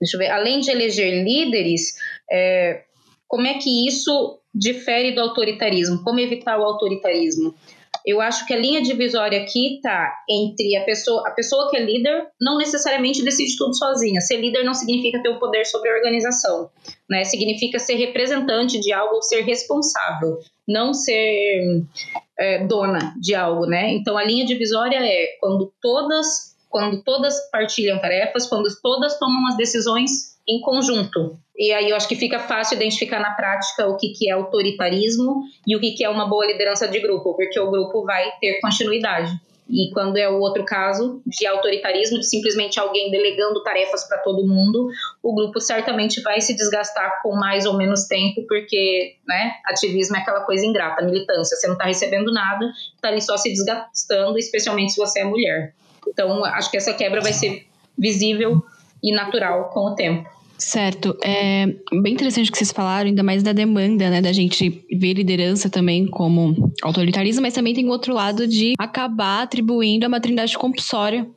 deixa 0.00 0.16
eu 0.16 0.18
ver, 0.18 0.30
além 0.30 0.60
de 0.60 0.70
eleger 0.70 1.24
líderes, 1.24 1.94
é, 2.30 2.84
como 3.28 3.46
é 3.46 3.54
que 3.54 3.86
isso 3.86 4.40
difere 4.54 5.14
do 5.14 5.20
autoritarismo? 5.20 6.02
Como 6.02 6.18
evitar 6.18 6.58
o 6.58 6.64
autoritarismo? 6.64 7.54
Eu 8.06 8.20
acho 8.22 8.46
que 8.46 8.54
a 8.54 8.56
linha 8.56 8.80
divisória 8.80 9.42
aqui 9.42 9.76
está 9.76 10.14
entre 10.28 10.74
a 10.76 10.84
pessoa, 10.84 11.28
a 11.28 11.30
pessoa 11.32 11.68
que 11.68 11.76
é 11.76 11.80
líder 11.80 12.26
não 12.40 12.56
necessariamente 12.56 13.22
decide 13.22 13.56
tudo 13.56 13.76
sozinha. 13.76 14.20
Ser 14.20 14.36
líder 14.38 14.64
não 14.64 14.72
significa 14.72 15.22
ter 15.22 15.28
o 15.28 15.38
poder 15.38 15.66
sobre 15.66 15.90
a 15.90 15.94
organização, 15.94 16.70
né? 17.08 17.24
Significa 17.24 17.78
ser 17.78 17.96
representante 17.96 18.80
de 18.80 18.92
algo, 18.92 19.20
ser 19.20 19.42
responsável, 19.42 20.38
não 20.66 20.94
ser 20.94 21.82
é, 22.38 22.66
dona 22.66 23.14
de 23.20 23.34
algo, 23.34 23.66
né? 23.66 23.92
Então 23.92 24.16
a 24.16 24.24
linha 24.24 24.46
divisória 24.46 24.98
é 24.98 25.36
quando 25.38 25.72
todas, 25.82 26.56
quando 26.68 27.02
todas 27.02 27.50
partilham 27.50 28.00
tarefas, 28.00 28.46
quando 28.46 28.68
todas 28.82 29.18
tomam 29.18 29.46
as 29.48 29.56
decisões 29.56 30.38
em 30.48 30.60
conjunto. 30.60 31.38
E 31.56 31.72
aí 31.72 31.90
eu 31.90 31.96
acho 31.96 32.08
que 32.08 32.16
fica 32.16 32.38
fácil 32.38 32.76
identificar 32.76 33.20
na 33.20 33.32
prática 33.32 33.86
o 33.86 33.96
que, 33.96 34.10
que 34.10 34.30
é 34.30 34.32
autoritarismo 34.32 35.42
e 35.66 35.76
o 35.76 35.80
que, 35.80 35.92
que 35.92 36.04
é 36.04 36.08
uma 36.08 36.26
boa 36.26 36.46
liderança 36.46 36.88
de 36.88 37.00
grupo, 37.00 37.34
porque 37.34 37.58
o 37.60 37.70
grupo 37.70 38.04
vai 38.04 38.30
ter 38.40 38.60
continuidade. 38.60 39.38
E 39.70 39.90
quando 39.92 40.16
é 40.16 40.26
o 40.28 40.40
outro 40.40 40.64
caso 40.64 41.20
de 41.26 41.46
autoritarismo, 41.46 42.18
de 42.18 42.26
simplesmente 42.26 42.80
alguém 42.80 43.10
delegando 43.10 43.62
tarefas 43.62 44.08
para 44.08 44.16
todo 44.18 44.46
mundo, 44.46 44.88
o 45.22 45.34
grupo 45.34 45.60
certamente 45.60 46.22
vai 46.22 46.40
se 46.40 46.56
desgastar 46.56 47.20
com 47.22 47.36
mais 47.36 47.66
ou 47.66 47.76
menos 47.76 48.06
tempo, 48.06 48.46
porque 48.48 49.16
né, 49.26 49.52
ativismo 49.66 50.16
é 50.16 50.20
aquela 50.20 50.40
coisa 50.40 50.64
ingrata, 50.64 51.04
militância. 51.04 51.54
Você 51.54 51.66
não 51.66 51.74
está 51.74 51.84
recebendo 51.84 52.32
nada, 52.32 52.72
está 52.94 53.08
ali 53.08 53.20
só 53.20 53.36
se 53.36 53.50
desgastando, 53.50 54.38
especialmente 54.38 54.92
se 54.92 54.98
você 54.98 55.20
é 55.20 55.24
mulher. 55.24 55.74
Então, 56.08 56.44
acho 56.44 56.70
que 56.70 56.76
essa 56.76 56.92
quebra 56.94 57.20
vai 57.20 57.32
ser 57.32 57.66
visível 57.96 58.62
e 59.02 59.14
natural 59.14 59.70
com 59.70 59.80
o 59.80 59.94
tempo. 59.94 60.28
Certo. 60.58 61.16
É 61.22 61.66
bem 62.02 62.14
interessante 62.14 62.48
o 62.48 62.52
que 62.52 62.58
vocês 62.58 62.72
falaram, 62.72 63.08
ainda 63.08 63.22
mais 63.22 63.44
da 63.44 63.52
demanda, 63.52 64.10
né? 64.10 64.20
Da 64.20 64.32
gente 64.32 64.84
ver 64.90 65.14
liderança 65.14 65.70
também 65.70 66.06
como 66.06 66.72
autoritarismo, 66.82 67.42
mas 67.42 67.54
também 67.54 67.72
tem 67.72 67.86
o 67.86 67.90
outro 67.90 68.12
lado 68.12 68.46
de 68.46 68.74
acabar 68.76 69.42
atribuindo 69.42 70.04
a 70.04 70.08
maternidade 70.08 70.58
compulsória 70.58 71.28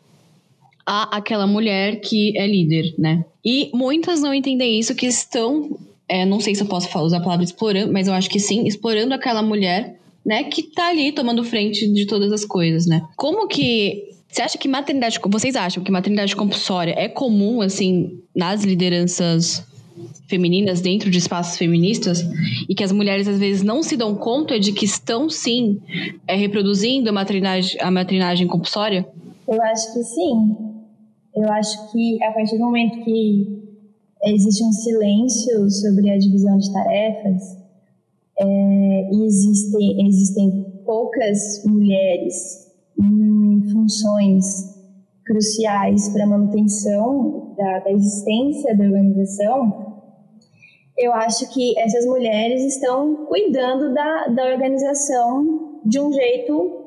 a 0.85 1.17
aquela 1.17 1.45
mulher 1.45 2.01
que 2.01 2.35
é 2.35 2.47
líder, 2.47 2.95
né? 2.97 3.23
E 3.45 3.69
muitas 3.73 4.21
não 4.21 4.33
entendem 4.33 4.79
isso, 4.79 4.95
que 4.95 5.05
estão, 5.05 5.77
é, 6.09 6.25
não 6.25 6.39
sei 6.39 6.55
se 6.55 6.63
eu 6.63 6.67
posso 6.67 6.87
usar 6.99 7.17
a 7.17 7.21
palavra 7.21 7.43
explorando, 7.43 7.93
mas 7.93 8.07
eu 8.07 8.13
acho 8.15 8.29
que 8.29 8.39
sim, 8.39 8.65
explorando 8.67 9.13
aquela 9.13 9.43
mulher, 9.43 9.99
né, 10.25 10.43
que 10.43 10.63
tá 10.63 10.89
ali 10.89 11.11
tomando 11.11 11.43
frente 11.43 11.87
de 11.91 12.05
todas 12.05 12.31
as 12.31 12.45
coisas, 12.45 12.87
né? 12.87 13.07
Como 13.15 13.47
que 13.47 14.09
você 14.31 14.41
acha 14.41 14.57
que 14.57 14.67
maternidade. 14.67 15.19
Vocês 15.27 15.55
acham 15.55 15.83
que 15.83 15.91
maternidade 15.91 16.35
compulsória 16.35 16.95
é 16.97 17.09
comum, 17.09 17.61
assim, 17.61 18.21
nas 18.33 18.63
lideranças 18.63 19.65
femininas 20.27 20.79
dentro 20.79 21.11
de 21.11 21.17
espaços 21.17 21.57
feministas 21.57 22.25
e 22.69 22.73
que 22.73 22.83
as 22.83 22.91
mulheres 22.93 23.27
às 23.27 23.37
vezes 23.37 23.61
não 23.61 23.83
se 23.83 23.97
dão 23.97 24.15
conta 24.15 24.57
de 24.57 24.71
que 24.71 24.85
estão 24.85 25.29
sim 25.29 25.81
é, 26.25 26.35
reproduzindo 26.35 27.09
a 27.09 27.11
maternidade, 27.11 27.77
a 27.81 27.91
maternagem 27.91 28.47
compulsória? 28.47 29.05
Eu 29.45 29.61
acho 29.61 29.93
que 29.93 30.03
sim. 30.03 30.55
Eu 31.35 31.51
acho 31.51 31.91
que 31.91 32.23
a 32.23 32.31
partir 32.31 32.57
do 32.57 32.63
momento 32.63 33.03
que 33.03 33.61
existe 34.23 34.63
um 34.63 34.71
silêncio 34.71 35.69
sobre 35.69 36.09
a 36.09 36.17
divisão 36.17 36.57
de 36.57 36.71
tarefas 36.71 37.41
é, 38.39 39.09
existem, 39.11 40.07
existem 40.07 40.65
poucas 40.85 41.65
mulheres 41.65 42.70
em 43.01 43.71
funções 43.71 44.45
cruciais 45.25 46.09
para 46.09 46.23
a 46.23 46.27
manutenção 46.27 47.53
da, 47.57 47.79
da 47.79 47.91
existência 47.91 48.75
da 48.75 48.83
organização, 48.83 49.91
eu 50.97 51.13
acho 51.13 51.51
que 51.53 51.77
essas 51.79 52.05
mulheres 52.05 52.63
estão 52.63 53.25
cuidando 53.25 53.93
da, 53.93 54.27
da 54.27 54.45
organização 54.45 55.79
de 55.83 55.99
um 55.99 56.11
jeito 56.11 56.81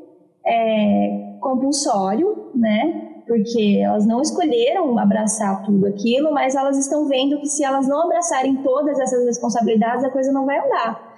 é, 0.46 1.36
compulsório, 1.40 2.50
né? 2.54 3.22
Porque 3.26 3.80
elas 3.82 4.06
não 4.06 4.20
escolheram 4.20 4.98
abraçar 4.98 5.64
tudo 5.64 5.86
aquilo, 5.86 6.32
mas 6.32 6.54
elas 6.54 6.76
estão 6.76 7.08
vendo 7.08 7.40
que 7.40 7.48
se 7.48 7.64
elas 7.64 7.88
não 7.88 8.02
abraçarem 8.02 8.56
todas 8.56 9.00
essas 9.00 9.24
responsabilidades, 9.24 10.04
a 10.04 10.10
coisa 10.10 10.30
não 10.30 10.44
vai 10.44 10.58
andar. 10.58 11.13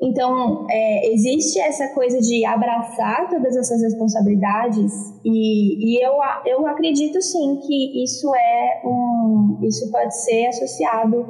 Então, 0.00 0.66
é, 0.68 1.12
existe 1.12 1.58
essa 1.60 1.88
coisa 1.94 2.18
de 2.20 2.44
abraçar 2.44 3.28
todas 3.30 3.56
essas 3.56 3.80
responsabilidades 3.80 4.92
e, 5.24 5.96
e 5.96 6.04
eu, 6.04 6.14
eu 6.44 6.66
acredito 6.66 7.22
sim 7.22 7.60
que 7.64 8.02
isso 8.02 8.34
é 8.34 8.82
um, 8.84 9.60
isso 9.62 9.90
pode 9.90 10.14
ser 10.24 10.46
associado 10.48 11.24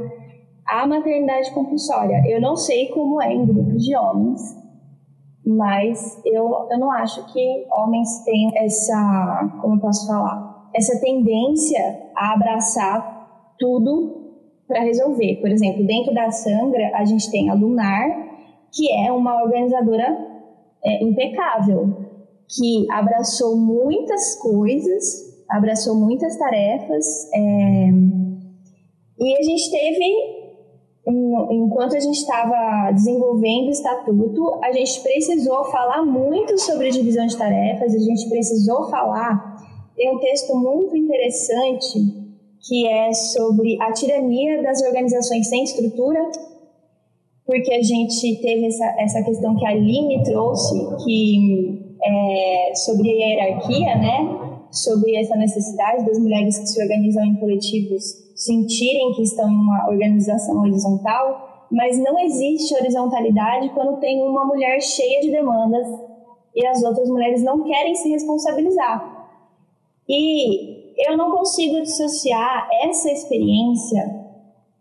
à 0.67 0.87
maternidade 0.87 1.53
compulsória. 1.53 2.23
Eu 2.27 2.41
não 2.41 2.57
sei 2.57 2.89
como 2.89 3.21
é 3.23 3.33
em 3.33 3.45
grupos 3.45 3.85
de 3.85 3.95
homens, 3.97 4.41
mas 5.47 6.21
eu, 6.25 6.67
eu 6.71 6.79
não 6.79 6.91
acho 6.91 7.33
que 7.33 7.67
homens 7.71 8.25
tenham 8.25 8.51
essa, 8.57 9.59
como 9.61 9.77
eu 9.77 9.81
posso 9.81 10.07
falar, 10.07 10.71
essa 10.75 10.99
tendência 11.01 12.11
a 12.17 12.33
abraçar 12.33 13.55
tudo 13.59 14.25
para 14.67 14.81
resolver. 14.81 15.37
Por 15.37 15.51
exemplo, 15.51 15.87
dentro 15.87 16.15
da 16.15 16.31
Sangra, 16.31 16.93
a 16.95 17.05
gente 17.05 17.31
tem 17.31 17.51
a 17.51 17.55
Lunar, 17.55 18.24
que 18.75 18.93
é 18.93 19.13
uma 19.13 19.43
organizadora 19.43 20.19
é, 20.85 21.05
impecável, 21.05 21.97
que 22.49 22.91
abraçou 22.91 23.57
muitas 23.57 24.35
coisas, 24.37 25.45
abraçou 25.49 25.95
muitas 25.95 26.37
tarefas, 26.37 27.07
é, 27.33 27.89
e 29.19 29.37
a 29.37 29.43
gente 29.43 29.71
teve, 29.71 30.05
enquanto 31.53 31.97
a 31.97 32.01
gente 32.01 32.17
estava 32.19 32.91
desenvolvendo 32.91 33.69
o 33.69 33.71
estatuto, 33.71 34.61
a 34.63 34.73
gente 34.73 35.01
precisou 35.03 35.65
falar 35.67 36.05
muito 36.05 36.59
sobre 36.59 36.91
divisão 36.91 37.27
de 37.27 37.37
tarefas, 37.37 37.95
a 37.95 37.99
gente 37.99 38.29
precisou 38.29 38.91
falar, 38.91 39.57
tem 39.97 40.15
um 40.15 40.19
texto 40.19 40.57
muito 40.57 40.97
interessante 40.97 42.25
que 42.61 42.89
é 42.89 43.13
sobre 43.13 43.81
a 43.81 43.93
tirania 43.93 44.63
das 44.63 44.83
organizações 44.83 45.49
sem 45.49 45.63
estrutura 45.63 46.19
porque 47.47 47.75
a 47.75 47.83
gente 47.83 48.41
teve 48.41 48.67
essa, 48.67 48.95
essa 48.99 49.23
questão 49.23 49.57
que 49.57 49.67
a 49.67 49.71
Aline 49.71 50.23
trouxe, 50.23 50.75
que 51.05 51.97
é 52.03 52.75
sobre 52.75 53.11
a 53.11 53.15
hierarquia, 53.15 53.97
né? 53.97 54.67
Sobre 54.71 55.17
essa 55.17 55.37
necessidade 55.37 56.05
das 56.07 56.19
mulheres 56.19 56.59
que 56.59 56.67
se 56.67 56.83
organizam 56.83 57.25
em 57.25 57.37
coletivos 57.37 58.25
sentirem 58.35 59.13
que 59.13 59.23
estão 59.23 59.49
em 59.49 59.55
uma 59.55 59.89
organização 59.89 60.61
horizontal, 60.61 61.67
mas 61.71 61.99
não 61.99 62.19
existe 62.19 62.75
horizontalidade 62.75 63.71
quando 63.71 64.01
tem 64.01 64.21
uma 64.23 64.45
mulher 64.45 64.81
cheia 64.81 65.21
de 65.21 65.31
demandas 65.31 65.87
e 66.55 66.67
as 66.67 66.83
outras 66.83 67.09
mulheres 67.09 67.43
não 67.43 67.63
querem 67.63 67.95
se 67.95 68.11
responsabilizar. 68.11 69.29
E 70.09 71.09
eu 71.09 71.17
não 71.17 71.31
consigo 71.31 71.81
dissociar 71.81 72.69
essa 72.83 73.11
experiência 73.11 74.24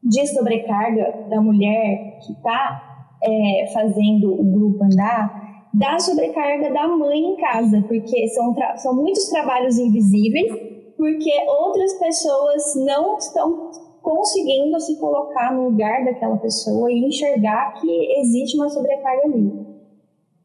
de 0.04 0.28
sobrecarga 0.28 1.28
da 1.30 1.42
mulher 1.42 2.20
que 2.26 2.34
está 2.34 2.94
é, 3.24 3.68
fazendo 3.74 4.34
o 4.34 4.44
grupo 4.44 4.84
andar 4.84 5.44
da 5.74 5.98
sobrecarga 5.98 6.72
da 6.72 6.88
mãe 6.88 7.20
em 7.20 7.36
casa, 7.38 7.84
porque 7.88 8.28
são, 8.30 8.54
são 8.78 8.96
muitos 8.96 9.28
trabalhos 9.30 9.80
invisíveis, 9.80 10.52
porque 10.96 11.32
outras 11.48 11.94
pessoas 11.96 12.64
não 12.86 13.18
estão 13.18 13.72
conseguindo 14.02 14.80
se 14.80 15.00
colocar 15.00 15.54
no 15.54 15.70
lugar 15.70 16.06
daquela 16.06 16.38
pessoa 16.38 16.92
e 16.92 17.08
enxergar 17.08 17.74
que 17.80 18.20
existe 18.20 18.58
uma 18.58 18.70
sobrecarga 18.70 19.24
ali. 19.24 19.74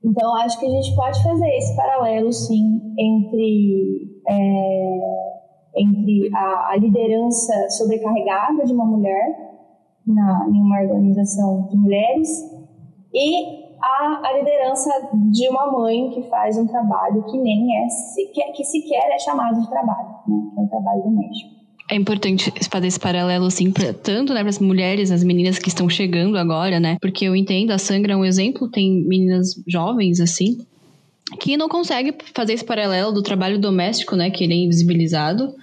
Então, 0.02 0.34
acho 0.36 0.58
que 0.58 0.66
a 0.66 0.70
gente 0.70 0.94
pode 0.94 1.22
fazer 1.22 1.48
esse 1.56 1.76
paralelo, 1.76 2.32
sim, 2.32 2.80
entre, 2.96 4.22
é, 4.28 5.00
entre 5.76 6.30
a, 6.34 6.70
a, 6.70 6.76
liderança 6.76 7.68
sobrecarregada 7.70 8.64
de 8.64 8.72
uma 8.72 8.86
mulher 8.86 9.47
na, 10.12 10.46
em 10.48 10.60
uma 10.60 10.80
organização 10.82 11.68
de 11.70 11.76
mulheres 11.76 12.28
e 13.12 13.68
a, 13.80 14.20
a 14.24 14.38
liderança 14.38 14.90
de 15.30 15.48
uma 15.48 15.70
mãe 15.70 16.10
que 16.10 16.22
faz 16.28 16.56
um 16.56 16.66
trabalho 16.66 17.22
que 17.24 17.38
nem 17.38 17.84
é 17.84 17.88
sequer, 17.88 18.52
que 18.52 18.64
sequer 18.64 19.14
é 19.14 19.18
chamado 19.18 19.60
de 19.60 19.68
trabalho, 19.68 20.08
né? 20.26 20.50
que 20.54 20.60
é 20.60 20.64
o 20.64 20.68
trabalho 20.68 21.02
doméstico. 21.02 21.58
É 21.90 21.96
importante 21.96 22.52
fazer 22.70 22.86
esse 22.86 23.00
paralelo, 23.00 23.46
assim, 23.46 23.70
pra, 23.70 23.94
tanto 23.94 24.34
né, 24.34 24.40
para 24.40 24.50
as 24.50 24.58
mulheres, 24.58 25.10
as 25.10 25.24
meninas 25.24 25.58
que 25.58 25.68
estão 25.68 25.88
chegando 25.88 26.36
agora, 26.36 26.78
né? 26.78 26.98
Porque 27.00 27.24
eu 27.24 27.34
entendo, 27.34 27.70
a 27.70 27.78
Sangra 27.78 28.12
é 28.12 28.16
um 28.16 28.26
exemplo, 28.26 28.70
tem 28.70 29.06
meninas 29.06 29.54
jovens, 29.66 30.20
assim, 30.20 30.58
que 31.40 31.56
não 31.56 31.66
conseguem 31.66 32.14
fazer 32.34 32.52
esse 32.52 32.64
paralelo 32.64 33.10
do 33.10 33.22
trabalho 33.22 33.58
doméstico, 33.58 34.16
né? 34.16 34.28
Que 34.28 34.44
ele 34.44 34.52
é 34.52 34.56
invisibilizado. 34.56 35.54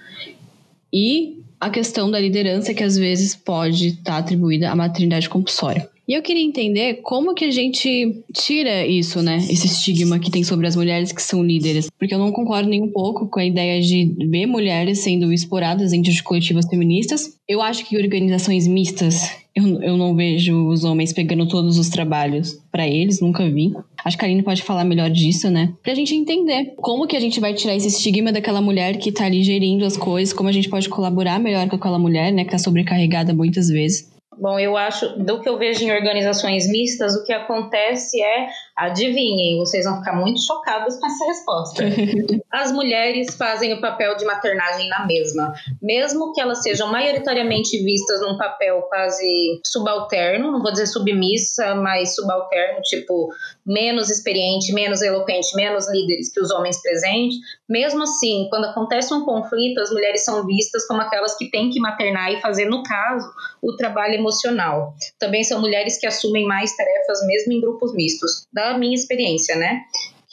E 0.92 1.44
a 1.60 1.70
questão 1.70 2.10
da 2.10 2.20
liderança, 2.20 2.74
que 2.74 2.82
às 2.82 2.96
vezes 2.96 3.34
pode 3.34 3.88
estar 3.88 4.12
tá 4.12 4.18
atribuída 4.18 4.70
à 4.70 4.76
maternidade 4.76 5.28
compulsória. 5.28 5.88
E 6.08 6.14
eu 6.14 6.22
queria 6.22 6.44
entender 6.44 7.00
como 7.02 7.34
que 7.34 7.44
a 7.44 7.50
gente 7.50 8.22
tira 8.32 8.86
isso, 8.86 9.20
né? 9.22 9.38
Esse 9.38 9.66
estigma 9.66 10.20
que 10.20 10.30
tem 10.30 10.44
sobre 10.44 10.68
as 10.68 10.76
mulheres 10.76 11.10
que 11.10 11.20
são 11.20 11.42
líderes. 11.42 11.88
Porque 11.98 12.14
eu 12.14 12.18
não 12.18 12.30
concordo 12.30 12.68
nem 12.68 12.80
um 12.80 12.92
pouco 12.92 13.26
com 13.26 13.40
a 13.40 13.44
ideia 13.44 13.80
de 13.80 14.14
ver 14.30 14.46
mulheres 14.46 15.00
sendo 15.00 15.32
exploradas 15.32 15.90
dentro 15.90 16.12
de 16.12 16.22
coletivas 16.22 16.66
feministas. 16.68 17.36
Eu 17.48 17.60
acho 17.60 17.84
que 17.84 17.96
organizações 17.96 18.68
mistas, 18.68 19.32
eu, 19.52 19.82
eu 19.82 19.96
não 19.96 20.14
vejo 20.14 20.68
os 20.68 20.84
homens 20.84 21.12
pegando 21.12 21.48
todos 21.48 21.76
os 21.76 21.88
trabalhos 21.88 22.56
para 22.70 22.86
eles, 22.86 23.20
nunca 23.20 23.48
vi. 23.50 23.72
Acho 24.06 24.16
que 24.16 24.24
a 24.24 24.28
Aline 24.28 24.44
pode 24.44 24.62
falar 24.62 24.84
melhor 24.84 25.10
disso, 25.10 25.50
né? 25.50 25.74
Pra 25.82 25.92
gente 25.92 26.14
entender 26.14 26.74
como 26.76 27.08
que 27.08 27.16
a 27.16 27.20
gente 27.20 27.40
vai 27.40 27.52
tirar 27.52 27.74
esse 27.74 27.88
estigma 27.88 28.30
daquela 28.30 28.60
mulher 28.60 28.98
que 28.98 29.10
tá 29.10 29.24
ali 29.24 29.42
gerindo 29.42 29.84
as 29.84 29.96
coisas, 29.96 30.32
como 30.32 30.48
a 30.48 30.52
gente 30.52 30.68
pode 30.68 30.88
colaborar 30.88 31.40
melhor 31.40 31.68
com 31.68 31.74
aquela 31.74 31.98
mulher, 31.98 32.32
né, 32.32 32.44
que 32.44 32.52
tá 32.52 32.58
sobrecarregada 32.58 33.34
muitas 33.34 33.66
vezes. 33.66 34.08
Bom, 34.38 34.60
eu 34.60 34.76
acho, 34.76 35.18
do 35.18 35.40
que 35.40 35.48
eu 35.48 35.58
vejo 35.58 35.82
em 35.82 35.90
organizações 35.90 36.70
mistas, 36.70 37.16
o 37.16 37.24
que 37.24 37.32
acontece 37.32 38.22
é, 38.22 38.46
adivinhem, 38.76 39.58
vocês 39.58 39.86
vão 39.86 39.98
ficar 39.98 40.14
muito 40.14 40.44
chocados 40.44 40.96
com 40.96 41.06
essa 41.06 41.24
resposta. 41.24 41.84
As 42.52 42.70
mulheres 42.72 43.34
fazem 43.34 43.72
o 43.72 43.80
papel 43.80 44.16
de 44.16 44.24
maternagem 44.24 44.88
na 44.88 45.06
mesma, 45.06 45.54
mesmo 45.80 46.32
que 46.32 46.40
elas 46.40 46.62
sejam 46.62 46.90
maioritariamente 46.92 47.82
vistas 47.82 48.20
num 48.20 48.36
papel 48.36 48.82
quase 48.82 49.60
subalterno, 49.64 50.52
não 50.52 50.62
vou 50.62 50.70
dizer 50.70 50.86
submissa, 50.86 51.74
mas 51.74 52.14
subalterno, 52.14 52.80
tipo 52.82 53.30
menos 53.64 54.10
experiente, 54.10 54.72
menos 54.72 55.00
eloquente, 55.00 55.56
menos 55.56 55.90
líderes 55.90 56.32
que 56.32 56.40
os 56.40 56.50
homens 56.50 56.80
presentes. 56.82 57.38
Mesmo 57.68 58.02
assim, 58.02 58.46
quando 58.50 58.66
acontece 58.66 59.12
um 59.12 59.24
conflito, 59.24 59.80
as 59.80 59.90
mulheres 59.90 60.24
são 60.24 60.46
vistas 60.46 60.86
como 60.86 61.00
aquelas 61.00 61.36
que 61.36 61.50
têm 61.50 61.70
que 61.70 61.80
maternar 61.80 62.30
e 62.30 62.40
fazer, 62.40 62.66
no 62.66 62.82
caso, 62.82 63.26
o 63.62 63.74
trabalho 63.74 64.14
emocional. 64.14 64.94
Também 65.18 65.42
são 65.42 65.60
mulheres 65.60 65.98
que 65.98 66.06
assumem 66.06 66.46
mais 66.46 66.76
tarefas, 66.76 67.26
mesmo 67.26 67.52
em 67.52 67.60
grupos 67.60 67.94
mistos. 67.94 68.46
Da 68.52 68.65
minha 68.74 68.94
experiência, 68.94 69.56
né? 69.56 69.84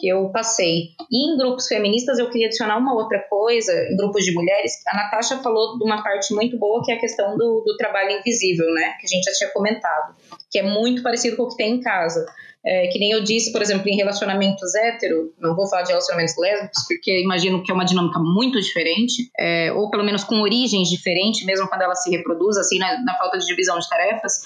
que 0.03 0.09
eu 0.09 0.29
passei. 0.31 0.89
E 1.09 1.31
em 1.33 1.37
grupos 1.37 1.65
feministas 1.65 2.19
eu 2.19 2.29
queria 2.29 2.47
adicionar 2.47 2.77
uma 2.77 2.93
outra 2.93 3.19
coisa, 3.29 3.71
em 3.89 3.95
grupos 3.95 4.25
de 4.25 4.33
mulheres, 4.33 4.73
a 4.87 4.97
Natasha 4.97 5.37
falou 5.37 5.77
de 5.77 5.85
uma 5.85 6.03
parte 6.03 6.33
muito 6.33 6.57
boa 6.57 6.83
que 6.83 6.91
é 6.91 6.95
a 6.95 6.99
questão 6.99 7.37
do, 7.37 7.63
do 7.65 7.77
trabalho 7.77 8.11
invisível, 8.11 8.69
né, 8.73 8.95
que 8.99 9.05
a 9.05 9.09
gente 9.09 9.23
já 9.23 9.31
tinha 9.31 9.49
comentado, 9.51 10.13
que 10.51 10.59
é 10.59 10.63
muito 10.63 11.01
parecido 11.01 11.37
com 11.37 11.43
o 11.43 11.49
que 11.49 11.55
tem 11.55 11.75
em 11.75 11.79
casa. 11.79 12.25
É, 12.65 12.87
que 12.87 12.97
nem 12.97 13.11
eu 13.11 13.21
disse, 13.21 13.51
por 13.51 13.61
exemplo, 13.61 13.89
em 13.89 13.95
relacionamentos 13.97 14.73
hétero, 14.73 15.33
não 15.37 15.53
vou 15.53 15.69
falar 15.69 15.81
de 15.81 15.89
relacionamentos 15.89 16.33
lésbicos, 16.37 16.87
porque 16.87 17.21
imagino 17.21 17.61
que 17.61 17.69
é 17.69 17.73
uma 17.73 17.83
dinâmica 17.83 18.19
muito 18.19 18.59
diferente, 18.61 19.29
é, 19.37 19.71
ou 19.73 19.89
pelo 19.89 20.03
menos 20.03 20.23
com 20.23 20.39
origens 20.39 20.89
diferentes, 20.89 21.45
mesmo 21.45 21.67
quando 21.67 21.81
ela 21.81 21.93
se 21.93 22.09
reproduz, 22.09 22.55
assim, 22.55 22.79
na, 22.79 23.03
na 23.03 23.17
falta 23.17 23.37
de 23.37 23.45
divisão 23.45 23.77
de 23.77 23.89
tarefas 23.89 24.43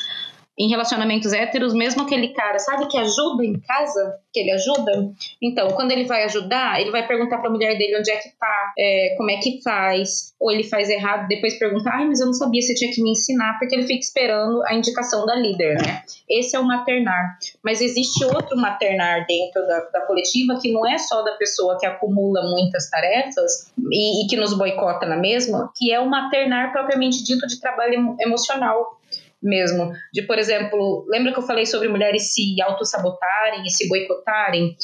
em 0.58 0.70
relacionamentos 0.70 1.34
héteros, 1.34 1.74
mesmo 1.74 2.02
aquele 2.02 2.30
cara, 2.30 2.58
sabe, 2.58 2.88
que 2.88 2.98
ajuda 2.98 3.46
em 3.46 3.60
casa, 3.60 4.20
que 4.34 4.40
ele 4.40 4.52
ajuda. 4.52 5.12
Então, 5.42 5.68
quando 5.72 5.92
ele 5.92 6.06
vai 6.06 6.24
ajudar, 6.24 6.82
ele 6.82 6.90
vai 6.90 7.06
perguntar 7.06 7.38
para 7.38 7.50
a 7.50 7.54
mulher 7.54 7.78
dele 7.78 8.00
onde 8.00 8.10
é 8.10 8.18
que 8.18 8.30
tá, 8.40 8.74
é, 8.78 9.14
como 9.18 9.30
é 9.30 9.38
que 9.38 9.62
faz, 9.62 10.34
ou 10.40 10.52
ele 10.52 10.64
faz 10.64 10.90
errado, 10.90 11.28
depois 11.28 11.60
pergunta, 11.60 11.92
ai, 11.94 12.06
mas 12.06 12.20
eu 12.20 12.26
não 12.26 12.34
sabia, 12.34 12.62
você 12.62 12.74
tinha 12.74 12.92
que 12.92 13.02
me 13.04 13.12
ensinar, 13.12 13.60
porque 13.60 13.76
ele 13.76 13.86
fica 13.86 14.00
esperando 14.00 14.64
a 14.66 14.74
indicação 14.74 15.26
da 15.28 15.36
líder, 15.36 15.78
né? 15.78 16.02
Esse 16.28 16.56
é 16.56 16.60
o 16.60 16.66
maternar. 16.66 17.38
Mas 17.64 17.80
existe 17.80 18.26
outro 18.26 18.58
maternar 18.58 19.26
dentro 19.28 19.66
da, 19.68 19.80
da 19.94 20.02
coletiva 20.02 20.60
que 20.60 20.72
não 20.72 20.88
é 20.88 20.98
só 20.98 21.22
da 21.22 21.34
pessoa 21.34 21.78
que 21.80 21.86
acumula 21.86 22.42
muitas 22.50 22.90
tarefas 22.90 23.72
e, 23.92 24.26
e 24.26 24.28
que 24.28 24.36
nos 24.36 24.58
boicota 24.58 25.06
na 25.06 25.18
mesma, 25.18 25.72
que 25.76 25.92
é 25.92 26.00
o 26.00 26.10
maternar 26.10 26.72
propriamente 26.72 27.24
dito 27.24 27.46
de 27.46 27.60
trabalho 27.60 28.16
emocional 28.20 28.97
mesmo. 29.42 29.92
De, 30.14 30.24
por 30.24 30.38
exemplo, 30.38 31.06
lembra 31.08 31.32
que 31.32 31.40
eu 31.40 31.44
falei 31.46 31.66
sobre 31.66 31.88
mulheres 31.88 32.34
se 32.34 32.62
autossabotarem 32.62 33.64
e 33.66 33.70
se 33.70 33.88
boicotarem? 33.88 34.76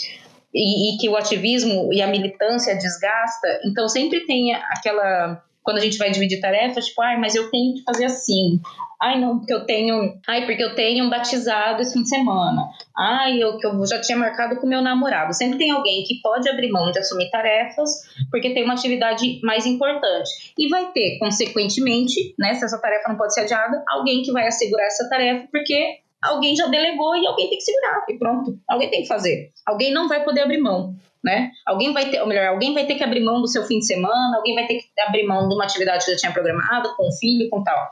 E, 0.54 0.94
e, 0.94 0.98
que 1.00 1.10
o 1.10 1.18
ativismo 1.18 1.92
e 1.92 2.02
a 2.02 2.08
militância 2.08 2.76
desgasta. 2.76 3.62
Então, 3.66 3.90
sempre 3.90 4.26
tem 4.26 4.54
aquela. 4.54 5.44
Quando 5.64 5.78
a 5.78 5.82
gente 5.82 5.98
vai 5.98 6.12
dividir 6.12 6.42
tarefas, 6.42 6.86
tipo, 6.86 7.02
ai, 7.02 7.18
mas 7.18 7.36
eu 7.36 7.50
tenho 7.50 7.76
que 7.76 7.84
fazer 7.84 8.06
assim. 8.06 8.60
Ai, 9.02 9.20
não, 9.20 9.40
porque 9.40 9.54
eu 9.54 9.66
tenho. 9.66 10.14
Ai, 10.28 10.46
porque 10.46 10.64
eu 10.64 10.76
tenho 10.76 11.06
um 11.06 11.10
batizado 11.10 11.82
esse 11.82 11.94
fim 11.94 12.04
de 12.04 12.10
semana. 12.10 12.70
Ai, 12.98 13.42
eu 13.42 13.58
que 13.58 13.66
eu 13.66 13.86
já 13.86 14.00
tinha 14.00 14.18
marcado 14.18 14.56
com 14.58 14.68
meu 14.68 14.82
namorado. 14.82 15.34
Sempre 15.34 15.58
tem 15.58 15.72
alguém 15.72 16.04
que 16.04 16.22
pode 16.22 16.48
abrir 16.50 16.70
mão 16.70 16.92
de 16.92 17.00
assumir 17.00 17.30
tarefas 17.30 17.90
porque 18.30 18.54
tem 18.54 18.64
uma 18.64 18.74
atividade 18.74 19.40
mais 19.44 19.66
importante. 19.66 20.54
E 20.58 20.70
vai 20.70 20.92
ter, 20.92 21.18
consequentemente, 21.20 22.36
né, 22.38 22.54
se 22.54 22.66
essa 22.66 22.80
tarefa 22.80 23.10
não 23.10 23.18
pode 23.18 23.34
ser 23.34 23.42
adiada, 23.42 23.84
alguém 23.90 24.22
que 24.22 24.32
vai 24.32 24.48
assegurar 24.48 24.88
essa 24.88 25.08
tarefa 25.10 25.48
porque 25.52 26.00
alguém 26.22 26.56
já 26.56 26.68
delegou 26.68 27.16
e 27.16 27.28
alguém 27.28 27.50
tem 27.50 27.58
que 27.58 27.64
segurar. 27.64 28.06
E 28.08 28.18
pronto, 28.18 28.58
alguém 28.68 28.90
tem 28.90 29.02
que 29.02 29.08
fazer. 29.08 29.52
Alguém 29.66 29.94
não 29.94 30.08
vai 30.08 30.24
poder 30.24 30.42
abrir 30.42 30.60
mão. 30.60 30.96
Né? 31.24 31.52
Alguém 31.66 31.94
vai 31.94 32.10
ter, 32.10 32.20
ou 32.20 32.28
melhor, 32.28 32.48
alguém 32.48 32.74
vai 32.74 32.86
ter 32.86 32.96
que 32.96 33.04
abrir 33.04 33.24
mão 33.24 33.40
do 33.40 33.48
seu 33.48 33.64
fim 33.64 33.80
de 33.80 33.86
semana, 33.86 34.36
alguém 34.36 34.56
vai 34.56 34.68
ter 34.68 34.80
que 34.80 35.02
abrir 35.08 35.26
mão 35.26 35.48
de 35.48 35.56
uma 35.56 35.64
atividade 35.64 36.04
que 36.04 36.12
já 36.12 36.18
tinha 36.18 36.32
programado, 36.34 36.94
com 36.98 37.08
o 37.08 37.12
filho, 37.14 37.50
com 37.50 37.64
tal. 37.64 37.92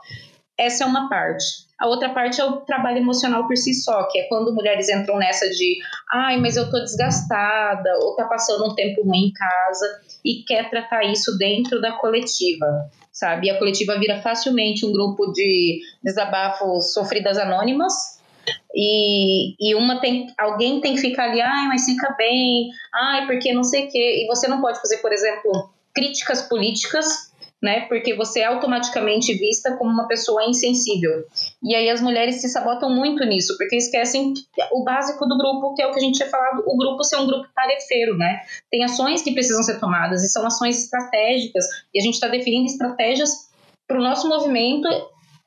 Essa 0.58 0.84
é 0.84 0.86
uma 0.86 1.08
parte. 1.08 1.66
A 1.80 1.88
outra 1.88 2.10
parte 2.10 2.40
é 2.40 2.44
o 2.44 2.60
trabalho 2.60 2.98
emocional 2.98 3.46
por 3.46 3.56
si 3.56 3.74
só, 3.74 4.06
que 4.08 4.18
é 4.18 4.28
quando 4.28 4.54
mulheres 4.54 4.88
entram 4.88 5.16
nessa 5.16 5.48
de 5.48 5.78
ai, 6.12 6.36
mas 6.36 6.56
eu 6.56 6.70
tô 6.70 6.78
desgastada, 6.78 7.98
ou 8.02 8.14
tá 8.14 8.26
passando 8.26 8.70
um 8.70 8.74
tempo 8.74 9.02
ruim 9.02 9.26
em 9.26 9.32
casa 9.32 10.00
e 10.24 10.44
quer 10.46 10.70
tratar 10.70 11.02
isso 11.04 11.36
dentro 11.36 11.80
da 11.80 11.92
coletiva, 11.92 12.88
sabe? 13.10 13.48
E 13.48 13.50
a 13.50 13.58
coletiva 13.58 13.98
vira 13.98 14.20
facilmente 14.20 14.86
um 14.86 14.92
grupo 14.92 15.32
de 15.32 15.80
desabafos 16.04 16.92
sofridas 16.92 17.36
anônimas, 17.36 18.21
e, 18.74 19.54
e 19.58 19.74
uma 19.74 20.00
tem 20.00 20.26
alguém 20.38 20.80
tem 20.80 20.94
que 20.94 21.00
ficar 21.00 21.30
ali, 21.30 21.40
ai, 21.40 21.66
mas 21.68 21.84
fica 21.84 22.14
bem, 22.16 22.70
ai, 22.94 23.26
porque 23.26 23.52
não 23.52 23.64
sei 23.64 23.86
o 23.86 23.90
quê. 23.90 24.24
E 24.24 24.26
você 24.26 24.48
não 24.48 24.60
pode 24.60 24.80
fazer, 24.80 24.98
por 24.98 25.12
exemplo, 25.12 25.70
críticas 25.94 26.42
políticas 26.42 27.32
né? 27.62 27.82
Porque 27.82 28.14
você 28.14 28.40
é 28.40 28.46
automaticamente 28.46 29.32
vista 29.34 29.76
como 29.76 29.92
uma 29.92 30.08
pessoa 30.08 30.44
insensível. 30.44 31.24
E 31.62 31.76
aí 31.76 31.88
as 31.88 32.00
mulheres 32.00 32.40
se 32.40 32.48
sabotam 32.48 32.90
muito 32.90 33.24
nisso, 33.24 33.56
porque 33.56 33.76
esquecem 33.76 34.34
o 34.72 34.82
básico 34.82 35.24
do 35.26 35.38
grupo, 35.38 35.72
que 35.74 35.80
é 35.80 35.86
o 35.86 35.92
que 35.92 35.98
a 35.98 36.02
gente 36.02 36.16
tinha 36.16 36.28
falado, 36.28 36.64
o 36.66 36.76
grupo 36.76 37.04
ser 37.04 37.16
um 37.16 37.26
grupo 37.26 37.46
tarefeiro, 37.54 38.18
né? 38.18 38.40
Tem 38.68 38.82
ações 38.82 39.22
que 39.22 39.32
precisam 39.32 39.62
ser 39.62 39.78
tomadas 39.78 40.24
e 40.24 40.28
são 40.28 40.44
ações 40.44 40.82
estratégicas, 40.82 41.64
e 41.94 42.00
a 42.00 42.02
gente 42.02 42.14
está 42.14 42.26
definindo 42.26 42.66
estratégias 42.66 43.48
para 43.86 43.98
o 43.98 44.02
nosso 44.02 44.28
movimento, 44.28 44.88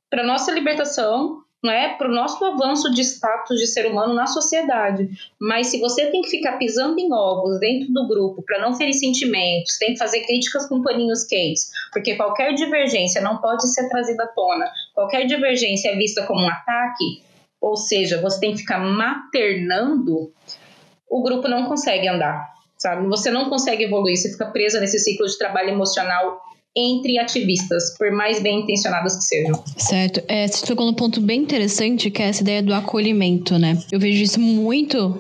para 0.10 0.24
nossa 0.24 0.54
libertação 0.54 1.44
não 1.66 1.74
é 1.74 1.96
para 1.96 2.08
o 2.08 2.14
nosso 2.14 2.44
avanço 2.46 2.92
de 2.92 3.02
status 3.02 3.60
de 3.60 3.66
ser 3.66 3.88
humano 3.88 4.14
na 4.14 4.28
sociedade. 4.28 5.10
Mas 5.40 5.68
se 5.68 5.80
você 5.80 6.06
tem 6.12 6.22
que 6.22 6.30
ficar 6.30 6.58
pisando 6.58 7.00
em 7.00 7.12
ovos 7.12 7.60
dentro 7.60 7.92
do 7.92 8.08
grupo 8.08 8.44
para 8.44 8.62
não 8.62 8.76
ferir 8.76 8.94
sentimentos, 8.94 9.78
tem 9.80 9.94
que 9.94 10.00
fazer 10.00 10.22
críticas 10.22 10.68
com 10.68 10.84
paninhos 10.84 11.24
quentes, 11.24 11.72
porque 11.92 12.16
qualquer 12.16 12.54
divergência 12.54 13.22
não 13.22 13.38
pode 13.38 13.68
ser 13.74 13.90
trazida 13.90 14.24
à 14.24 14.28
tona, 14.28 14.72
qualquer 14.94 15.26
divergência 15.26 15.90
é 15.90 15.96
vista 15.96 16.24
como 16.26 16.42
um 16.42 16.50
ataque, 16.50 17.24
ou 17.60 17.76
seja, 17.76 18.22
você 18.22 18.40
tem 18.40 18.52
que 18.52 18.60
ficar 18.60 18.80
maternando, 18.80 20.32
o 21.10 21.24
grupo 21.24 21.48
não 21.48 21.66
consegue 21.66 22.08
andar, 22.08 22.48
sabe? 22.78 23.08
Você 23.08 23.32
não 23.32 23.50
consegue 23.50 23.86
evoluir, 23.86 24.16
você 24.16 24.32
fica 24.32 24.46
presa 24.46 24.80
nesse 24.80 25.00
ciclo 25.00 25.26
de 25.26 25.38
trabalho 25.38 25.70
emocional 25.70 26.42
entre 26.76 27.18
ativistas, 27.18 27.98
por 27.98 28.12
mais 28.12 28.42
bem 28.42 28.62
intencionadas 28.62 29.16
que 29.16 29.24
sejam. 29.24 29.64
Certo. 29.78 30.22
É, 30.28 30.48
você 30.48 30.66
tocou 30.66 30.86
num 30.86 30.94
ponto 30.94 31.22
bem 31.22 31.42
interessante, 31.42 32.12
que 32.12 32.22
é 32.22 32.28
essa 32.28 32.42
ideia 32.42 32.62
do 32.62 32.74
acolhimento, 32.74 33.58
né? 33.58 33.78
Eu 33.92 34.00
vejo 34.00 34.22
isso 34.22 34.40
muito 34.40 35.18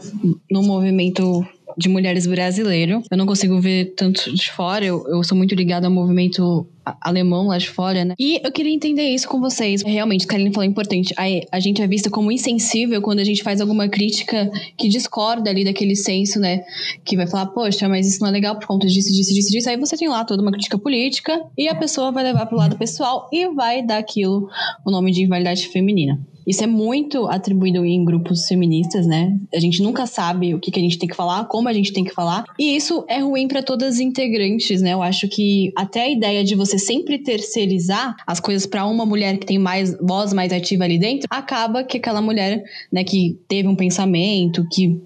no 0.51 0.61
movimento 0.61 1.45
de 1.77 1.89
mulheres 1.89 2.27
brasileiro. 2.27 3.01
Eu 3.09 3.17
não 3.17 3.25
consigo 3.25 3.59
ver 3.59 3.93
tanto 3.95 4.33
de 4.33 4.51
fora, 4.51 4.85
eu, 4.85 5.05
eu 5.07 5.23
sou 5.23 5.37
muito 5.37 5.55
ligada 5.55 5.87
ao 5.87 5.93
movimento 5.93 6.67
alemão 7.01 7.47
lá 7.47 7.57
de 7.57 7.69
fora, 7.69 8.05
né? 8.05 8.15
E 8.19 8.39
eu 8.43 8.51
queria 8.51 8.73
entender 8.73 9.03
isso 9.03 9.27
com 9.27 9.39
vocês. 9.39 9.81
Realmente, 9.81 10.27
Karine 10.27 10.53
falou 10.53 10.69
importante. 10.69 11.13
A, 11.17 11.23
a 11.51 11.59
gente 11.59 11.81
é 11.81 11.87
vista 11.87 12.09
como 12.09 12.31
insensível 12.31 13.01
quando 13.01 13.19
a 13.19 13.23
gente 13.23 13.43
faz 13.43 13.61
alguma 13.61 13.87
crítica 13.89 14.49
que 14.77 14.87
discorda 14.87 15.49
ali 15.49 15.63
daquele 15.63 15.95
senso, 15.95 16.39
né? 16.39 16.63
Que 17.03 17.15
vai 17.15 17.27
falar, 17.27 17.47
poxa, 17.47 17.89
mas 17.89 18.07
isso 18.07 18.21
não 18.21 18.29
é 18.29 18.31
legal 18.31 18.57
por 18.57 18.67
conta 18.67 18.87
disso, 18.87 19.11
disso, 19.11 19.33
disso, 19.33 19.51
disso. 19.51 19.69
Aí 19.69 19.77
você 19.77 19.97
tem 19.97 20.07
lá 20.07 20.23
toda 20.23 20.41
uma 20.41 20.51
crítica 20.51 20.77
política 20.77 21.41
e 21.57 21.67
a 21.67 21.75
pessoa 21.75 22.11
vai 22.11 22.23
levar 22.23 22.45
pro 22.45 22.57
lado 22.57 22.77
pessoal 22.77 23.29
e 23.31 23.47
vai 23.49 23.85
dar 23.85 23.97
aquilo 23.97 24.49
o 24.85 24.91
nome 24.91 25.11
de 25.11 25.23
invalidade 25.23 25.67
feminina. 25.67 26.19
Isso 26.45 26.63
é 26.63 26.67
muito 26.67 27.27
atribuído 27.27 27.83
em 27.85 28.03
grupos 28.05 28.47
feministas, 28.47 29.07
né? 29.07 29.37
A 29.53 29.59
gente 29.59 29.81
nunca 29.81 30.05
sabe 30.05 30.53
o 30.53 30.59
que, 30.59 30.71
que 30.71 30.79
a 30.79 30.83
gente 30.83 30.99
tem 30.99 31.09
que 31.09 31.15
falar, 31.15 31.45
como 31.45 31.67
a 31.67 31.73
gente 31.73 31.91
tem 31.91 32.03
que 32.03 32.13
falar. 32.13 32.45
E 32.59 32.75
isso 32.75 33.03
é 33.07 33.19
ruim 33.19 33.47
para 33.47 33.63
todas 33.63 33.95
as 33.95 33.99
integrantes, 33.99 34.81
né? 34.81 34.93
Eu 34.93 35.01
acho 35.01 35.27
que 35.27 35.71
até 35.75 36.01
a 36.01 36.11
ideia 36.11 36.43
de 36.43 36.55
você 36.55 36.77
sempre 36.77 37.19
terceirizar 37.19 38.15
as 38.27 38.39
coisas 38.39 38.65
para 38.65 38.85
uma 38.85 39.05
mulher 39.05 39.37
que 39.37 39.45
tem 39.45 39.57
mais 39.57 39.97
voz 39.99 40.33
mais 40.33 40.51
ativa 40.51 40.83
ali 40.83 40.99
dentro, 40.99 41.27
acaba 41.29 41.83
que 41.83 41.97
aquela 41.97 42.21
mulher, 42.21 42.63
né, 42.91 43.03
que 43.03 43.39
teve 43.47 43.67
um 43.67 43.75
pensamento, 43.75 44.67
que 44.69 45.01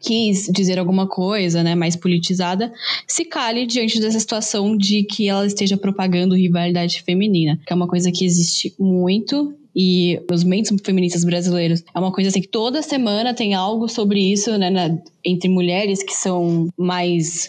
quis 0.00 0.46
dizer 0.52 0.78
alguma 0.78 1.06
coisa, 1.08 1.62
né, 1.62 1.74
mais 1.74 1.96
politizada, 1.96 2.72
se 3.06 3.24
cale 3.24 3.66
diante 3.66 4.00
dessa 4.00 4.18
situação 4.18 4.76
de 4.76 5.02
que 5.04 5.28
ela 5.28 5.46
esteja 5.46 5.76
propagando 5.76 6.34
rivalidade 6.34 7.02
feminina, 7.02 7.58
que 7.66 7.72
é 7.72 7.76
uma 7.76 7.88
coisa 7.88 8.10
que 8.12 8.24
existe 8.24 8.74
muito 8.78 9.54
e 9.74 10.20
os 10.30 10.44
mentes 10.44 10.72
feministas 10.84 11.24
brasileiros. 11.24 11.82
É 11.94 11.98
uma 11.98 12.12
coisa 12.12 12.28
assim 12.28 12.40
que 12.40 12.48
toda 12.48 12.82
semana 12.82 13.34
tem 13.34 13.54
algo 13.54 13.88
sobre 13.88 14.20
isso, 14.20 14.56
né, 14.58 14.70
na, 14.70 14.98
entre 15.24 15.48
mulheres 15.48 16.02
que 16.02 16.12
são 16.12 16.68
mais, 16.76 17.48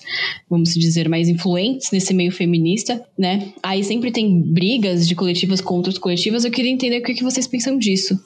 vamos 0.49 0.73
dizer, 0.73 1.09
mais 1.09 1.27
influentes 1.27 1.91
nesse 1.91 2.13
meio 2.13 2.31
feminista, 2.31 3.03
né? 3.17 3.51
Aí 3.61 3.83
sempre 3.83 4.11
tem 4.11 4.41
brigas 4.41 5.07
de 5.07 5.15
coletivas 5.15 5.61
contra 5.61 5.91
os 5.91 5.97
coletivas. 5.97 6.45
Eu 6.45 6.51
queria 6.51 6.71
entender 6.71 6.99
o 6.99 7.03
que, 7.03 7.13
que 7.13 7.23
vocês 7.23 7.47
pensam 7.47 7.77
disso. 7.77 8.17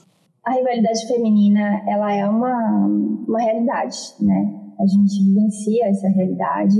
A 0.45 0.53
rivalidade 0.53 1.07
feminina, 1.07 1.83
ela 1.87 2.13
é 2.13 2.27
uma, 2.27 2.87
uma 3.27 3.41
realidade, 3.41 3.97
né? 4.21 4.53
A 4.79 4.85
gente 4.85 5.23
vivencia 5.23 5.87
essa 5.87 6.07
realidade 6.09 6.79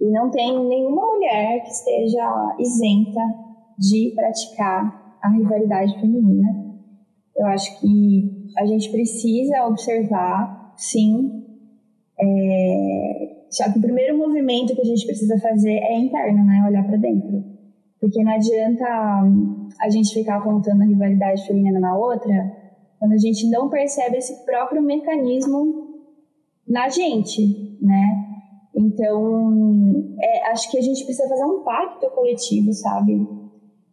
e 0.00 0.10
não 0.10 0.30
tem 0.30 0.48
nenhuma 0.66 1.02
mulher 1.14 1.62
que 1.62 1.70
esteja 1.70 2.56
isenta 2.58 3.20
de 3.78 4.12
praticar 4.14 5.07
a 5.22 5.28
rivalidade 5.30 5.98
feminina. 6.00 6.48
Eu 7.36 7.46
acho 7.46 7.80
que 7.80 8.52
a 8.58 8.66
gente 8.66 8.90
precisa 8.90 9.66
observar, 9.66 10.74
sim, 10.76 11.44
é... 12.20 13.44
só 13.50 13.70
que 13.70 13.78
o 13.78 13.82
primeiro 13.82 14.18
movimento 14.18 14.74
que 14.74 14.80
a 14.80 14.84
gente 14.84 15.06
precisa 15.06 15.38
fazer 15.38 15.72
é 15.72 15.98
interno, 15.98 16.44
né? 16.44 16.64
Olhar 16.66 16.84
para 16.84 16.96
dentro. 16.96 17.44
Porque 18.00 18.22
não 18.22 18.32
adianta 18.32 18.84
a 19.80 19.90
gente 19.90 20.14
ficar 20.14 20.36
apontando 20.38 20.82
a 20.82 20.86
rivalidade 20.86 21.46
feminina 21.46 21.80
na 21.80 21.96
outra 21.96 22.56
quando 22.98 23.12
a 23.12 23.18
gente 23.18 23.48
não 23.48 23.68
percebe 23.68 24.16
esse 24.16 24.44
próprio 24.44 24.82
mecanismo 24.82 25.88
na 26.66 26.88
gente, 26.88 27.78
né? 27.80 28.28
Então, 28.74 30.14
é, 30.20 30.50
acho 30.50 30.70
que 30.70 30.78
a 30.78 30.82
gente 30.82 31.04
precisa 31.04 31.28
fazer 31.28 31.44
um 31.44 31.62
pacto 31.62 32.10
coletivo, 32.10 32.72
sabe? 32.72 33.26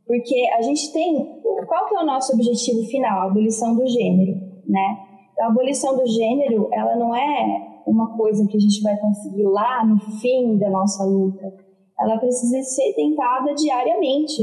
Porque 0.08 0.47
a 0.58 0.62
gente 0.62 0.91
tem. 0.93 1.41
Qual 1.68 1.88
que 1.88 1.95
é 1.95 1.99
o 1.99 2.06
nosso 2.06 2.34
objetivo 2.34 2.84
final? 2.84 3.22
A 3.22 3.26
abolição 3.26 3.76
do 3.76 3.88
gênero, 3.88 4.39
né? 4.68 4.97
Então, 5.34 5.45
a 5.45 5.49
abolição 5.49 5.97
do 5.97 6.06
gênero, 6.08 6.70
ela 6.72 6.95
não 6.95 7.16
é 7.16 7.82
uma 7.86 8.16
coisa 8.16 8.47
que 8.47 8.58
a 8.58 8.60
gente 8.60 8.82
vai 8.82 8.97
conseguir 8.97 9.43
lá 9.43 9.86
no 9.86 9.99
fim 10.20 10.58
da 10.58 10.70
nossa 10.70 11.03
luta. 11.03 11.53
Ela 11.99 12.18
precisa 12.18 12.62
ser 12.64 12.93
tentada 12.93 13.53
diariamente, 13.53 14.41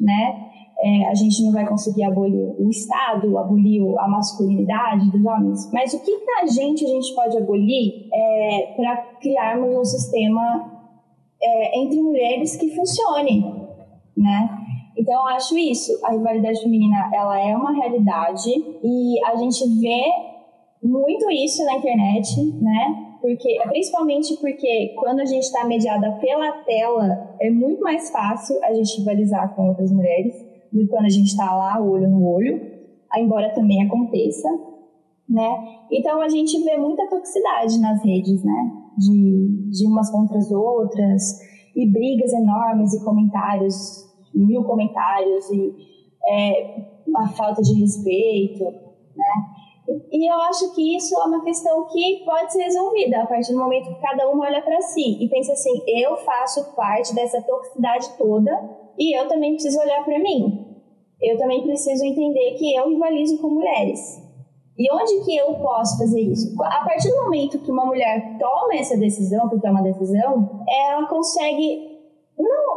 né? 0.00 0.46
É, 0.82 1.08
a 1.08 1.14
gente 1.14 1.42
não 1.44 1.52
vai 1.52 1.66
conseguir 1.66 2.04
abolir 2.04 2.54
o 2.58 2.70
Estado, 2.70 3.36
abolir 3.36 3.82
a 3.98 4.08
masculinidade 4.08 5.10
dos 5.10 5.22
homens, 5.24 5.70
mas 5.72 5.92
o 5.92 6.02
que 6.02 6.10
a 6.40 6.46
gente 6.46 6.86
a 6.86 6.88
gente 6.88 7.14
pode 7.14 7.36
abolir 7.36 8.08
é, 8.10 8.72
para 8.76 8.96
criarmos 9.20 9.76
um 9.76 9.84
sistema 9.84 10.72
é, 11.42 11.80
entre 11.80 12.00
mulheres 12.00 12.56
que 12.56 12.74
funcione, 12.74 13.44
né? 14.16 14.59
Então, 14.96 15.14
eu 15.14 15.26
acho 15.28 15.56
isso. 15.56 15.92
A 16.04 16.12
rivalidade 16.12 16.60
feminina, 16.60 17.10
ela 17.12 17.38
é 17.40 17.56
uma 17.56 17.72
realidade 17.72 18.50
e 18.82 19.24
a 19.24 19.36
gente 19.36 19.66
vê 19.80 20.02
muito 20.82 21.30
isso 21.30 21.64
na 21.64 21.76
internet, 21.76 22.42
né? 22.60 23.16
Porque, 23.20 23.58
principalmente 23.68 24.34
porque 24.40 24.94
quando 24.98 25.20
a 25.20 25.24
gente 25.24 25.42
está 25.42 25.64
mediada 25.64 26.12
pela 26.12 26.52
tela, 26.64 27.36
é 27.40 27.50
muito 27.50 27.82
mais 27.82 28.10
fácil 28.10 28.56
a 28.64 28.72
gente 28.72 28.98
rivalizar 28.98 29.54
com 29.54 29.68
outras 29.68 29.92
mulheres 29.92 30.34
do 30.72 30.80
que 30.80 30.86
quando 30.86 31.04
a 31.04 31.10
gente 31.10 31.26
está 31.26 31.54
lá, 31.54 31.80
olho 31.80 32.08
no 32.08 32.26
olho, 32.26 32.60
embora 33.16 33.52
também 33.54 33.82
aconteça, 33.82 34.48
né? 35.28 35.50
Então, 35.90 36.20
a 36.20 36.28
gente 36.28 36.62
vê 36.62 36.76
muita 36.78 37.06
toxicidade 37.08 37.78
nas 37.78 38.02
redes, 38.02 38.42
né? 38.42 38.72
De, 38.98 39.70
de 39.70 39.86
umas 39.86 40.10
contra 40.10 40.38
as 40.38 40.50
outras, 40.50 41.22
e 41.76 41.86
brigas 41.86 42.32
enormes 42.32 42.92
e 42.94 43.04
comentários 43.04 44.09
mil 44.34 44.64
comentários 44.64 45.50
e 45.50 45.74
é, 46.26 46.82
a 47.16 47.28
falta 47.28 47.62
de 47.62 47.80
respeito, 47.80 48.64
né? 48.64 49.60
E 50.12 50.30
eu 50.30 50.40
acho 50.42 50.72
que 50.74 50.96
isso 50.96 51.18
é 51.20 51.24
uma 51.24 51.42
questão 51.42 51.86
que 51.86 52.22
pode 52.24 52.52
ser 52.52 52.62
resolvida 52.62 53.22
a 53.22 53.26
partir 53.26 53.52
do 53.52 53.58
momento 53.58 53.88
que 53.92 54.00
cada 54.00 54.30
um 54.30 54.40
olha 54.40 54.62
para 54.62 54.80
si 54.80 55.18
e 55.20 55.28
pensa 55.28 55.52
assim: 55.52 55.82
eu 55.88 56.16
faço 56.18 56.76
parte 56.76 57.12
dessa 57.14 57.42
toxicidade 57.42 58.08
toda 58.16 58.52
e 58.96 59.18
eu 59.18 59.26
também 59.26 59.54
preciso 59.54 59.80
olhar 59.80 60.04
para 60.04 60.18
mim. 60.18 60.66
Eu 61.20 61.36
também 61.36 61.62
preciso 61.62 62.04
entender 62.04 62.54
que 62.54 62.74
eu 62.74 62.88
rivalizo 62.88 63.38
com 63.38 63.48
mulheres. 63.48 64.22
E 64.78 64.90
onde 64.94 65.24
que 65.24 65.36
eu 65.36 65.54
posso 65.56 65.98
fazer 65.98 66.20
isso? 66.20 66.54
A 66.62 66.84
partir 66.84 67.10
do 67.10 67.24
momento 67.24 67.58
que 67.58 67.70
uma 67.70 67.84
mulher 67.84 68.38
toma 68.38 68.74
essa 68.74 68.96
decisão, 68.96 69.48
porque 69.48 69.66
é 69.66 69.70
uma 69.70 69.82
decisão, 69.82 70.64
ela 70.66 71.06
consegue 71.06 71.89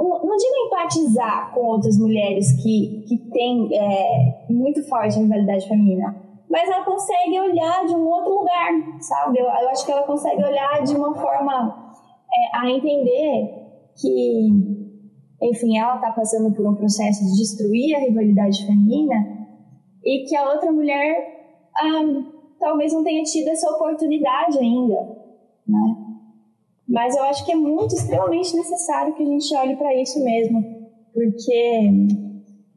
não, 0.03 0.37
digo 0.37 0.55
empatizar 0.67 1.53
com 1.53 1.61
outras 1.61 1.97
mulheres 1.97 2.51
que, 2.61 3.03
que 3.07 3.17
têm 3.31 3.69
é, 3.73 4.45
muito 4.49 4.83
forte 4.87 5.17
a 5.17 5.21
rivalidade 5.21 5.67
feminina, 5.67 6.15
mas 6.49 6.69
ela 6.69 6.83
consegue 6.83 7.39
olhar 7.39 7.85
de 7.85 7.95
um 7.95 8.07
outro 8.07 8.33
lugar, 8.39 8.71
sabe? 8.99 9.39
Eu, 9.39 9.45
eu 9.45 9.69
acho 9.69 9.85
que 9.85 9.91
ela 9.91 10.03
consegue 10.03 10.43
olhar 10.43 10.83
de 10.83 10.95
uma 10.95 11.13
forma 11.15 11.93
é, 12.31 12.57
a 12.57 12.69
entender 12.69 13.63
que, 13.99 14.49
enfim, 15.41 15.77
ela 15.77 15.95
está 15.95 16.11
passando 16.11 16.53
por 16.53 16.67
um 16.67 16.75
processo 16.75 17.23
de 17.25 17.37
destruir 17.37 17.95
a 17.95 17.99
rivalidade 17.99 18.65
feminina 18.65 19.15
e 20.03 20.25
que 20.25 20.35
a 20.35 20.51
outra 20.51 20.71
mulher 20.71 21.15
ah, 21.75 22.03
talvez 22.59 22.93
não 22.93 23.03
tenha 23.03 23.23
tido 23.23 23.49
essa 23.49 23.69
oportunidade 23.71 24.57
ainda? 24.59 25.22
Mas 26.93 27.15
eu 27.15 27.23
acho 27.23 27.43
que 27.43 27.51
é 27.51 27.55
muito, 27.55 27.95
extremamente 27.95 28.55
necessário 28.55 29.15
que 29.15 29.23
a 29.23 29.25
gente 29.25 29.55
olhe 29.55 29.75
para 29.75 29.99
isso 29.99 30.23
mesmo, 30.23 30.63
porque 31.11 31.89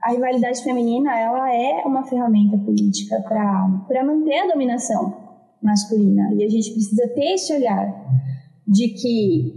a 0.02 0.10
rivalidade 0.10 0.64
feminina 0.64 1.20
ela 1.20 1.54
é 1.54 1.82
uma 1.84 2.02
ferramenta 2.02 2.56
política 2.56 3.22
para 3.28 4.04
manter 4.04 4.38
a 4.38 4.46
dominação 4.46 5.14
masculina. 5.62 6.32
E 6.34 6.44
a 6.44 6.48
gente 6.48 6.72
precisa 6.72 7.06
ter 7.08 7.34
esse 7.34 7.52
olhar 7.52 7.92
de 8.66 8.88
que 8.88 9.52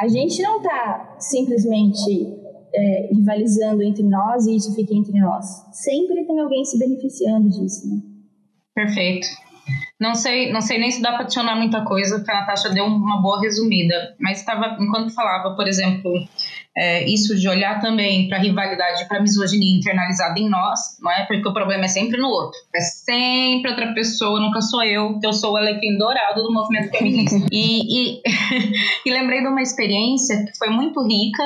a 0.00 0.06
gente 0.06 0.40
não 0.40 0.58
está 0.58 1.16
simplesmente 1.18 2.32
é, 2.72 3.08
rivalizando 3.12 3.82
entre 3.82 4.04
nós 4.04 4.46
e 4.46 4.54
isso 4.54 4.72
fica 4.76 4.94
entre 4.94 5.18
nós. 5.18 5.46
Sempre 5.72 6.24
tem 6.24 6.38
alguém 6.38 6.64
se 6.64 6.78
beneficiando 6.78 7.48
disso. 7.48 7.88
Né? 7.88 8.02
Perfeito. 8.72 9.26
Não 9.98 10.14
sei, 10.14 10.52
não 10.52 10.60
sei 10.60 10.78
nem 10.78 10.90
se 10.90 11.00
dá 11.00 11.12
para 11.12 11.22
adicionar 11.22 11.56
muita 11.56 11.82
coisa, 11.82 12.16
porque 12.16 12.30
a 12.30 12.40
Natasha 12.40 12.68
deu 12.68 12.84
uma 12.84 13.20
boa 13.20 13.40
resumida. 13.40 14.14
Mas 14.20 14.40
estava, 14.40 14.76
enquanto 14.78 15.14
falava, 15.14 15.54
por 15.56 15.66
exemplo, 15.66 16.12
é, 16.76 17.08
isso 17.08 17.34
de 17.34 17.48
olhar 17.48 17.80
também 17.80 18.28
para 18.28 18.36
a 18.36 18.40
rivalidade, 18.40 19.08
para 19.08 19.18
a 19.18 19.22
misoginia 19.22 19.78
internalizada 19.78 20.38
em 20.38 20.48
nós, 20.48 20.78
não 21.00 21.10
é? 21.10 21.24
Porque 21.24 21.48
o 21.48 21.52
problema 21.52 21.86
é 21.86 21.88
sempre 21.88 22.20
no 22.20 22.28
outro. 22.28 22.58
É 22.74 22.80
sempre 22.80 23.70
outra 23.70 23.94
pessoa, 23.94 24.38
nunca 24.38 24.60
sou 24.60 24.82
eu, 24.84 25.18
que 25.18 25.26
eu 25.26 25.32
sou 25.32 25.54
o 25.54 25.56
alecrim 25.56 25.96
dourado 25.96 26.42
do 26.42 26.52
movimento 26.52 26.90
feminista. 26.90 27.36
e, 27.50 28.18
e, 28.18 28.22
e 29.06 29.12
lembrei 29.12 29.40
de 29.40 29.48
uma 29.48 29.62
experiência 29.62 30.44
que 30.44 30.58
foi 30.58 30.68
muito 30.68 31.02
rica 31.02 31.42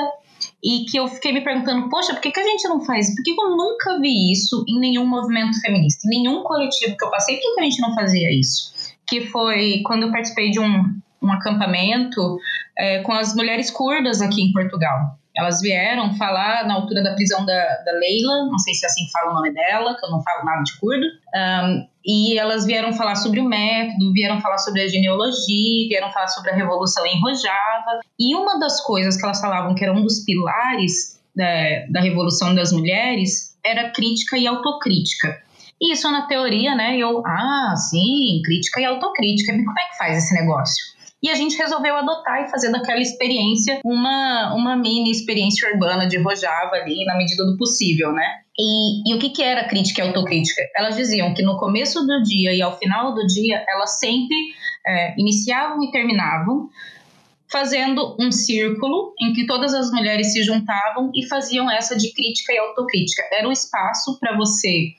e 0.63 0.85
que 0.85 0.97
eu 0.97 1.07
fiquei 1.07 1.33
me 1.33 1.41
perguntando, 1.41 1.89
poxa, 1.89 2.13
por 2.13 2.21
que, 2.21 2.31
que 2.31 2.39
a 2.39 2.47
gente 2.47 2.67
não 2.67 2.81
faz? 2.81 3.15
Por 3.15 3.23
que, 3.23 3.33
que 3.33 3.41
eu 3.41 3.55
nunca 3.55 3.99
vi 3.99 4.31
isso 4.31 4.63
em 4.67 4.79
nenhum 4.79 5.05
movimento 5.05 5.59
feminista, 5.59 6.07
em 6.07 6.21
nenhum 6.21 6.43
coletivo 6.43 6.95
que 6.95 7.03
eu 7.03 7.09
passei, 7.09 7.35
por 7.35 7.41
que, 7.41 7.53
que 7.55 7.59
a 7.61 7.63
gente 7.63 7.81
não 7.81 7.95
fazia 7.95 8.31
isso? 8.31 8.71
Que 9.07 9.21
foi 9.21 9.81
quando 9.85 10.03
eu 10.03 10.11
participei 10.11 10.51
de 10.51 10.59
um, 10.59 10.95
um 11.21 11.31
acampamento 11.31 12.39
é, 12.77 12.99
com 13.01 13.13
as 13.13 13.35
mulheres 13.35 13.71
curdas 13.71 14.21
aqui 14.21 14.41
em 14.41 14.51
Portugal. 14.51 15.17
Elas 15.35 15.61
vieram 15.61 16.13
falar 16.15 16.67
na 16.67 16.73
altura 16.75 17.01
da 17.01 17.13
prisão 17.13 17.45
da, 17.45 17.77
da 17.85 17.91
Leila, 17.93 18.45
não 18.45 18.57
sei 18.59 18.73
se 18.73 18.85
é 18.85 18.87
assim 18.87 19.09
fala 19.11 19.31
o 19.31 19.33
nome 19.33 19.53
dela, 19.53 19.95
que 19.97 20.05
eu 20.05 20.11
não 20.11 20.21
falo 20.21 20.43
nada 20.43 20.63
de 20.63 20.77
curdo, 20.77 21.05
um, 21.05 21.87
e 22.05 22.37
elas 22.37 22.65
vieram 22.65 22.93
falar 22.93 23.15
sobre 23.15 23.39
o 23.39 23.45
método, 23.45 24.11
vieram 24.11 24.41
falar 24.41 24.57
sobre 24.57 24.81
a 24.81 24.87
genealogia, 24.87 25.87
vieram 25.87 26.11
falar 26.11 26.27
sobre 26.27 26.51
a 26.51 26.55
Revolução 26.55 27.05
em 27.05 27.21
Rojava. 27.21 27.99
E 28.19 28.35
uma 28.35 28.59
das 28.59 28.81
coisas 28.81 29.15
que 29.15 29.23
elas 29.23 29.39
falavam 29.39 29.75
que 29.75 29.83
era 29.83 29.93
um 29.93 30.01
dos 30.01 30.25
pilares 30.25 31.21
da, 31.35 31.85
da 31.89 32.01
Revolução 32.01 32.55
das 32.55 32.71
Mulheres 32.71 33.55
era 33.63 33.91
crítica 33.91 34.37
e 34.37 34.47
autocrítica. 34.47 35.39
E 35.79 35.93
isso 35.93 36.09
na 36.11 36.27
teoria, 36.27 36.75
né? 36.75 36.97
Eu, 36.97 37.23
ah, 37.25 37.73
sim, 37.75 38.41
crítica 38.43 38.81
e 38.81 38.85
autocrítica. 38.85 39.51
Como 39.51 39.79
é 39.79 39.89
que 39.89 39.97
faz 39.97 40.17
esse 40.17 40.33
negócio? 40.33 41.00
E 41.21 41.29
a 41.29 41.35
gente 41.35 41.55
resolveu 41.55 41.95
adotar 41.95 42.43
e 42.43 42.49
fazer 42.49 42.71
daquela 42.71 42.99
experiência 42.99 43.79
uma, 43.85 44.55
uma 44.55 44.75
mini 44.75 45.11
experiência 45.11 45.71
urbana 45.71 46.07
de 46.07 46.17
Rojava 46.17 46.75
ali, 46.75 47.05
na 47.05 47.15
medida 47.15 47.45
do 47.45 47.57
possível, 47.57 48.11
né? 48.11 48.25
E, 48.57 49.11
e 49.11 49.15
o 49.15 49.19
que, 49.19 49.29
que 49.29 49.43
era 49.43 49.67
crítica 49.67 50.01
e 50.01 50.07
autocrítica? 50.07 50.61
Elas 50.75 50.95
diziam 50.95 51.33
que 51.33 51.43
no 51.43 51.57
começo 51.57 52.05
do 52.05 52.23
dia 52.23 52.53
e 52.53 52.61
ao 52.61 52.77
final 52.77 53.13
do 53.13 53.25
dia, 53.27 53.63
elas 53.67 53.99
sempre 53.99 54.35
é, 54.85 55.19
iniciavam 55.19 55.83
e 55.83 55.91
terminavam 55.91 56.69
fazendo 57.51 58.15
um 58.19 58.31
círculo 58.31 59.13
em 59.21 59.33
que 59.33 59.45
todas 59.45 59.73
as 59.73 59.91
mulheres 59.91 60.31
se 60.31 60.41
juntavam 60.41 61.11
e 61.13 61.27
faziam 61.27 61.69
essa 61.69 61.97
de 61.97 62.13
crítica 62.13 62.53
e 62.53 62.57
autocrítica. 62.57 63.23
Era 63.31 63.47
o 63.47 63.51
espaço 63.51 64.17
para 64.19 64.35
você 64.37 64.93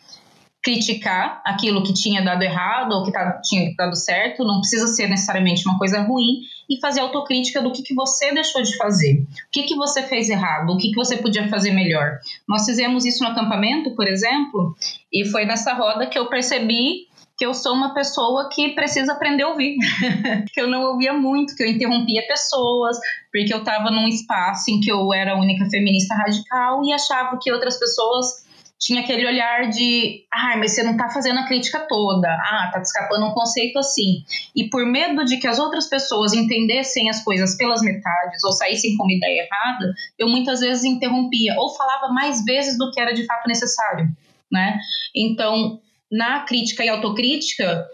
criticar 0.62 1.42
aquilo 1.44 1.82
que 1.82 1.92
tinha 1.92 2.22
dado 2.22 2.42
errado 2.42 2.92
ou 2.92 3.04
que 3.04 3.10
tá, 3.10 3.40
tinha 3.42 3.74
dado 3.76 3.96
certo, 3.96 4.44
não 4.44 4.60
precisa 4.60 4.86
ser 4.86 5.08
necessariamente 5.08 5.66
uma 5.66 5.76
coisa 5.76 6.00
ruim, 6.02 6.42
e 6.70 6.80
fazer 6.80 7.00
autocrítica 7.00 7.60
do 7.60 7.72
que, 7.72 7.82
que 7.82 7.94
você 7.94 8.32
deixou 8.32 8.62
de 8.62 8.76
fazer, 8.76 9.20
o 9.20 9.50
que, 9.50 9.64
que 9.64 9.74
você 9.74 10.02
fez 10.04 10.30
errado, 10.30 10.70
o 10.70 10.78
que, 10.78 10.88
que 10.88 10.94
você 10.94 11.16
podia 11.18 11.48
fazer 11.48 11.72
melhor. 11.72 12.18
Nós 12.48 12.64
fizemos 12.64 13.04
isso 13.04 13.22
no 13.22 13.30
acampamento, 13.30 13.94
por 13.94 14.06
exemplo, 14.06 14.74
e 15.12 15.26
foi 15.26 15.44
nessa 15.44 15.74
roda 15.74 16.06
que 16.06 16.18
eu 16.18 16.26
percebi 16.26 17.08
que 17.36 17.44
eu 17.44 17.52
sou 17.54 17.74
uma 17.74 17.92
pessoa 17.92 18.48
que 18.50 18.70
precisa 18.70 19.12
aprender 19.12 19.42
a 19.42 19.48
ouvir, 19.48 19.76
que 20.52 20.60
eu 20.60 20.68
não 20.68 20.82
ouvia 20.82 21.12
muito, 21.12 21.56
que 21.56 21.62
eu 21.62 21.66
interrompia 21.66 22.26
pessoas, 22.26 22.96
porque 23.32 23.52
eu 23.52 23.58
estava 23.58 23.90
num 23.90 24.06
espaço 24.06 24.70
em 24.70 24.80
que 24.80 24.90
eu 24.90 25.12
era 25.12 25.32
a 25.32 25.38
única 25.38 25.68
feminista 25.68 26.14
radical 26.14 26.84
e 26.84 26.92
achava 26.92 27.38
que 27.40 27.52
outras 27.52 27.78
pessoas 27.78 28.41
tinha 28.82 29.00
aquele 29.00 29.24
olhar 29.24 29.70
de, 29.70 30.24
ah, 30.28 30.56
mas 30.58 30.72
você 30.72 30.82
não 30.82 30.96
tá 30.96 31.08
fazendo 31.08 31.38
a 31.38 31.46
crítica 31.46 31.86
toda, 31.88 32.26
ah, 32.28 32.68
tá 32.72 32.80
escapando 32.80 33.26
um 33.26 33.30
conceito 33.30 33.78
assim. 33.78 34.24
E 34.56 34.68
por 34.68 34.84
medo 34.84 35.24
de 35.24 35.36
que 35.36 35.46
as 35.46 35.60
outras 35.60 35.88
pessoas 35.88 36.32
entendessem 36.32 37.08
as 37.08 37.22
coisas 37.22 37.56
pelas 37.56 37.80
metades 37.80 38.42
ou 38.42 38.50
saíssem 38.50 38.96
com 38.96 39.04
uma 39.04 39.12
ideia 39.12 39.46
errada, 39.46 39.94
eu 40.18 40.28
muitas 40.28 40.58
vezes 40.58 40.82
interrompia 40.82 41.54
ou 41.58 41.72
falava 41.76 42.12
mais 42.12 42.44
vezes 42.44 42.76
do 42.76 42.90
que 42.90 43.00
era 43.00 43.12
de 43.12 43.24
fato 43.24 43.46
necessário, 43.46 44.08
né? 44.50 44.80
Então, 45.14 45.80
na 46.10 46.40
crítica 46.40 46.84
e 46.84 46.88
autocrítica, 46.88 47.86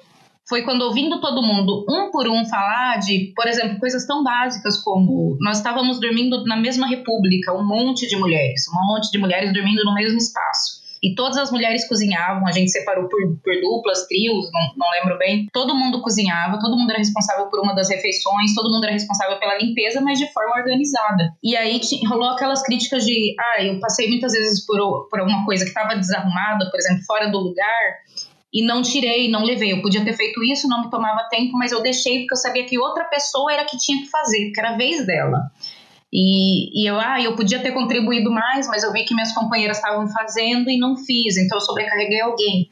foi 0.49 0.63
quando 0.63 0.83
ouvindo 0.83 1.21
todo 1.21 1.43
mundo 1.43 1.85
um 1.89 2.11
por 2.11 2.27
um 2.29 2.45
falar 2.47 2.99
de, 2.99 3.33
por 3.37 3.47
exemplo, 3.47 3.79
coisas 3.79 4.07
tão 4.07 4.25
básicas 4.25 4.83
como 4.83 5.37
nós 5.41 5.59
estávamos 5.59 6.01
dormindo 6.01 6.45
na 6.45 6.57
mesma 6.57 6.89
república, 6.89 7.53
um 7.53 7.67
monte 7.67 8.09
de 8.09 8.17
mulheres, 8.17 8.63
um 8.69 8.87
monte 8.87 9.11
de 9.11 9.19
mulheres 9.19 9.53
dormindo 9.53 9.85
no 9.85 9.95
mesmo 9.95 10.17
espaço. 10.17 10.79
E 11.03 11.15
todas 11.15 11.37
as 11.37 11.51
mulheres 11.51 11.87
cozinhavam, 11.89 12.47
a 12.47 12.53
gente 12.53 12.71
separou 12.71 13.09
por, 13.09 13.21
por 13.45 13.55
duplas, 13.61 14.07
trios, 14.07 14.51
não, 14.53 14.61
não 14.77 14.91
lembro 14.91 15.19
bem. 15.19 15.47
Todo 15.53 15.75
mundo 15.75 16.03
cozinhava, 16.03 16.59
todo 16.59 16.77
mundo 16.77 16.91
era 16.91 16.99
responsável 16.99 17.47
por 17.47 17.61
uma 17.61 17.75
das 17.75 17.89
refeições, 17.89 18.55
todo 18.55 18.71
mundo 18.71 18.85
era 18.85 18.93
responsável 18.93 19.39
pela 19.39 19.57
limpeza, 19.59 20.01
mas 20.01 20.19
de 20.19 20.31
forma 20.33 20.57
organizada. 20.57 21.33
E 21.43 21.57
aí 21.57 21.81
rolou 22.09 22.31
aquelas 22.31 22.63
críticas 22.63 23.05
de, 23.05 23.35
ah, 23.39 23.63
eu 23.63 23.79
passei 23.81 24.09
muitas 24.09 24.33
vezes 24.33 24.67
por, 24.67 25.09
por 25.09 25.21
alguma 25.21 25.45
coisa 25.45 25.65
que 25.65 25.71
estava 25.71 25.95
desarrumada, 25.95 26.69
por 26.71 26.79
exemplo, 26.79 27.05
fora 27.07 27.29
do 27.29 27.39
lugar, 27.39 28.08
e 28.53 28.65
não 28.65 28.83
tirei, 28.83 29.31
não 29.31 29.45
levei. 29.45 29.73
Eu 29.73 29.83
podia 29.83 30.05
ter 30.05 30.15
feito 30.15 30.43
isso, 30.43 30.69
não 30.69 30.85
me 30.85 30.91
tomava 30.91 31.29
tempo, 31.29 31.53
mas 31.53 31.73
eu 31.73 31.83
deixei 31.83 32.21
porque 32.21 32.35
eu 32.35 32.39
sabia 32.39 32.65
que 32.65 32.79
outra 32.79 33.05
pessoa 33.05 33.53
era 33.53 33.65
que 33.65 33.77
tinha 33.77 34.03
que 34.03 34.11
fazer, 34.11 34.47
porque 34.47 34.61
era 34.61 34.71
a 34.71 34.77
vez 34.77 35.07
dela. 35.07 35.51
E, 36.13 36.83
e 36.83 36.89
eu, 36.89 36.99
ah, 36.99 37.21
eu 37.21 37.37
podia 37.37 37.61
ter 37.61 37.73
contribuído 37.73 38.31
mais, 38.31 38.67
mas 38.67 38.83
eu 38.83 38.93
vi 38.93 39.05
que 39.05 39.15
minhas 39.15 39.33
companheiras 39.33 39.77
estavam 39.77 40.09
fazendo 40.09 40.71
e 40.71 40.79
não 40.79 40.97
fiz, 40.97 41.37
então 41.37 41.59
eu 41.59 41.63
sobrecarreguei 41.63 42.21
alguém. 42.21 42.71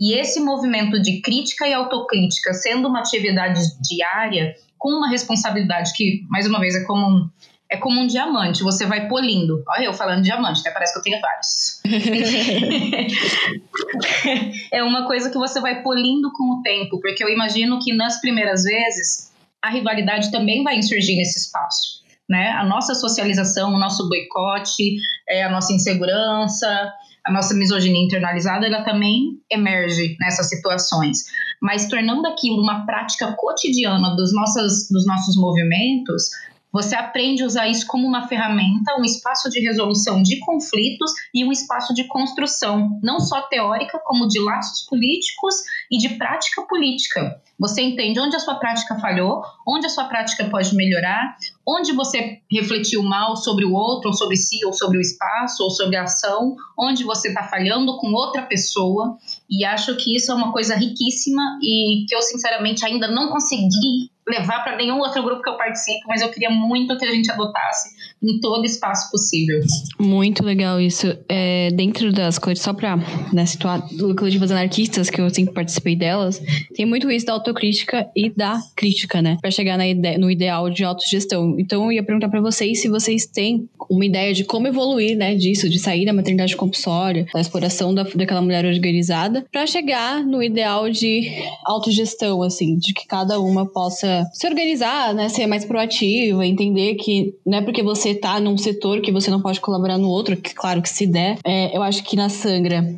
E 0.00 0.18
esse 0.18 0.40
movimento 0.40 1.00
de 1.02 1.20
crítica 1.20 1.66
e 1.68 1.74
autocrítica 1.74 2.54
sendo 2.54 2.88
uma 2.88 3.00
atividade 3.00 3.60
diária, 3.82 4.54
com 4.78 4.90
uma 4.90 5.10
responsabilidade 5.10 5.92
que, 5.94 6.22
mais 6.30 6.46
uma 6.46 6.60
vez, 6.60 6.74
é 6.76 6.84
como 6.84 7.30
é 7.70 7.76
como 7.76 8.00
um 8.00 8.06
diamante, 8.06 8.62
você 8.62 8.86
vai 8.86 9.08
polindo. 9.08 9.62
Olha 9.68 9.84
eu 9.84 9.92
falando 9.92 10.22
diamante, 10.22 10.60
até 10.60 10.70
parece 10.70 10.92
que 10.92 10.98
eu 10.98 11.02
tenho 11.02 11.20
vários. 11.20 11.82
é 14.72 14.82
uma 14.82 15.06
coisa 15.06 15.30
que 15.30 15.36
você 15.36 15.60
vai 15.60 15.82
polindo 15.82 16.32
com 16.32 16.58
o 16.58 16.62
tempo, 16.62 16.98
porque 17.00 17.22
eu 17.22 17.28
imagino 17.28 17.78
que 17.78 17.94
nas 17.94 18.20
primeiras 18.20 18.62
vezes 18.62 19.30
a 19.62 19.70
rivalidade 19.70 20.30
também 20.30 20.64
vai 20.64 20.76
insurgir 20.76 21.16
nesse 21.16 21.40
espaço. 21.40 21.98
Né? 22.28 22.50
A 22.50 22.64
nossa 22.64 22.94
socialização, 22.94 23.74
o 23.74 23.78
nosso 23.78 24.08
boicote, 24.08 24.96
é, 25.28 25.44
a 25.44 25.50
nossa 25.50 25.72
insegurança, 25.72 26.92
a 27.28 27.32
nossa 27.32 27.54
misoginia 27.54 28.02
internalizada, 28.02 28.66
ela 28.66 28.82
também 28.82 29.38
emerge 29.50 30.16
nessas 30.18 30.48
situações. 30.48 31.24
Mas 31.60 31.88
tornando 31.88 32.26
aquilo 32.26 32.62
uma 32.62 32.86
prática 32.86 33.34
cotidiana 33.36 34.16
dos, 34.16 34.32
nossas, 34.32 34.88
dos 34.90 35.06
nossos 35.06 35.36
movimentos, 35.36 36.30
você 36.72 36.94
aprende 36.94 37.42
a 37.42 37.46
usar 37.46 37.68
isso 37.68 37.86
como 37.86 38.06
uma 38.06 38.28
ferramenta, 38.28 38.96
um 38.98 39.04
espaço 39.04 39.48
de 39.48 39.60
resolução 39.60 40.22
de 40.22 40.38
conflitos 40.40 41.10
e 41.34 41.44
um 41.44 41.52
espaço 41.52 41.94
de 41.94 42.04
construção, 42.04 42.98
não 43.02 43.20
só 43.20 43.42
teórica, 43.42 43.98
como 44.04 44.28
de 44.28 44.38
laços 44.38 44.86
políticos 44.86 45.54
e 45.90 45.98
de 45.98 46.10
prática 46.16 46.62
política. 46.62 47.40
Você 47.58 47.82
entende 47.82 48.20
onde 48.20 48.36
a 48.36 48.38
sua 48.38 48.54
prática 48.54 48.96
falhou, 49.00 49.42
onde 49.66 49.86
a 49.86 49.88
sua 49.88 50.04
prática 50.04 50.44
pode 50.44 50.74
melhorar, 50.76 51.36
onde 51.66 51.92
você 51.92 52.38
refletiu 52.50 53.02
mal 53.02 53.36
sobre 53.36 53.64
o 53.64 53.72
outro, 53.72 54.10
ou 54.10 54.14
sobre 54.14 54.36
si, 54.36 54.64
ou 54.64 54.72
sobre 54.72 54.98
o 54.98 55.00
espaço, 55.00 55.64
ou 55.64 55.70
sobre 55.70 55.96
a 55.96 56.04
ação, 56.04 56.54
onde 56.78 57.02
você 57.02 57.28
está 57.28 57.42
falhando 57.42 57.96
com 57.98 58.12
outra 58.12 58.42
pessoa. 58.42 59.16
E 59.50 59.64
acho 59.64 59.96
que 59.96 60.14
isso 60.14 60.30
é 60.30 60.34
uma 60.34 60.52
coisa 60.52 60.76
riquíssima 60.76 61.58
e 61.60 62.04
que 62.06 62.14
eu, 62.14 62.22
sinceramente, 62.22 62.84
ainda 62.84 63.08
não 63.08 63.28
consegui 63.30 64.10
levar 64.28 64.62
para 64.62 64.76
nenhum 64.76 64.98
outro 64.98 65.22
grupo 65.22 65.42
que 65.42 65.48
eu 65.48 65.56
participo, 65.56 66.06
mas 66.06 66.20
eu 66.20 66.30
queria 66.30 66.50
muito 66.50 66.96
que 66.96 67.04
a 67.04 67.10
gente 67.10 67.30
adotasse 67.30 67.96
em 68.22 68.40
todo 68.40 68.64
espaço 68.64 69.10
possível. 69.10 69.60
Muito 69.98 70.44
legal 70.44 70.80
isso. 70.80 71.16
É, 71.28 71.70
dentro 71.70 72.12
das 72.12 72.38
coisas, 72.38 72.62
só 72.62 72.72
para 72.72 72.96
né, 73.32 73.46
situar 73.46 73.82
coletivas 74.16 74.50
anarquistas, 74.50 75.08
que 75.08 75.20
eu 75.20 75.30
sempre 75.30 75.54
participei 75.54 75.94
delas, 75.94 76.42
tem 76.74 76.84
muito 76.84 77.10
isso 77.10 77.26
da 77.26 77.32
autocrítica 77.32 78.08
e 78.14 78.30
da 78.30 78.60
crítica, 78.76 79.22
né? 79.22 79.38
Para 79.40 79.50
chegar 79.50 79.78
ide 79.86 80.18
no 80.18 80.30
ideal 80.30 80.68
de 80.70 80.84
autogestão. 80.84 81.56
Então 81.58 81.84
eu 81.84 81.92
ia 81.92 82.02
perguntar 82.02 82.28
para 82.28 82.40
vocês 82.40 82.80
se 82.80 82.88
vocês 82.88 83.26
têm 83.26 83.68
uma 83.88 84.04
ideia 84.04 84.34
de 84.34 84.44
como 84.44 84.66
evoluir, 84.66 85.16
né, 85.16 85.34
disso, 85.34 85.68
de 85.68 85.78
sair 85.78 86.04
da 86.04 86.12
maternidade 86.12 86.56
compulsória, 86.56 87.26
da 87.32 87.40
exploração 87.40 87.94
da, 87.94 88.02
daquela 88.02 88.42
mulher 88.42 88.64
organizada, 88.64 89.44
para 89.50 89.66
chegar 89.66 90.24
no 90.24 90.42
ideal 90.42 90.90
de 90.90 91.30
autogestão, 91.64 92.42
assim, 92.42 92.76
de 92.76 92.92
que 92.92 93.06
cada 93.06 93.40
uma 93.40 93.66
possa 93.66 94.26
se 94.32 94.46
organizar, 94.46 95.14
né, 95.14 95.28
ser 95.28 95.46
mais 95.46 95.64
proativa, 95.64 96.46
entender 96.46 96.94
que 96.96 97.34
não 97.46 97.58
é 97.58 97.62
porque 97.62 97.82
você 97.82 98.07
tá 98.14 98.40
num 98.40 98.56
setor 98.56 99.00
que 99.00 99.12
você 99.12 99.30
não 99.30 99.40
pode 99.40 99.60
colaborar 99.60 99.98
no 99.98 100.08
outro, 100.08 100.36
que 100.36 100.54
claro 100.54 100.82
que 100.82 100.88
se 100.88 101.06
der. 101.06 101.38
É, 101.44 101.76
eu 101.76 101.82
acho 101.82 102.02
que 102.04 102.16
na 102.16 102.28
Sangra 102.28 102.94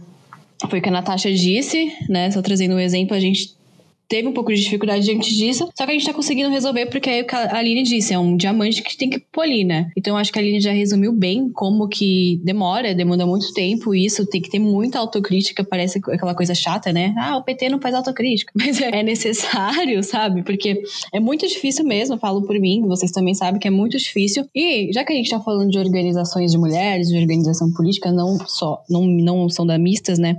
foi 0.69 0.79
o 0.79 0.83
que 0.83 0.89
a 0.89 0.93
Natasha 0.93 1.33
disse, 1.33 1.93
né, 2.09 2.31
só 2.31 2.43
trazendo 2.43 2.75
um 2.75 2.79
exemplo, 2.79 3.17
a 3.17 3.21
gente 3.21 3.55
teve 4.11 4.27
um 4.27 4.33
pouco 4.33 4.53
de 4.53 4.61
dificuldade 4.61 5.05
diante 5.05 5.33
disso, 5.33 5.71
só 5.73 5.85
que 5.87 5.91
a 5.91 5.95
gente 5.95 6.05
tá 6.05 6.13
conseguindo 6.13 6.51
resolver 6.51 6.87
porque 6.87 7.09
é 7.09 7.23
o 7.23 7.27
que 7.27 7.35
a 7.35 7.57
Aline 7.57 7.85
disse, 7.85 8.13
é 8.13 8.19
um 8.19 8.37
diamante 8.37 8.83
que 8.83 8.97
tem 8.97 9.09
que 9.09 9.21
polir, 9.21 9.65
né? 9.65 9.93
Então 9.97 10.17
acho 10.17 10.33
que 10.33 10.39
a 10.39 10.43
Aline 10.43 10.61
já 10.61 10.73
resumiu 10.73 11.13
bem 11.13 11.49
como 11.49 11.89
que 11.89 12.41
demora, 12.43 12.93
demanda 12.93 13.25
muito 13.25 13.53
tempo 13.55 13.95
isso, 13.95 14.27
tem 14.27 14.43
que 14.43 14.51
ter 14.51 14.59
muita 14.59 14.99
autocrítica, 14.99 15.63
parece 15.63 15.99
aquela 15.99 16.35
coisa 16.35 16.57
chata, 16.57 16.93
né? 16.93 17.15
Ah, 17.17 17.37
o 17.37 17.45
PT 17.45 17.69
não 17.69 17.81
faz 17.81 17.95
autocrítica, 17.95 18.53
mas 18.59 18.81
é 18.81 19.01
necessário, 19.05 20.03
sabe? 20.03 20.43
Porque 20.43 20.83
é 21.15 21.21
muito 21.21 21.47
difícil 21.47 21.85
mesmo, 21.85 22.19
falo 22.19 22.43
por 22.43 22.59
mim, 22.59 22.83
vocês 22.89 23.13
também 23.13 23.35
sabem 23.35 23.61
que 23.61 23.69
é 23.69 23.71
muito 23.71 23.97
difícil. 23.97 24.45
E 24.53 24.93
já 24.93 25.05
que 25.05 25.13
a 25.13 25.17
gente 25.17 25.31
tá 25.31 25.39
falando 25.39 25.71
de 25.71 25.79
organizações 25.79 26.51
de 26.51 26.59
mulheres, 26.59 27.09
de 27.09 27.17
organização 27.17 27.73
política, 27.73 28.11
não 28.11 28.37
só, 28.45 28.83
não, 28.91 29.07
não 29.07 29.49
são 29.49 29.65
da 29.65 29.79
mistas, 29.79 30.19
né? 30.19 30.37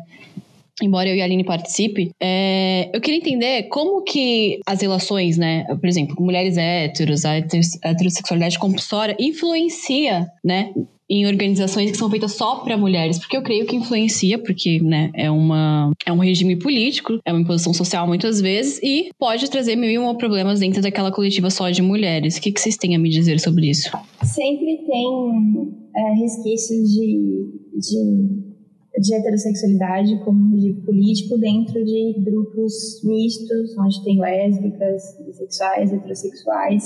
Embora 0.82 1.09
eu 1.09 1.15
e 1.15 1.22
a 1.22 1.26
Aline 1.26 1.43
participe, 1.43 2.11
é, 2.19 2.89
eu 2.93 3.01
queria 3.01 3.19
entender 3.19 3.63
como 3.63 4.03
que 4.03 4.59
as 4.65 4.82
relações, 4.82 5.38
né, 5.38 5.65
por 5.65 5.88
exemplo, 5.88 6.15
mulheres 6.19 6.57
héteros, 6.57 7.26
a 7.26 7.36
heterossexualidade 7.38 8.59
compulsória 8.59 9.15
influencia, 9.19 10.28
né, 10.43 10.72
em 11.11 11.28
organizações 11.28 11.91
que 11.91 11.97
são 11.97 12.09
feitas 12.09 12.32
só 12.36 12.61
para 12.61 12.78
mulheres, 12.78 13.19
porque 13.19 13.36
eu 13.36 13.41
creio 13.41 13.65
que 13.65 13.76
influencia, 13.76 14.39
porque, 14.39 14.80
né, 14.80 15.11
é, 15.13 15.30
uma, 15.30 15.91
é 16.05 16.11
um 16.11 16.19
regime 16.19 16.55
político, 16.55 17.19
é 17.26 17.34
uma 17.34 17.41
imposição 17.41 17.74
social 17.74 18.07
muitas 18.07 18.39
vezes, 18.39 18.80
e 18.82 19.09
pode 19.19 19.49
trazer 19.49 19.76
mil 19.76 19.89
e 19.89 19.99
um 19.99 20.15
problemas 20.15 20.61
dentro 20.61 20.82
daquela 20.82 21.11
coletiva 21.11 21.49
só 21.49 21.69
de 21.69 21.82
mulheres. 21.82 22.38
O 22.38 22.41
que, 22.41 22.49
que 22.49 22.61
vocês 22.61 22.78
têm 22.78 22.95
a 22.95 22.99
me 22.99 23.09
dizer 23.09 23.41
sobre 23.41 23.69
isso? 23.69 23.91
Sempre 24.24 24.78
tem 24.88 25.74
é, 25.93 26.13
resquícios 26.13 26.89
de, 26.89 27.45
de, 27.74 28.51
de 29.00 29.14
heterossexualidade 29.16 30.20
como 30.24 30.58
de 30.58 30.74
político 30.86 31.38
dentro 31.38 31.84
de 31.84 32.14
grupos 32.20 33.02
mistos, 33.04 33.78
onde 33.78 34.04
tem 34.04 34.20
lésbicas, 34.20 35.18
bissexuais, 35.26 35.94
heterossexuais. 35.94 36.84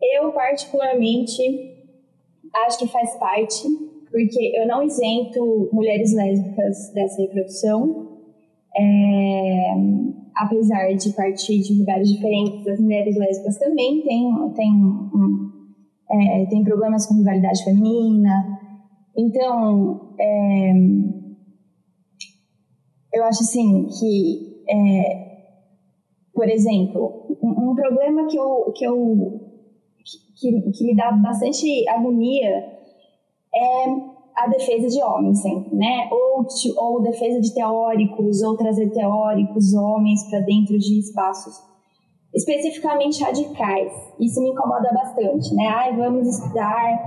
Eu, 0.00 0.32
particularmente, 0.32 1.42
acho 2.66 2.78
que 2.78 2.88
faz 2.88 3.16
parte, 3.16 3.62
porque 4.10 4.52
eu 4.56 4.66
não 4.66 4.82
isento 4.82 5.68
mulheres 5.72 6.12
lésbicas 6.14 6.92
dessa 6.94 7.20
reprodução. 7.20 8.08
É, 8.74 9.74
apesar 10.36 10.92
de 10.94 11.12
partir 11.12 11.60
de 11.60 11.78
lugares 11.78 12.08
diferentes, 12.08 12.66
as 12.66 12.80
mulheres 12.80 13.16
lésbicas 13.16 13.58
também 13.58 14.02
têm, 14.02 14.52
têm, 14.54 14.82
é, 16.10 16.46
têm 16.46 16.64
problemas 16.64 17.06
com 17.06 17.14
rivalidade 17.14 17.64
feminina. 17.64 18.60
Então, 19.16 20.14
é, 20.18 20.72
eu 23.12 23.24
acho 23.24 23.42
assim 23.42 23.86
que, 23.98 24.64
é, 24.68 25.28
por 26.34 26.48
exemplo, 26.48 27.36
um, 27.42 27.70
um 27.70 27.74
problema 27.74 28.26
que 28.26 28.36
eu, 28.36 28.72
que 28.74 28.84
eu 28.84 29.40
que, 30.36 30.72
que 30.72 30.84
me 30.84 30.96
dá 30.96 31.12
bastante 31.12 31.88
agonia 31.88 32.72
é 33.54 33.84
a 34.34 34.48
defesa 34.48 34.88
de 34.88 35.02
homens 35.02 35.40
sempre, 35.42 35.76
né? 35.76 36.08
Ou, 36.10 36.46
ou 36.78 37.02
defesa 37.02 37.38
de 37.40 37.54
teóricos, 37.54 38.42
ou 38.42 38.56
trazer 38.56 38.90
teóricos, 38.90 39.74
homens 39.74 40.28
para 40.28 40.40
dentro 40.40 40.78
de 40.78 40.98
espaços 40.98 41.54
especificamente 42.34 43.22
radicais. 43.22 43.92
Isso 44.18 44.40
me 44.40 44.50
incomoda 44.50 44.90
bastante, 44.92 45.54
né? 45.54 45.66
Ai, 45.68 45.96
vamos 45.96 46.26
estudar 46.26 46.98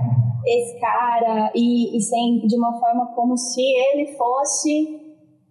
esse 0.46 0.78
cara 0.80 1.50
e, 1.54 1.96
e 1.96 2.00
sempre 2.00 2.46
de 2.46 2.56
uma 2.56 2.78
forma 2.78 3.06
como 3.14 3.36
se 3.36 3.60
ele 3.60 4.14
fosse 4.16 5.00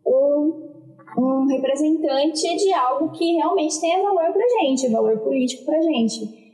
um, 0.05 0.69
um 1.17 1.47
representante 1.47 2.55
de 2.55 2.73
algo 2.73 3.11
que 3.11 3.33
realmente 3.33 3.79
tenha 3.81 4.01
valor 4.01 4.31
para 4.31 4.61
gente, 4.61 4.89
valor 4.89 5.19
político 5.19 5.65
para 5.65 5.81
gente 5.81 6.45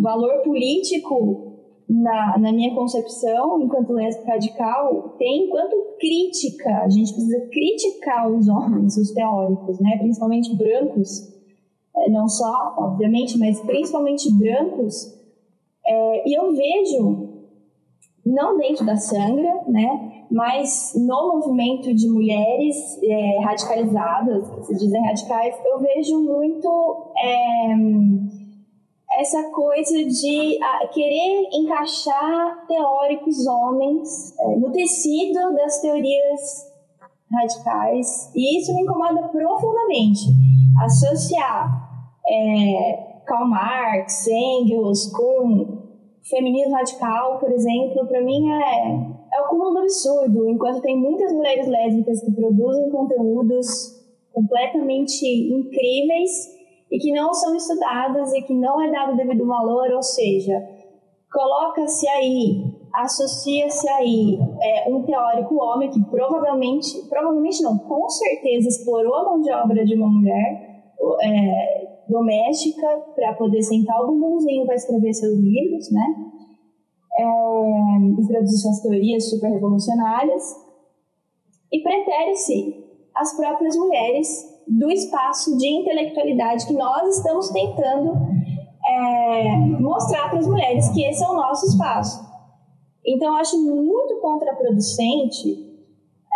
valor 0.00 0.42
político, 0.42 1.46
na, 1.88 2.38
na 2.38 2.52
minha 2.52 2.74
concepção, 2.74 3.62
enquanto 3.62 3.94
lésbica 3.94 4.32
radical, 4.32 5.14
tem 5.18 5.46
enquanto 5.46 5.96
crítica. 5.98 6.82
A 6.82 6.88
gente 6.88 7.12
precisa 7.12 7.40
criticar 7.50 8.30
os 8.30 8.46
homens, 8.48 8.96
os 8.96 9.10
teóricos, 9.12 9.80
né? 9.80 9.96
principalmente 9.98 10.54
brancos, 10.54 11.32
é, 11.96 12.10
não 12.10 12.28
só, 12.28 12.74
obviamente, 12.78 13.38
mas 13.38 13.60
principalmente 13.60 14.30
brancos. 14.34 15.14
É, 15.86 16.28
e 16.28 16.34
eu 16.34 16.52
vejo, 16.54 17.27
não 18.24 18.56
dentro 18.56 18.84
da 18.84 18.96
Sangra, 18.96 19.62
né? 19.66 20.24
mas 20.30 20.92
no 20.94 21.34
movimento 21.34 21.94
de 21.94 22.08
mulheres 22.08 22.98
é, 23.02 23.40
radicalizadas, 23.40 24.48
que 24.50 24.62
se 24.64 24.74
dizem 24.74 25.06
radicais, 25.06 25.54
eu 25.64 25.78
vejo 25.78 26.20
muito. 26.20 27.12
É, 27.22 27.74
essa 29.18 29.50
coisa 29.50 30.04
de 30.04 30.58
ah, 30.62 30.86
querer 30.92 31.48
encaixar 31.52 32.66
teóricos 32.68 33.46
homens 33.46 34.38
é, 34.38 34.56
no 34.56 34.70
tecido 34.70 35.54
das 35.54 35.80
teorias 35.80 36.68
radicais, 37.32 38.30
e 38.34 38.58
isso 38.60 38.72
me 38.74 38.82
incomoda 38.82 39.28
profundamente. 39.28 40.20
Associar 40.84 41.88
é, 42.28 43.22
Karl 43.26 43.48
Marx, 43.48 44.28
Engels 44.28 45.10
com 45.10 45.87
feminismo 46.22 46.74
radical, 46.74 47.38
por 47.38 47.50
exemplo, 47.50 48.06
para 48.06 48.20
mim 48.22 48.50
é, 48.50 49.36
é 49.36 49.40
o 49.40 49.48
cúmulo 49.48 49.72
do 49.72 49.78
absurdo, 49.80 50.48
enquanto 50.48 50.82
tem 50.82 50.96
muitas 50.96 51.32
mulheres 51.32 51.66
lésbicas 51.66 52.22
que 52.22 52.32
produzem 52.32 52.90
conteúdos 52.90 53.98
completamente 54.32 55.26
incríveis 55.26 56.30
e 56.90 56.98
que 56.98 57.12
não 57.12 57.32
são 57.34 57.54
estudadas 57.54 58.32
e 58.32 58.42
que 58.42 58.54
não 58.54 58.80
é 58.80 58.90
dado 58.90 59.16
devido 59.16 59.46
valor, 59.46 59.90
ou 59.92 60.02
seja, 60.02 60.54
coloca-se 61.32 62.08
aí, 62.08 62.64
associa-se 62.94 63.88
aí 63.88 64.38
é, 64.62 64.88
um 64.88 65.02
teórico 65.02 65.56
homem 65.56 65.90
que 65.90 66.02
provavelmente, 66.04 67.02
provavelmente 67.08 67.62
não, 67.62 67.78
com 67.78 68.08
certeza 68.08 68.68
explorou 68.68 69.14
a 69.14 69.24
mão 69.24 69.40
de 69.40 69.52
obra 69.52 69.84
de 69.84 69.94
uma 69.94 70.08
mulher 70.08 70.68
é, 71.20 71.87
doméstica 72.08 72.86
para 73.14 73.34
poder 73.34 73.62
sentar 73.62 74.02
o 74.02 74.08
bumbumzinho 74.08 74.66
para 74.66 74.74
escrever 74.74 75.12
seus 75.12 75.38
livros, 75.38 75.90
né? 75.90 76.06
É, 77.18 77.24
e 78.20 78.26
produzir 78.26 78.58
suas 78.58 78.80
teorias 78.80 79.28
super 79.28 79.50
revolucionárias 79.50 80.54
e 81.72 81.82
pretere-se 81.82 82.84
as 83.14 83.36
próprias 83.36 83.76
mulheres 83.76 84.28
do 84.68 84.90
espaço 84.90 85.56
de 85.58 85.66
intelectualidade 85.66 86.66
que 86.66 86.74
nós 86.74 87.16
estamos 87.16 87.50
tentando 87.50 88.12
é, 88.86 89.56
mostrar 89.80 90.30
para 90.30 90.38
as 90.38 90.46
mulheres 90.46 90.88
que 90.90 91.02
esse 91.02 91.22
é 91.22 91.28
o 91.28 91.34
nosso 91.34 91.66
espaço. 91.66 92.26
Então, 93.04 93.28
eu 93.28 93.38
acho 93.38 93.58
muito 93.58 94.20
contraproducente 94.20 95.68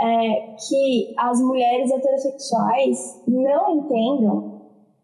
é, 0.02 0.54
que 0.68 1.14
as 1.18 1.40
mulheres 1.40 1.90
heterossexuais 1.90 3.22
não 3.28 3.76
entendam 3.76 4.61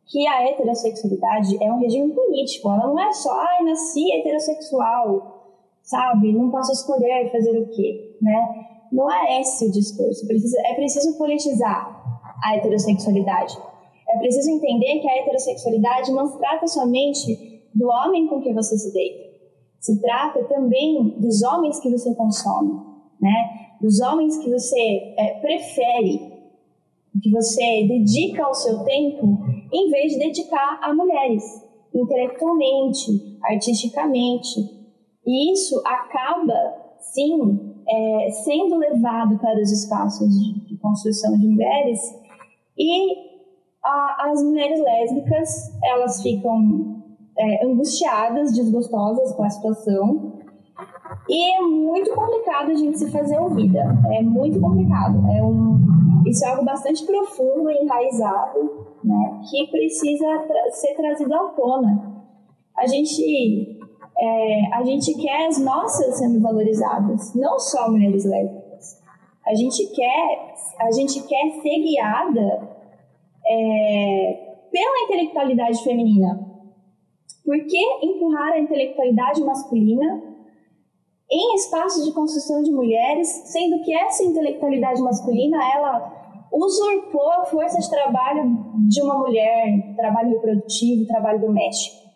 que 0.08 0.26
a 0.26 0.48
heterossexualidade 0.48 1.62
é 1.62 1.72
um 1.72 1.78
regime 1.78 2.12
político. 2.12 2.70
Ela 2.70 2.86
não 2.86 2.98
é 2.98 3.12
só, 3.12 3.30
ai, 3.30 3.62
nasci 3.64 4.10
heterossexual, 4.12 5.58
sabe? 5.82 6.32
Não 6.32 6.50
posso 6.50 6.72
escolher 6.72 7.30
fazer 7.30 7.58
o 7.58 7.68
quê, 7.68 8.16
né? 8.20 8.66
Não 8.90 9.10
é 9.10 9.40
esse 9.40 9.66
o 9.66 9.70
discurso. 9.70 10.26
é 10.30 10.74
preciso 10.74 11.16
politizar 11.18 11.94
a 12.42 12.56
heterossexualidade. 12.56 13.56
É 14.08 14.18
preciso 14.18 14.50
entender 14.50 15.00
que 15.00 15.08
a 15.08 15.18
heterossexualidade 15.18 16.10
não 16.12 16.26
se 16.26 16.38
trata 16.38 16.66
somente 16.66 17.62
do 17.74 17.88
homem 17.88 18.26
com 18.28 18.40
que 18.40 18.54
você 18.54 18.78
se 18.78 18.92
deita. 18.92 19.28
Se 19.78 20.00
trata 20.00 20.42
também 20.44 21.16
dos 21.18 21.42
homens 21.42 21.78
que 21.80 21.90
você 21.90 22.14
consome, 22.14 22.72
né? 23.20 23.76
Dos 23.80 24.00
homens 24.00 24.38
que 24.38 24.50
você 24.50 25.14
é, 25.18 25.38
prefere, 25.40 26.37
que 27.20 27.30
você 27.30 27.86
dedica 27.86 28.48
o 28.48 28.54
seu 28.54 28.84
tempo, 28.84 29.38
em 29.72 29.90
vez 29.90 30.12
de 30.12 30.18
dedicar 30.18 30.80
a 30.82 30.94
mulheres, 30.94 31.42
intelectualmente, 31.94 33.38
artisticamente. 33.42 34.60
E 35.26 35.52
isso 35.52 35.80
acaba, 35.86 36.74
sim, 37.12 37.74
é, 37.88 38.30
sendo 38.30 38.76
levado 38.76 39.38
para 39.38 39.60
os 39.60 39.70
espaços 39.70 40.28
de, 40.28 40.66
de 40.66 40.78
construção 40.78 41.38
de 41.38 41.46
mulheres 41.46 42.00
e 42.78 43.28
a, 43.84 44.30
as 44.30 44.42
mulheres 44.42 44.80
lésbicas, 44.80 45.48
elas 45.82 46.22
ficam 46.22 47.02
é, 47.38 47.66
angustiadas, 47.66 48.54
desgostosas 48.54 49.32
com 49.32 49.42
a 49.44 49.50
situação. 49.50 50.38
E 51.28 51.56
é 51.56 51.60
muito 51.60 52.14
complicado 52.14 52.70
a 52.70 52.74
gente 52.74 52.98
se 52.98 53.10
fazer 53.10 53.38
ouvida. 53.38 53.80
É 54.12 54.22
muito 54.22 54.60
complicado. 54.60 55.18
É 55.30 55.42
um, 55.42 55.78
isso 56.26 56.44
é 56.44 56.48
algo 56.48 56.64
bastante 56.64 57.04
profundo 57.04 57.70
e 57.70 57.82
enraizado, 57.82 58.86
né, 59.04 59.40
que 59.48 59.66
precisa 59.68 60.38
tra 60.46 60.70
ser 60.70 60.94
trazido 60.94 61.34
à 61.34 61.44
tona. 61.50 62.24
A 62.76 62.86
gente, 62.86 63.78
é, 64.18 64.74
a 64.74 64.84
gente 64.84 65.14
quer 65.14 65.46
as 65.46 65.58
nossas 65.58 66.18
sendo 66.18 66.40
valorizadas, 66.40 67.34
não 67.34 67.58
só 67.58 67.90
mulheres 67.90 68.24
lésbicas. 68.24 69.00
A 69.46 69.54
gente 69.54 69.86
quer, 69.94 70.54
a 70.78 70.90
gente 70.92 71.22
quer 71.26 71.50
ser 71.62 71.78
guiada 71.80 72.68
é, 73.46 74.56
pela 74.70 75.04
intelectualidade 75.04 75.82
feminina. 75.82 76.46
Por 77.44 77.58
que 77.64 77.78
empurrar 78.02 78.52
a 78.52 78.58
intelectualidade 78.58 79.42
masculina 79.42 80.27
em 81.30 81.54
espaços 81.54 82.04
de 82.04 82.12
construção 82.12 82.62
de 82.62 82.70
mulheres, 82.70 83.28
sendo 83.46 83.82
que 83.82 83.94
essa 83.94 84.24
intelectualidade 84.24 85.02
masculina 85.02 85.58
ela 85.74 86.18
usurpou 86.50 87.30
a 87.32 87.44
força 87.44 87.78
de 87.78 87.90
trabalho 87.90 88.42
de 88.88 89.02
uma 89.02 89.18
mulher, 89.18 89.94
trabalho 89.94 90.30
reprodutivo, 90.30 91.06
trabalho 91.06 91.40
doméstico. 91.40 92.08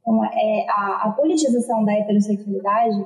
Então, 0.00 0.24
é, 0.24 0.66
a, 0.68 1.08
a 1.08 1.12
politização 1.12 1.84
da 1.84 1.92
heterossexualidade 1.94 3.04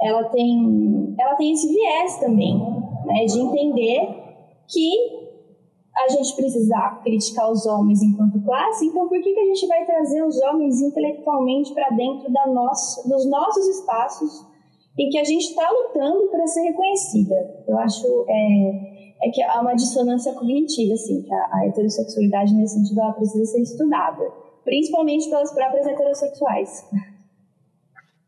ela 0.00 0.24
tem, 0.24 1.14
ela 1.18 1.34
tem 1.34 1.52
esse 1.52 1.68
viés 1.68 2.18
também, 2.18 2.58
né, 3.04 3.24
de 3.24 3.40
entender 3.40 4.24
que 4.68 5.25
a 5.96 6.08
gente 6.08 6.36
precisa 6.36 7.00
criticar 7.02 7.50
os 7.50 7.64
homens 7.64 8.02
enquanto 8.02 8.42
classe, 8.42 8.86
então 8.86 9.08
por 9.08 9.20
que, 9.20 9.32
que 9.32 9.40
a 9.40 9.44
gente 9.46 9.66
vai 9.66 9.84
trazer 9.86 10.22
os 10.22 10.36
homens 10.42 10.80
intelectualmente 10.82 11.72
para 11.72 11.88
dentro 11.90 12.30
da 12.30 12.46
nossa, 12.46 13.08
dos 13.08 13.24
nossos 13.26 13.66
espaços 13.66 14.44
e 14.98 15.08
que 15.08 15.18
a 15.18 15.24
gente 15.24 15.44
está 15.44 15.68
lutando 15.70 16.28
para 16.28 16.46
ser 16.46 16.62
reconhecida? 16.62 17.64
Eu 17.66 17.78
acho 17.78 18.06
é, 18.28 19.26
é 19.26 19.30
que 19.30 19.42
há 19.42 19.60
uma 19.60 19.74
dissonância 19.74 20.34
cognitiva, 20.34 20.92
assim, 20.92 21.22
que 21.22 21.32
a, 21.32 21.48
a 21.52 21.66
heterossexualidade 21.66 22.54
nesse 22.54 22.74
sentido 22.74 23.00
ela 23.00 23.12
precisa 23.14 23.44
ser 23.46 23.62
estudada, 23.62 24.24
principalmente 24.64 25.30
pelas 25.30 25.52
próprias 25.52 25.86
heterossexuais. 25.86 26.84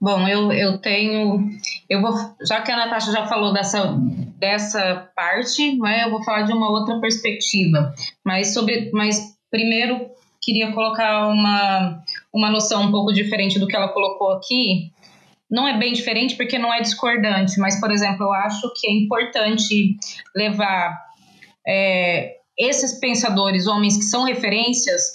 Bom, 0.00 0.26
eu, 0.28 0.52
eu 0.52 0.78
tenho. 0.78 1.50
Eu 1.90 2.00
vou. 2.00 2.12
Já 2.46 2.62
que 2.62 2.70
a 2.70 2.76
Natasha 2.76 3.10
já 3.10 3.26
falou 3.26 3.52
dessa, 3.52 3.98
dessa 4.38 5.10
parte, 5.16 5.76
né, 5.78 6.04
eu 6.04 6.10
vou 6.10 6.22
falar 6.22 6.42
de 6.42 6.52
uma 6.52 6.70
outra 6.70 7.00
perspectiva. 7.00 7.92
Mas 8.24 8.54
sobre. 8.54 8.90
Mas 8.92 9.36
primeiro 9.50 10.08
queria 10.40 10.72
colocar 10.72 11.28
uma, 11.28 12.02
uma 12.32 12.50
noção 12.50 12.84
um 12.84 12.90
pouco 12.90 13.12
diferente 13.12 13.58
do 13.58 13.66
que 13.66 13.76
ela 13.76 13.88
colocou 13.88 14.32
aqui. 14.32 14.92
Não 15.50 15.66
é 15.66 15.76
bem 15.76 15.92
diferente 15.92 16.36
porque 16.36 16.58
não 16.58 16.72
é 16.72 16.80
discordante, 16.80 17.58
mas, 17.58 17.80
por 17.80 17.90
exemplo, 17.90 18.24
eu 18.24 18.32
acho 18.32 18.72
que 18.76 18.86
é 18.86 18.92
importante 18.92 19.96
levar 20.36 20.98
é, 21.66 22.36
esses 22.56 22.98
pensadores, 23.00 23.66
homens 23.66 23.96
que 23.96 24.04
são 24.04 24.24
referências, 24.24 25.12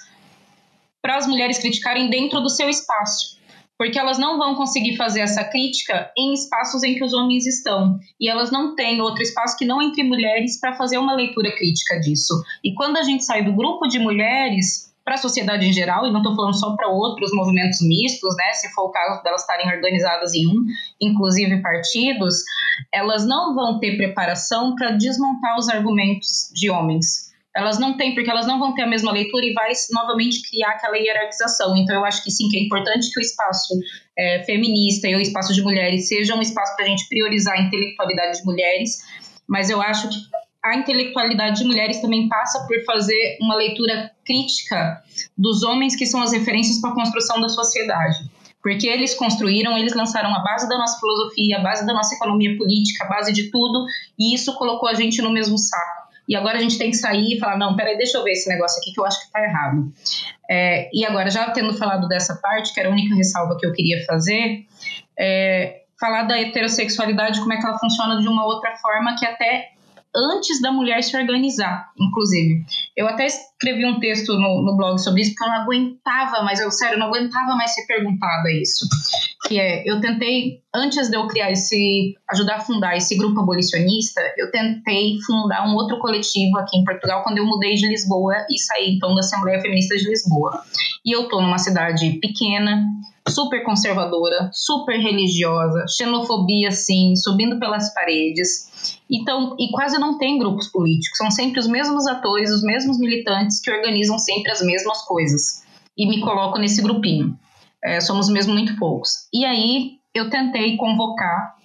para 1.02 1.18
as 1.18 1.28
mulheres 1.28 1.60
criticarem 1.60 2.10
dentro 2.10 2.42
do 2.42 2.50
seu 2.50 2.70
espaço 2.70 3.38
porque 3.78 3.98
elas 3.98 4.18
não 4.18 4.38
vão 4.38 4.56
conseguir 4.56 4.96
fazer 4.96 5.22
essa 5.22 5.44
crítica 5.44 6.12
em 6.18 6.34
espaços 6.34 6.84
em 6.84 6.96
que 6.96 7.04
os 7.04 7.14
homens 7.14 7.46
estão. 7.46 8.00
E 8.20 8.30
elas 8.30 8.52
não 8.52 8.76
têm 8.76 9.02
outro 9.02 9.22
espaço 9.22 9.58
que 9.58 9.66
não 9.66 9.82
entre 9.82 10.04
mulheres 10.04 10.60
para 10.60 10.74
fazer 10.74 10.98
uma 10.98 11.16
leitura 11.16 11.52
crítica 11.56 12.00
disso. 12.00 12.34
E 12.64 12.74
quando 12.74 12.98
a 12.98 13.04
gente 13.04 13.26
sai 13.26 13.44
do 13.44 13.54
grupo 13.54 13.88
de 13.88 14.00
mulheres 14.00 14.94
para 15.04 15.16
a 15.16 15.18
sociedade 15.18 15.66
em 15.66 15.74
geral, 15.74 16.08
e 16.08 16.12
não 16.12 16.22
estou 16.22 16.34
falando 16.34 16.58
só 16.58 16.78
para 16.78 16.88
outros 16.88 17.32
movimentos 17.34 17.82
mistos, 17.82 18.34
né, 18.38 18.54
se 18.54 18.70
for 18.70 18.84
o 18.84 18.92
caso 18.92 19.22
delas 19.22 19.42
estarem 19.42 19.68
organizadas 19.68 20.34
em 20.34 20.48
um, 20.48 20.66
inclusive 21.02 21.62
partidos, 21.62 22.36
elas 22.90 23.28
não 23.28 23.54
vão 23.54 23.80
ter 23.80 23.98
preparação 23.98 24.76
para 24.76 24.92
desmontar 24.92 25.58
os 25.58 25.68
argumentos 25.68 26.50
de 26.54 26.70
homens 26.70 27.33
elas 27.56 27.80
não 27.80 27.96
têm, 27.96 28.16
porque 28.16 28.30
elas 28.30 28.48
não 28.48 28.58
vão 28.58 28.74
ter 28.74 28.82
a 28.82 28.88
mesma 28.88 29.12
leitura 29.12 29.46
e 29.46 29.54
vai 29.54 29.72
novamente 29.92 30.42
criar 30.50 30.72
aquela 30.72 30.98
hierarquização. 30.98 31.78
Então, 31.78 31.96
eu 31.96 32.06
acho 32.06 32.24
que 32.24 32.32
sim, 32.32 32.50
que 32.50 32.58
é 32.58 32.62
importante 32.62 33.12
que 33.12 33.20
o 33.20 33.22
espaço 33.22 33.76
é, 34.18 34.44
feminista 34.44 35.08
e 35.08 35.16
o 35.16 35.22
espaço 35.22 35.54
de 35.54 35.62
mulheres 35.62 36.08
seja 36.08 36.36
um 36.36 36.42
espaço 36.42 36.76
para 36.76 36.86
a 36.86 36.88
gente 36.88 37.08
priorizar 37.08 37.56
a 37.56 37.62
intelectualidade 37.62 38.40
de 38.40 38.46
mulheres, 38.46 38.98
mas 39.48 39.70
eu 39.70 39.82
acho 39.82 40.10
que 40.10 40.16
a 40.64 40.78
intelectualidade 40.78 41.60
de 41.60 41.66
mulheres 41.66 42.02
também 42.02 42.28
passa 42.28 42.66
por 42.66 42.84
fazer 42.86 43.38
uma 43.42 43.56
leitura 43.56 44.12
crítica 44.26 45.04
dos 45.38 45.62
homens 45.62 45.96
que 45.96 46.06
são 46.06 46.22
as 46.22 46.32
referências 46.32 46.80
para 46.80 46.92
a 46.92 46.96
construção 46.96 47.40
da 47.40 47.50
sociedade. 47.50 48.18
Porque 48.64 48.88
eles 48.88 49.14
construíram, 49.14 49.78
eles 49.78 49.94
lançaram 49.94 50.34
a 50.34 50.40
base 50.40 50.70
da 50.70 50.78
nossa 50.78 50.98
filosofia, 50.98 51.58
a 51.58 51.62
base 51.62 51.86
da 51.86 51.94
nossa 51.94 52.16
economia 52.16 52.58
política, 52.58 53.04
a 53.04 53.10
base 53.10 53.34
de 53.34 53.52
tudo, 53.52 53.86
e 54.18 54.34
isso 54.34 54.56
colocou 54.56 54.88
a 54.88 54.94
gente 54.94 55.22
no 55.22 55.34
mesmo 55.34 55.58
saco 55.58 56.03
e 56.28 56.36
agora 56.36 56.58
a 56.58 56.62
gente 56.62 56.78
tem 56.78 56.90
que 56.90 56.98
sair 56.98 57.36
e 57.36 57.40
falar, 57.40 57.58
não, 57.58 57.76
peraí, 57.76 57.98
deixa 57.98 58.18
eu 58.18 58.24
ver 58.24 58.32
esse 58.32 58.50
negócio 58.50 58.80
aqui 58.80 58.94
que 58.94 59.00
eu 59.00 59.06
acho 59.06 59.20
que 59.20 59.26
está 59.26 59.44
errado. 59.44 59.92
É, 60.50 60.90
e 60.94 61.06
agora, 61.06 61.30
já 61.30 61.50
tendo 61.52 61.74
falado 61.74 62.08
dessa 62.08 62.36
parte, 62.36 62.74
que 62.74 62.80
era 62.80 62.90
a 62.90 62.92
única 62.92 63.16
ressalva 63.16 63.58
que 63.58 63.66
eu 63.66 63.74
queria 63.74 64.04
fazer, 64.06 64.66
é, 65.20 65.84
falar 66.00 66.24
da 66.24 66.40
heterossexualidade, 66.40 67.40
como 67.40 67.54
é 67.54 67.58
que 67.58 67.66
ela 67.66 67.78
funciona 67.78 68.20
de 68.20 68.28
uma 68.28 68.46
outra 68.46 68.76
forma 68.78 69.16
que 69.18 69.26
até 69.26 69.74
antes 70.16 70.62
da 70.62 70.72
mulher 70.72 71.02
se 71.02 71.18
organizar, 71.18 71.92
inclusive. 72.00 72.64
Eu 72.96 73.08
até 73.08 73.26
escrevi 73.26 73.86
um 73.86 74.00
texto 74.00 74.34
no, 74.34 74.62
no 74.62 74.78
blog 74.78 75.00
sobre 75.00 75.22
isso, 75.22 75.32
porque 75.32 75.44
eu 75.44 75.54
não 75.54 75.62
aguentava 75.64 76.44
mais, 76.44 76.60
eu 76.60 76.72
sério, 76.72 77.00
não 77.00 77.08
aguentava 77.08 77.56
mais 77.56 77.74
ser 77.74 77.86
perguntada 77.88 78.52
isso. 78.52 78.88
Que 79.48 79.60
é, 79.60 79.84
eu 79.90 80.00
tentei, 80.00 80.62
antes 80.74 81.10
de 81.10 81.16
eu 81.16 81.28
criar 81.28 81.52
esse, 81.52 82.16
ajudar 82.32 82.56
a 82.56 82.62
fundar 82.62 82.98
esse 82.98 83.16
grupo 83.16 83.42
abolicionista, 83.42 84.22
eu 84.38 84.50
tentei 84.50 85.20
fundar 85.26 85.68
um 85.68 85.76
outro 85.76 86.00
coletivo 86.00 86.58
aqui 86.58 86.78
em 86.78 86.84
Portugal 86.84 87.24
quando 87.24 87.38
eu 87.38 87.46
mudei 87.46 87.76
de 87.76 87.88
Lisboa 87.88 88.34
e 88.50 88.58
saí 88.58 88.96
então 88.96 89.14
da 89.14 89.20
Assembleia 89.20 89.62
Feminista 89.62 89.96
de 89.96 90.10
Lisboa. 90.10 90.64
E 91.06 91.16
eu 91.16 91.30
tô 91.30 91.40
numa 91.42 91.60
cidade 91.60 92.18
pequena, 92.20 92.84
super 93.30 93.64
conservadora, 93.64 94.50
super 94.52 94.98
religiosa, 94.98 95.86
xenofobia, 95.88 96.72
sim, 96.72 97.16
subindo 97.16 97.60
pelas 97.60 97.94
paredes. 97.94 99.00
Então, 99.10 99.56
e 99.60 99.70
quase 99.72 100.00
não 100.00 100.18
tem 100.18 100.40
grupos 100.40 100.68
políticos, 100.70 101.18
são 101.18 101.30
sempre 101.30 101.60
os 101.60 101.68
mesmos 101.68 102.08
atores, 102.08 102.52
os 102.52 102.64
mesmos 102.64 102.98
militantes 102.98 103.62
que 103.62 103.72
organizam 103.72 104.18
sempre 104.18 104.52
as 104.52 104.62
mesmas 104.62 105.04
coisas. 105.04 105.64
E 105.96 106.08
me 106.10 106.20
coloco 106.20 106.58
nesse 106.58 106.82
grupinho. 106.82 107.38
É, 107.84 108.02
somos 108.02 108.30
mesmo 108.30 108.54
muito 108.54 108.76
poucos. 108.78 109.28
E 109.32 109.46
aí 109.46 110.03
eu 110.14 110.30
tentei 110.30 110.78
convocar 110.78 111.56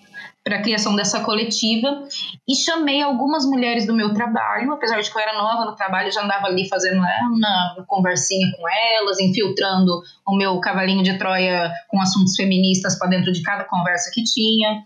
para 0.48 0.56
a 0.56 0.62
criação 0.62 0.96
dessa 0.96 1.20
coletiva 1.20 2.04
e 2.48 2.54
chamei 2.56 3.02
algumas 3.02 3.44
mulheres 3.44 3.86
do 3.86 3.94
meu 3.94 4.14
trabalho, 4.14 4.72
apesar 4.72 4.98
de 5.00 5.10
que 5.10 5.16
eu 5.16 5.20
era 5.20 5.36
nova 5.36 5.66
no 5.66 5.76
trabalho, 5.76 6.10
já 6.10 6.22
andava 6.22 6.46
ali 6.46 6.66
fazendo 6.66 7.00
né, 7.00 7.20
uma 7.30 7.84
conversinha 7.86 8.50
com 8.56 8.66
elas, 8.66 9.20
infiltrando 9.20 10.00
o 10.26 10.36
meu 10.36 10.58
cavalinho 10.60 11.02
de 11.02 11.18
Troia 11.18 11.70
com 11.88 12.00
assuntos 12.00 12.34
feministas 12.34 12.98
para 12.98 13.08
dentro 13.08 13.30
de 13.30 13.42
cada 13.42 13.64
conversa 13.64 14.10
que 14.12 14.24
tinha. 14.24 14.84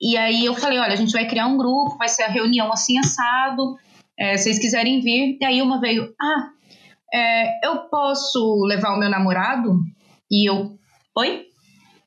E 0.00 0.16
aí 0.16 0.44
eu 0.44 0.54
falei, 0.54 0.78
olha, 0.78 0.94
a 0.94 0.96
gente 0.96 1.12
vai 1.12 1.26
criar 1.26 1.46
um 1.46 1.58
grupo, 1.58 1.98
vai 1.98 2.08
ser 2.08 2.22
a 2.22 2.28
reunião 2.28 2.72
assim 2.72 2.98
assado, 2.98 3.76
é, 4.18 4.36
se 4.36 4.44
vocês 4.44 4.58
quiserem 4.58 5.00
vir. 5.00 5.36
E 5.38 5.44
aí 5.44 5.60
uma 5.60 5.78
veio, 5.78 6.14
ah, 6.18 6.50
é, 7.12 7.66
eu 7.66 7.80
posso 7.90 8.64
levar 8.64 8.94
o 8.94 8.98
meu 8.98 9.10
namorado? 9.10 9.78
E 10.30 10.48
eu, 10.48 10.78
oi? 11.14 11.45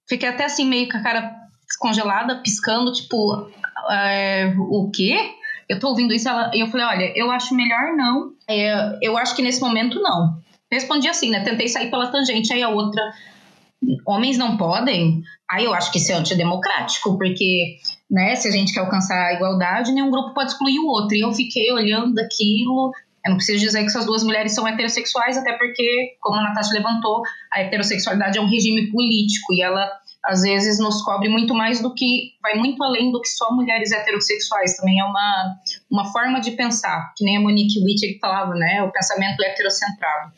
Fiquei 0.10 0.28
até 0.28 0.46
assim 0.46 0.66
meio 0.66 0.90
com 0.90 0.98
a 0.98 1.04
cara 1.04 1.36
descongelada, 1.68 2.42
piscando, 2.42 2.92
tipo, 2.92 3.48
é, 3.92 4.54
o 4.58 4.90
quê? 4.92 5.18
Eu 5.70 5.80
tô 5.80 5.90
ouvindo 5.90 6.14
isso 6.14 6.28
e 6.54 6.60
eu 6.60 6.68
falei, 6.68 6.86
olha, 6.88 7.14
eu 7.16 7.30
acho 7.30 7.54
melhor 7.54 7.96
não. 7.96 8.34
É, 8.50 8.98
eu 9.04 9.16
acho 9.16 9.36
que 9.36 9.44
nesse 9.44 9.62
momento 9.62 10.02
não. 10.02 10.42
Respondi 10.72 11.08
assim, 11.08 11.30
né? 11.30 11.44
Tentei 11.44 11.68
sair 11.68 11.92
pela 11.92 12.08
tangente. 12.08 12.52
Aí 12.52 12.64
a 12.64 12.70
outra, 12.70 13.02
homens 14.06 14.36
não 14.36 14.58
podem? 14.58 15.22
Aí 15.50 15.66
eu 15.66 15.74
acho 15.74 15.92
que 15.92 16.00
isso 16.00 16.12
é 16.12 16.16
antidemocrático, 16.16 17.18
porque 17.18 17.78
né, 18.10 18.36
se 18.36 18.48
a 18.48 18.52
gente 18.52 18.74
quer 18.74 18.80
alcançar 18.80 19.28
a 19.28 19.34
igualdade, 19.34 19.92
nenhum 19.92 20.10
grupo 20.10 20.34
pode 20.34 20.52
excluir 20.52 20.80
o 20.80 20.88
outro. 20.88 21.16
E 21.16 21.22
eu 21.22 21.32
fiquei 21.34 21.72
olhando 21.72 22.18
aquilo. 22.18 22.92
Eu 23.30 23.32
não 23.32 23.38
preciso 23.38 23.60
dizer 23.60 23.82
que 23.82 23.86
essas 23.86 24.06
duas 24.06 24.24
mulheres 24.24 24.54
são 24.54 24.68
heterossexuais, 24.68 25.38
até 25.38 25.54
porque, 25.54 26.18
como 26.20 26.40
a 26.40 26.44
Natasha 26.44 26.74
levantou, 26.74 27.22
a 27.54 27.62
heterossexualidade 27.62 28.40
é 28.40 28.42
um 28.42 28.50
regime 28.50 28.92
político 28.92 29.54
e 29.54 29.62
ela 29.62 29.88
às 30.26 30.42
vezes 30.42 30.80
nos 30.80 31.02
cobre 31.04 31.30
muito 31.30 31.54
mais 31.54 31.80
do 31.80 31.94
que 31.94 32.34
vai 32.42 32.56
muito 32.56 32.84
além 32.84 33.12
do 33.12 33.22
que 33.22 33.30
só 33.30 33.54
mulheres 33.56 33.92
heterossexuais. 33.92 34.76
Também 34.76 35.00
é 35.00 35.04
uma, 35.06 35.56
uma 35.90 36.12
forma 36.12 36.42
de 36.42 36.52
pensar 36.52 37.14
que 37.16 37.24
nem 37.24 37.38
a 37.38 37.40
Monique 37.40 37.80
Wittig 37.80 38.20
falava 38.20 38.54
né? 38.56 38.84
O 38.84 38.92
pensamento 38.92 39.42
heterocentrado. 39.42 40.32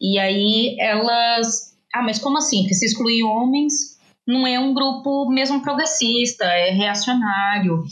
E 0.00 0.18
aí 0.18 0.76
elas 0.78 1.74
ah 1.94 2.02
mas 2.02 2.18
como 2.18 2.36
assim? 2.36 2.68
Se 2.68 2.84
excluir 2.84 3.22
homens 3.22 3.93
não 4.26 4.46
é 4.46 4.58
um 4.58 4.72
grupo 4.72 5.28
mesmo 5.28 5.60
progressista, 5.60 6.44
é 6.44 6.70
reacionário. 6.70 7.84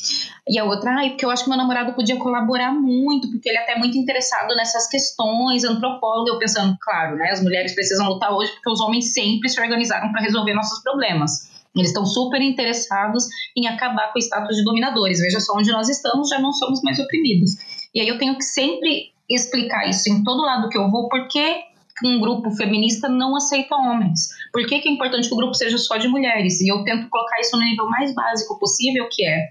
E 0.48 0.58
a 0.58 0.64
outra, 0.64 0.90
ai, 0.92 1.10
porque 1.10 1.24
eu 1.24 1.30
acho 1.30 1.44
que 1.44 1.50
meu 1.50 1.58
namorado 1.58 1.92
podia 1.92 2.16
colaborar 2.16 2.72
muito, 2.72 3.30
porque 3.30 3.48
ele 3.48 3.58
é 3.58 3.62
até 3.62 3.78
muito 3.78 3.96
interessado 3.98 4.54
nessas 4.56 4.88
questões, 4.88 5.62
antropólogo. 5.64 6.30
Eu 6.30 6.38
pensando, 6.38 6.76
claro, 6.80 7.16
né, 7.16 7.30
as 7.30 7.42
mulheres 7.42 7.74
precisam 7.74 8.08
lutar 8.08 8.32
hoje 8.32 8.50
porque 8.52 8.70
os 8.70 8.80
homens 8.80 9.12
sempre 9.12 9.48
se 9.48 9.60
organizaram 9.60 10.10
para 10.10 10.22
resolver 10.22 10.54
nossos 10.54 10.82
problemas. 10.82 11.52
Eles 11.76 11.88
estão 11.88 12.04
super 12.04 12.40
interessados 12.40 13.26
em 13.56 13.66
acabar 13.66 14.12
com 14.12 14.18
o 14.18 14.22
status 14.22 14.56
de 14.56 14.64
dominadores. 14.64 15.20
Veja 15.20 15.40
só 15.40 15.54
onde 15.56 15.70
nós 15.70 15.88
estamos, 15.88 16.28
já 16.28 16.38
não 16.38 16.52
somos 16.52 16.82
mais 16.82 16.98
oprimidos. 16.98 17.52
E 17.94 18.00
aí 18.00 18.08
eu 18.08 18.18
tenho 18.18 18.36
que 18.36 18.44
sempre 18.44 19.12
explicar 19.28 19.88
isso 19.88 20.08
em 20.10 20.22
todo 20.22 20.42
lado 20.42 20.68
que 20.68 20.76
eu 20.76 20.90
vou, 20.90 21.08
porque 21.08 21.62
um 22.07 22.20
grupo 22.20 22.50
feminista 22.50 23.09
não 23.09 23.36
aceita 23.36 23.74
homens. 23.74 24.28
Por 24.53 24.66
que, 24.66 24.80
que 24.80 24.88
é 24.88 24.92
importante 24.92 25.28
que 25.28 25.34
o 25.34 25.36
grupo 25.36 25.55
seja 25.55 25.78
só 25.78 25.96
de 25.96 26.09
mulheres? 26.09 26.61
E 26.61 26.68
eu 26.68 26.82
tento 26.84 27.09
colocar 27.09 27.40
isso 27.40 27.57
no 27.57 27.62
nível 27.62 27.88
mais 27.88 28.14
básico 28.14 28.59
possível, 28.59 29.09
que 29.11 29.24
é, 29.24 29.48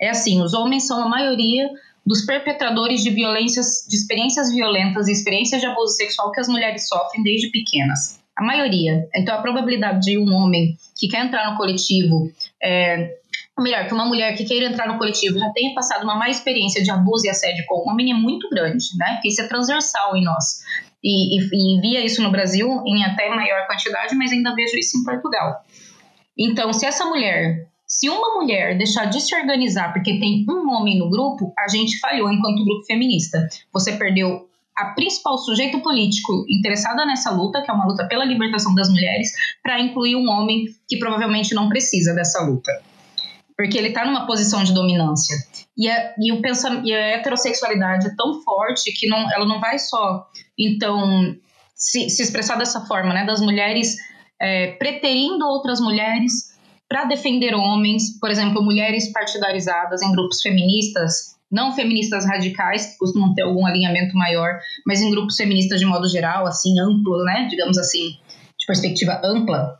é 0.00 0.10
assim, 0.10 0.42
os 0.42 0.54
homens 0.54 0.86
são 0.86 1.02
a 1.02 1.08
maioria 1.08 1.68
dos 2.04 2.24
perpetradores 2.24 3.02
de 3.02 3.10
violências, 3.10 3.86
de 3.88 3.96
experiências 3.96 4.52
violentas 4.52 5.08
e 5.08 5.12
experiências 5.12 5.60
de 5.60 5.66
abuso 5.66 5.94
sexual 5.94 6.32
que 6.32 6.40
as 6.40 6.48
mulheres 6.48 6.88
sofrem 6.88 7.22
desde 7.22 7.50
pequenas. 7.50 8.18
A 8.36 8.42
maioria. 8.42 9.06
Então, 9.14 9.34
a 9.34 9.42
probabilidade 9.42 10.00
de 10.00 10.18
um 10.18 10.32
homem 10.32 10.76
que 10.98 11.08
quer 11.08 11.24
entrar 11.24 11.50
no 11.50 11.58
coletivo, 11.58 12.32
é, 12.62 13.16
ou 13.56 13.62
melhor, 13.62 13.86
que 13.86 13.92
uma 13.92 14.06
mulher 14.06 14.34
que 14.34 14.44
queira 14.44 14.66
entrar 14.66 14.88
no 14.88 14.96
coletivo 14.96 15.38
já 15.38 15.50
tenha 15.50 15.74
passado 15.74 16.04
uma 16.04 16.14
má 16.14 16.30
experiência 16.30 16.82
de 16.82 16.90
abuso 16.90 17.26
e 17.26 17.28
assédio 17.28 17.64
com 17.66 17.86
um 17.86 17.92
homem 17.92 18.10
é 18.10 18.14
muito 18.14 18.48
grande, 18.48 18.86
né? 18.96 19.14
Porque 19.14 19.28
isso 19.28 19.42
é 19.42 19.46
transversal 19.46 20.16
em 20.16 20.24
nós 20.24 20.60
e, 21.02 21.38
e, 21.38 21.76
e 21.76 21.80
via 21.80 22.04
isso 22.04 22.22
no 22.22 22.30
Brasil 22.30 22.68
em 22.86 23.04
até 23.04 23.28
maior 23.28 23.66
quantidade, 23.66 24.14
mas 24.14 24.32
ainda 24.32 24.54
vejo 24.54 24.76
isso 24.76 24.98
em 24.98 25.04
Portugal. 25.04 25.64
Então, 26.38 26.72
se 26.72 26.86
essa 26.86 27.04
mulher 27.04 27.70
se 27.90 28.08
uma 28.08 28.36
mulher 28.36 28.78
deixar 28.78 29.06
de 29.06 29.20
se 29.20 29.34
organizar 29.34 29.92
porque 29.92 30.20
tem 30.20 30.46
um 30.48 30.70
homem 30.70 30.96
no 30.96 31.10
grupo, 31.10 31.52
a 31.58 31.66
gente 31.66 31.98
falhou 31.98 32.32
enquanto 32.32 32.64
grupo 32.64 32.86
feminista. 32.86 33.48
Você 33.72 33.96
perdeu 33.96 34.48
a 34.76 34.94
principal 34.94 35.36
sujeito 35.36 35.80
político 35.80 36.46
interessada 36.48 37.04
nessa 37.04 37.32
luta, 37.32 37.60
que 37.60 37.68
é 37.68 37.74
uma 37.74 37.86
luta 37.86 38.06
pela 38.06 38.24
libertação 38.24 38.72
das 38.76 38.88
mulheres, 38.88 39.32
para 39.60 39.80
incluir 39.80 40.14
um 40.14 40.28
homem 40.28 40.66
que 40.88 40.98
provavelmente 40.98 41.52
não 41.52 41.68
precisa 41.68 42.14
dessa 42.14 42.40
luta. 42.44 42.70
Porque 43.56 43.76
ele 43.76 43.88
está 43.88 44.06
numa 44.06 44.24
posição 44.24 44.62
de 44.62 44.72
dominância. 44.72 45.36
E 45.76 45.90
a, 45.90 46.14
e, 46.16 46.32
o 46.32 46.40
pensamento, 46.40 46.86
e 46.86 46.94
a 46.94 47.16
heterossexualidade 47.16 48.06
é 48.06 48.14
tão 48.16 48.40
forte 48.42 48.92
que 48.92 49.08
não, 49.08 49.18
ela 49.32 49.44
não 49.44 49.60
vai 49.60 49.78
só, 49.80 50.28
então, 50.60 51.34
se, 51.74 52.10
se 52.10 52.22
expressar 52.22 52.56
dessa 52.56 52.82
forma, 52.82 53.14
né? 53.14 53.24
Das 53.24 53.40
mulheres 53.40 53.96
é, 54.40 54.72
preterindo 54.72 55.46
outras 55.46 55.80
mulheres 55.80 56.50
para 56.88 57.04
defender 57.04 57.54
homens, 57.54 58.18
por 58.18 58.30
exemplo, 58.30 58.62
mulheres 58.62 59.12
partidarizadas 59.12 60.02
em 60.02 60.12
grupos 60.12 60.42
feministas 60.42 61.30
não 61.50 61.74
feministas 61.74 62.24
radicais, 62.26 62.92
que 62.92 62.98
costumam 62.98 63.34
ter 63.34 63.42
algum 63.42 63.66
alinhamento 63.66 64.16
maior, 64.16 64.60
mas 64.86 65.00
em 65.00 65.10
grupos 65.10 65.34
feministas 65.36 65.80
de 65.80 65.86
modo 65.86 66.08
geral, 66.08 66.46
assim, 66.46 66.78
amplo, 66.78 67.24
né, 67.24 67.48
digamos 67.50 67.76
assim, 67.76 68.10
de 68.56 68.66
perspectiva 68.66 69.20
ampla, 69.24 69.76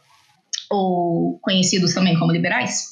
ou 0.71 1.39
conhecidos 1.41 1.95
também 1.95 2.19
como 2.19 2.33
liberais, 2.33 2.89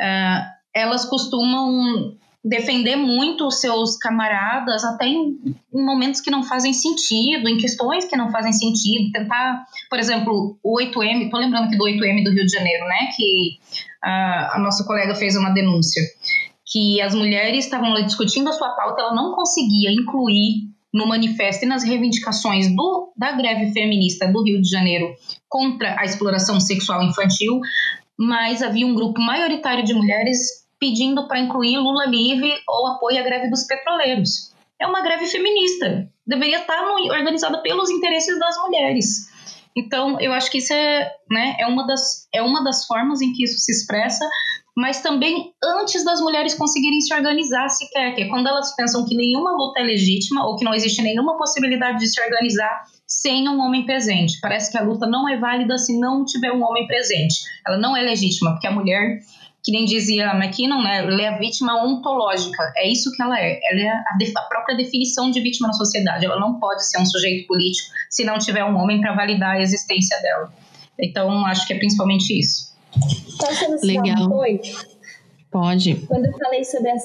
uh, 0.00 0.44
elas 0.74 1.04
costumam 1.04 2.16
defender 2.46 2.94
muito 2.94 3.44
os 3.44 3.60
seus 3.60 3.96
camaradas, 3.96 4.84
até 4.84 5.06
em, 5.06 5.36
em, 5.74 5.84
momentos 5.84 6.20
que 6.20 6.30
não 6.30 6.44
fazem 6.44 6.72
sentido, 6.72 7.48
em 7.48 7.58
questões 7.58 8.04
que 8.04 8.16
não 8.16 8.30
fazem 8.30 8.52
sentido, 8.52 9.10
tentar, 9.10 9.64
por 9.90 9.98
exemplo, 9.98 10.56
o 10.62 10.78
8M, 10.78 11.28
tô 11.28 11.38
lembrando 11.38 11.64
aqui 11.64 11.76
do 11.76 11.84
8M 11.84 12.22
do 12.22 12.30
Rio 12.30 12.46
de 12.46 12.52
Janeiro, 12.52 12.86
né, 12.86 13.08
que 13.16 13.58
uh, 14.04 14.54
a 14.54 14.58
nossa 14.60 14.84
colega 14.84 15.16
fez 15.16 15.36
uma 15.36 15.50
denúncia, 15.50 16.00
que 16.64 17.00
as 17.00 17.16
mulheres 17.16 17.64
estavam 17.64 17.92
discutindo 18.04 18.48
a 18.48 18.52
sua 18.52 18.70
pauta, 18.70 19.02
ela 19.02 19.14
não 19.14 19.34
conseguia 19.34 19.90
incluir 19.90 20.70
no 20.94 21.06
manifesto 21.08 21.64
e 21.64 21.68
nas 21.68 21.82
reivindicações 21.82 22.74
do, 22.74 23.12
da 23.16 23.32
greve 23.32 23.72
feminista 23.72 24.30
do 24.30 24.42
Rio 24.44 24.62
de 24.62 24.70
Janeiro 24.70 25.14
contra 25.48 25.98
a 25.98 26.04
exploração 26.04 26.60
sexual 26.60 27.02
infantil, 27.02 27.60
mas 28.16 28.62
havia 28.62 28.86
um 28.86 28.94
grupo 28.94 29.20
maioritário 29.20 29.84
de 29.84 29.92
mulheres 29.92 30.65
pedindo 30.78 31.26
para 31.26 31.40
incluir 31.40 31.78
Lula 31.78 32.06
livre 32.06 32.52
ou 32.68 32.86
apoio 32.88 33.18
à 33.18 33.22
greve 33.22 33.50
dos 33.50 33.64
petroleiros. 33.66 34.54
É 34.80 34.86
uma 34.86 35.02
greve 35.02 35.26
feminista, 35.26 36.08
deveria 36.26 36.58
estar 36.58 36.82
no, 36.82 36.94
organizada 37.12 37.62
pelos 37.62 37.90
interesses 37.90 38.38
das 38.38 38.56
mulheres. 38.58 39.34
Então, 39.76 40.18
eu 40.20 40.32
acho 40.32 40.50
que 40.50 40.58
isso 40.58 40.72
é, 40.72 41.12
né, 41.30 41.56
é, 41.58 41.66
uma 41.66 41.86
das, 41.86 42.26
é 42.34 42.40
uma 42.40 42.64
das 42.64 42.86
formas 42.86 43.20
em 43.20 43.32
que 43.32 43.44
isso 43.44 43.58
se 43.58 43.70
expressa, 43.72 44.26
mas 44.74 45.02
também 45.02 45.52
antes 45.62 46.02
das 46.02 46.20
mulheres 46.20 46.54
conseguirem 46.54 47.00
se 47.00 47.14
organizar 47.14 47.68
sequer, 47.68 48.14
que 48.14 48.22
é 48.22 48.28
quando 48.28 48.46
elas 48.46 48.74
pensam 48.74 49.06
que 49.06 49.14
nenhuma 49.14 49.52
luta 49.52 49.80
é 49.80 49.82
legítima 49.82 50.46
ou 50.46 50.56
que 50.56 50.64
não 50.64 50.74
existe 50.74 51.02
nenhuma 51.02 51.36
possibilidade 51.36 51.98
de 51.98 52.08
se 52.08 52.20
organizar 52.20 52.84
sem 53.06 53.48
um 53.48 53.60
homem 53.60 53.84
presente. 53.84 54.38
Parece 54.40 54.70
que 54.70 54.78
a 54.78 54.82
luta 54.82 55.06
não 55.06 55.28
é 55.28 55.38
válida 55.38 55.78
se 55.78 55.98
não 55.98 56.24
tiver 56.24 56.52
um 56.52 56.62
homem 56.62 56.86
presente. 56.86 57.42
Ela 57.66 57.78
não 57.78 57.96
é 57.96 58.02
legítima, 58.02 58.52
porque 58.52 58.66
a 58.66 58.72
mulher, 58.72 59.20
que 59.66 59.72
nem 59.72 59.84
dizia 59.84 60.30
a 60.30 60.36
McKinnon, 60.36 60.80
né, 60.80 60.98
ela 60.98 61.20
é 61.20 61.26
a 61.26 61.38
vítima 61.38 61.74
ontológica. 61.84 62.72
É 62.76 62.88
isso 62.88 63.10
que 63.10 63.20
ela 63.20 63.36
é. 63.36 63.58
Ela 63.68 63.80
é 63.80 63.88
a, 63.88 64.16
a 64.38 64.42
própria 64.42 64.76
definição 64.76 65.28
de 65.28 65.40
vítima 65.40 65.66
na 65.66 65.74
sociedade. 65.74 66.24
Ela 66.24 66.38
não 66.38 66.60
pode 66.60 66.88
ser 66.88 67.00
um 67.00 67.04
sujeito 67.04 67.48
político 67.48 67.88
se 68.08 68.24
não 68.24 68.38
tiver 68.38 68.64
um 68.64 68.76
homem 68.76 69.00
para 69.00 69.12
validar 69.12 69.56
a 69.56 69.60
existência 69.60 70.16
dela. 70.22 70.52
Então, 70.96 71.44
acho 71.46 71.66
que 71.66 71.72
é 71.72 71.78
principalmente 71.78 72.38
isso. 72.38 72.76
Posso 73.40 73.84
Legal. 73.84 74.28
Um 74.28 74.60
Pode. 75.50 75.96
Quando 76.06 76.26
eu 76.26 76.32
falei 76.38 76.62
sobre, 76.62 76.90
as, 76.90 77.02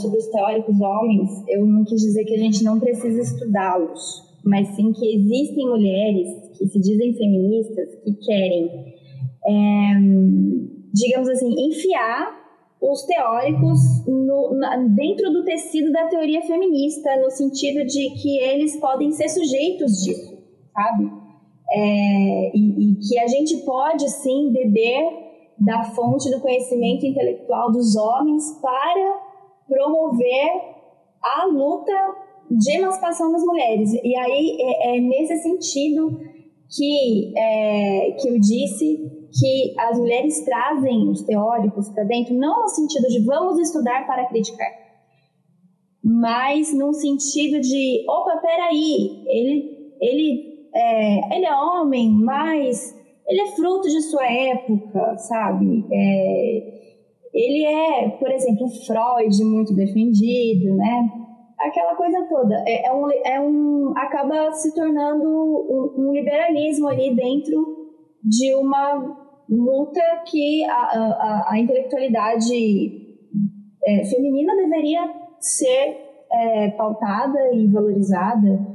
sobre 0.00 0.18
os 0.18 0.26
teóricos 0.28 0.80
homens, 0.80 1.30
eu 1.46 1.66
não 1.66 1.84
quis 1.84 2.00
dizer 2.00 2.24
que 2.24 2.36
a 2.36 2.38
gente 2.38 2.64
não 2.64 2.80
precisa 2.80 3.20
estudá-los, 3.20 4.22
mas 4.42 4.66
sim 4.68 4.94
que 4.94 5.14
existem 5.14 5.66
mulheres 5.66 6.28
que 6.56 6.68
se 6.68 6.80
dizem 6.80 7.12
feministas 7.12 7.88
que 8.02 8.12
querem, 8.24 8.94
é, 9.46 10.77
digamos 10.92 11.28
assim, 11.28 11.48
enfiar 11.68 12.38
os 12.80 13.02
teóricos 13.02 14.06
no, 14.06 14.54
na, 14.54 14.76
dentro 14.76 15.32
do 15.32 15.44
tecido 15.44 15.90
da 15.90 16.06
teoria 16.06 16.42
feminista, 16.42 17.16
no 17.20 17.30
sentido 17.30 17.84
de 17.84 18.10
que 18.10 18.38
eles 18.38 18.76
podem 18.76 19.10
ser 19.12 19.28
sujeitos 19.28 20.04
disso, 20.04 20.38
sabe? 20.72 21.10
É, 21.70 22.56
e, 22.56 22.92
e 22.92 22.94
que 22.96 23.18
a 23.18 23.26
gente 23.26 23.58
pode 23.58 24.08
sim 24.08 24.50
beber 24.52 25.28
da 25.58 25.82
fonte 25.84 26.30
do 26.30 26.40
conhecimento 26.40 27.04
intelectual 27.04 27.70
dos 27.72 27.96
homens 27.96 28.58
para 28.62 29.20
promover 29.66 30.50
a 31.22 31.46
luta 31.46 31.92
de 32.50 32.76
emancipação 32.76 33.32
das 33.32 33.42
mulheres. 33.42 33.92
E 33.92 34.16
aí 34.16 34.56
é, 34.60 34.96
é 34.96 35.00
nesse 35.00 35.42
sentido 35.42 36.18
que, 36.70 37.32
é, 37.36 38.12
que 38.12 38.28
eu 38.28 38.38
disse 38.38 39.17
que 39.38 39.74
as 39.78 39.98
mulheres 39.98 40.44
trazem 40.44 41.08
os 41.08 41.22
teóricos 41.22 41.88
para 41.90 42.04
dentro, 42.04 42.34
não 42.34 42.62
no 42.62 42.68
sentido 42.68 43.06
de 43.08 43.24
vamos 43.24 43.58
estudar 43.58 44.06
para 44.06 44.26
criticar, 44.26 44.70
mas 46.02 46.72
no 46.74 46.92
sentido 46.94 47.60
de, 47.60 48.04
opa, 48.08 48.38
peraí, 48.38 49.24
ele, 49.26 49.94
ele, 50.00 50.68
é, 50.74 51.36
ele 51.36 51.46
é 51.46 51.54
homem, 51.54 52.10
mas 52.10 52.96
ele 53.28 53.42
é 53.42 53.46
fruto 53.48 53.88
de 53.88 54.00
sua 54.00 54.24
época, 54.24 55.18
sabe? 55.18 55.84
É, 55.92 56.78
ele 57.34 57.64
é, 57.64 58.08
por 58.08 58.30
exemplo, 58.30 58.66
Freud 58.86 59.44
muito 59.44 59.74
defendido, 59.74 60.74
né? 60.76 61.08
Aquela 61.60 61.94
coisa 61.94 62.26
toda. 62.28 62.54
É, 62.66 62.86
é, 62.86 62.92
um, 62.92 63.10
é 63.10 63.40
um, 63.40 63.92
acaba 63.96 64.50
se 64.52 64.74
tornando 64.74 65.28
um, 65.28 65.94
um, 65.98 66.12
liberalismo 66.12 66.88
ali 66.88 67.14
dentro 67.14 67.76
de 68.22 68.54
uma 68.54 69.27
luta 69.48 70.00
que 70.26 70.64
a, 70.64 70.74
a, 70.74 71.46
a 71.52 71.58
intelectualidade 71.58 73.08
é, 73.84 74.04
feminina 74.04 74.54
deveria 74.56 75.10
ser 75.40 75.96
é, 76.30 76.70
pautada 76.70 77.54
e 77.54 77.66
valorizada. 77.68 78.66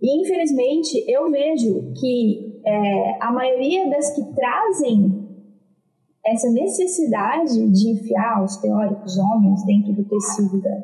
E, 0.00 0.22
infelizmente, 0.22 1.04
eu 1.08 1.30
vejo 1.30 1.92
que 2.00 2.60
é, 2.64 3.22
a 3.22 3.30
maioria 3.30 3.88
das 3.90 4.14
que 4.14 4.22
trazem 4.34 5.26
essa 6.24 6.50
necessidade 6.50 7.70
de 7.70 7.90
enfiar 7.90 8.42
os 8.42 8.56
teóricos 8.56 9.16
homens 9.18 9.64
dentro 9.64 9.92
do 9.92 10.04
tecido 10.04 10.60
da, 10.60 10.76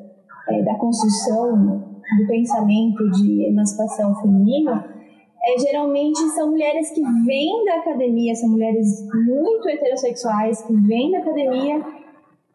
é, 0.50 0.62
da 0.62 0.74
construção 0.76 1.90
do 2.18 2.26
pensamento 2.28 3.10
de 3.10 3.46
emancipação 3.48 4.14
feminina, 4.20 5.01
é, 5.44 5.58
geralmente 5.58 6.20
são 6.30 6.50
mulheres 6.50 6.90
que 6.90 7.02
vêm 7.24 7.64
da 7.64 7.76
academia, 7.76 8.34
são 8.34 8.50
mulheres 8.50 9.04
muito 9.26 9.68
heterossexuais 9.68 10.62
que 10.62 10.72
vêm 10.72 11.10
da 11.10 11.18
academia 11.18 11.84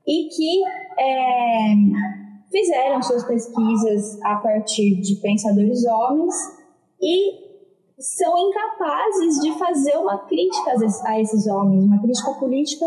e 0.07 0.29
que 0.29 0.63
é, 0.97 1.73
fizeram 2.49 3.01
suas 3.01 3.25
pesquisas 3.25 4.21
a 4.23 4.35
partir 4.37 5.01
de 5.01 5.15
pensadores 5.15 5.85
homens 5.85 6.33
e 7.01 7.47
são 7.99 8.37
incapazes 8.37 9.41
de 9.41 9.57
fazer 9.57 9.97
uma 9.97 10.19
crítica 10.19 10.71
a 11.05 11.19
esses 11.19 11.47
homens, 11.47 11.83
uma 11.83 12.01
crítica 12.01 12.31
política 12.35 12.85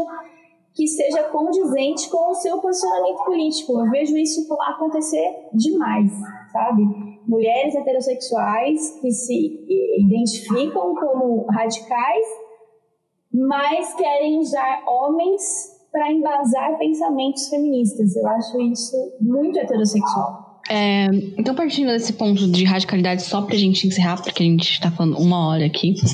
que 0.73 0.87
seja 0.87 1.25
condizente 1.25 2.09
com 2.09 2.31
o 2.31 2.35
seu 2.35 2.59
posicionamento 2.59 3.25
político. 3.25 3.73
Eu 3.81 3.91
vejo 3.91 4.17
isso 4.17 4.47
acontecer 4.63 5.49
demais, 5.53 6.11
sabe? 6.53 7.10
Mulheres 7.27 7.75
heterossexuais 7.75 8.99
que 9.01 9.11
se 9.11 9.67
identificam 9.99 10.95
como 10.95 11.47
radicais, 11.47 12.27
mas 13.33 13.95
querem 13.95 14.39
usar 14.39 14.83
homens 14.87 15.43
para 15.93 16.11
embasar 16.11 16.79
pensamentos 16.79 17.49
feministas. 17.49 18.17
Eu 18.17 18.27
acho 18.29 18.61
isso 18.61 18.97
muito 19.21 19.59
heterossexual. 19.59 20.51
É, 20.69 21.07
então, 21.37 21.55
partindo 21.55 21.89
desse 21.89 22.13
ponto 22.13 22.47
de 22.49 22.65
radicalidade, 22.65 23.23
só 23.23 23.43
pra 23.43 23.57
gente 23.57 23.87
encerrar, 23.87 24.23
porque 24.23 24.43
a 24.43 24.47
gente 24.47 24.71
está 24.71 24.91
falando 24.91 25.19
uma 25.19 25.49
hora 25.49 25.67
aqui. 25.67 25.95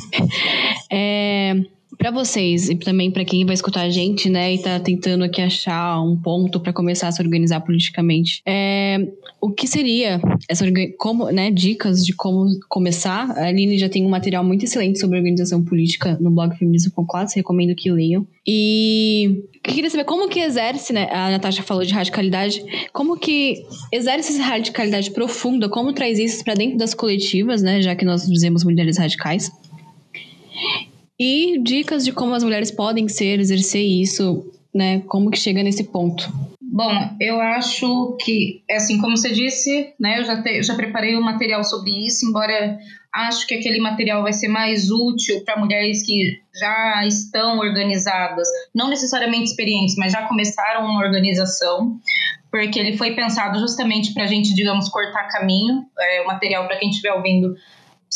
É, 0.88 1.52
para 1.96 2.10
vocês 2.10 2.68
e 2.68 2.76
também 2.76 3.10
para 3.10 3.24
quem 3.24 3.44
vai 3.44 3.54
escutar 3.54 3.82
a 3.82 3.90
gente, 3.90 4.28
né, 4.28 4.54
e 4.54 4.58
tá 4.58 4.78
tentando 4.78 5.24
aqui 5.24 5.40
achar 5.40 6.00
um 6.02 6.16
ponto 6.16 6.60
para 6.60 6.72
começar 6.72 7.08
a 7.08 7.12
se 7.12 7.22
organizar 7.22 7.60
politicamente, 7.60 8.42
é, 8.46 8.98
o 9.40 9.50
que 9.50 9.66
seria 9.66 10.20
essa 10.48 10.64
como, 10.98 11.30
né, 11.30 11.50
dicas 11.50 12.04
de 12.04 12.14
como 12.14 12.46
começar? 12.68 13.30
A 13.30 13.46
Aline 13.46 13.78
já 13.78 13.88
tem 13.88 14.04
um 14.04 14.08
material 14.08 14.44
muito 14.44 14.64
excelente 14.64 14.98
sobre 14.98 15.18
organização 15.18 15.64
política 15.64 16.16
no 16.20 16.30
blog 16.30 16.56
Feminismo 16.56 16.92
com 16.92 17.06
recomendo 17.34 17.74
que 17.74 17.90
leiam. 17.90 18.26
E 18.46 19.44
queria 19.62 19.90
saber 19.90 20.04
como 20.04 20.28
que 20.28 20.40
exerce, 20.40 20.92
né, 20.92 21.08
a 21.10 21.30
Natasha 21.30 21.62
falou 21.62 21.84
de 21.84 21.92
radicalidade, 21.92 22.62
como 22.92 23.16
que 23.16 23.64
exerce 23.92 24.32
essa 24.32 24.42
radicalidade 24.42 25.10
profunda, 25.10 25.68
como 25.68 25.92
traz 25.92 26.18
isso 26.18 26.44
para 26.44 26.54
dentro 26.54 26.78
das 26.78 26.94
coletivas, 26.94 27.62
né, 27.62 27.80
já 27.80 27.94
que 27.94 28.04
nós 28.04 28.26
dizemos 28.26 28.64
mulheres 28.64 28.98
radicais. 28.98 29.50
E 31.18 31.58
dicas 31.58 32.04
de 32.04 32.12
como 32.12 32.34
as 32.34 32.44
mulheres 32.44 32.70
podem 32.70 33.08
ser, 33.08 33.40
exercer 33.40 33.82
isso 33.82 34.52
né? 34.76 35.00
Como 35.08 35.30
que 35.30 35.38
chega 35.38 35.62
nesse 35.62 35.84
ponto? 35.84 36.30
Bom, 36.60 36.92
eu 37.18 37.40
acho 37.40 38.18
que, 38.20 38.62
assim, 38.70 39.00
como 39.00 39.16
você 39.16 39.32
disse, 39.32 39.94
né, 39.98 40.20
eu 40.20 40.24
já, 40.24 40.42
te, 40.42 40.62
já 40.62 40.74
preparei 40.74 41.16
um 41.16 41.22
material 41.22 41.64
sobre 41.64 41.90
isso, 42.06 42.28
embora 42.28 42.78
acho 43.10 43.46
que 43.46 43.54
aquele 43.54 43.80
material 43.80 44.22
vai 44.22 44.34
ser 44.34 44.48
mais 44.48 44.90
útil 44.90 45.42
para 45.42 45.58
mulheres 45.58 46.04
que 46.04 46.38
já 46.54 47.06
estão 47.06 47.58
organizadas, 47.58 48.46
não 48.74 48.90
necessariamente 48.90 49.44
experientes, 49.44 49.96
mas 49.96 50.12
já 50.12 50.26
começaram 50.26 50.84
uma 50.84 51.02
organização, 51.02 51.98
porque 52.50 52.78
ele 52.78 52.98
foi 52.98 53.14
pensado 53.14 53.58
justamente 53.58 54.12
para 54.12 54.24
a 54.24 54.26
gente, 54.26 54.54
digamos, 54.54 54.90
cortar 54.90 55.28
caminho. 55.28 55.86
É, 55.98 56.20
o 56.20 56.26
material, 56.26 56.66
para 56.66 56.76
quem 56.76 56.90
estiver 56.90 57.14
ouvindo, 57.14 57.56